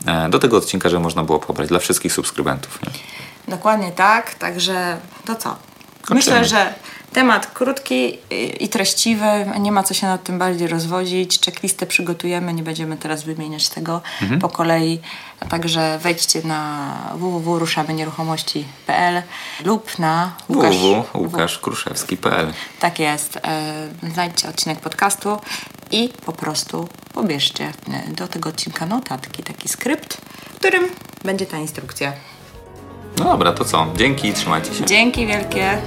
e, 0.07 0.29
do 0.29 0.39
tego 0.39 0.57
odcinka, 0.57 0.89
żeby 0.89 1.03
można 1.03 1.23
było 1.23 1.39
pobrać 1.39 1.69
dla 1.69 1.79
wszystkich 1.79 2.13
subskrybentów. 2.13 2.83
Nie? 2.83 2.91
Dokładnie 3.55 3.93
tak, 3.93 4.35
także 4.35 4.97
to 5.25 5.35
co? 5.35 5.57
Kończymy. 6.03 6.41
Myślę, 6.41 6.45
że 6.45 6.75
temat 7.13 7.47
krótki 7.47 8.19
i 8.61 8.69
treściwy, 8.69 9.27
nie 9.61 9.73
ma 9.73 9.83
co 9.83 9.95
się 9.95 10.07
nad 10.07 10.25
tym 10.25 10.39
bardziej 10.39 10.69
rozwodzić. 10.69 11.41
Checklistę 11.45 11.87
przygotujemy, 11.87 12.55
nie 12.55 12.63
będziemy 12.63 12.97
teraz 12.97 13.25
wymieniać 13.25 13.69
tego 13.69 14.03
mhm. 14.23 14.41
po 14.41 14.49
kolei. 14.49 15.01
Także 15.49 15.99
wejdźcie 16.03 16.43
na 16.43 16.93
www.ruszamynieruchomości.pl 17.15 19.23
lub 19.65 19.99
na 19.99 20.37
www.łukaszkruszewski.pl 20.49 22.53
Tak 22.81 22.99
jest. 22.99 23.37
E, 23.37 23.41
znajdźcie 24.13 24.49
odcinek 24.49 24.81
podcastu 24.81 25.39
i 25.91 26.09
po 26.27 26.33
prostu 26.33 26.89
pobierzcie 27.15 27.73
do 28.09 28.29
tego 28.29 28.49
odcinka 28.49 28.87
notatki, 28.87 29.43
taki 29.43 29.69
skrypt, 29.69 30.17
w 30.55 30.55
którym 30.55 30.85
będzie 31.25 31.47
ta 31.47 31.57
instrukcja. 31.57 32.13
No 33.19 33.25
dobra, 33.25 33.53
to 33.53 33.65
co? 33.65 33.87
Dzięki 33.97 34.29
i 34.29 34.33
trzymajcie 34.33 34.75
się. 34.75 34.85
Dzięki 34.85 35.27
wielkie. 35.27 35.79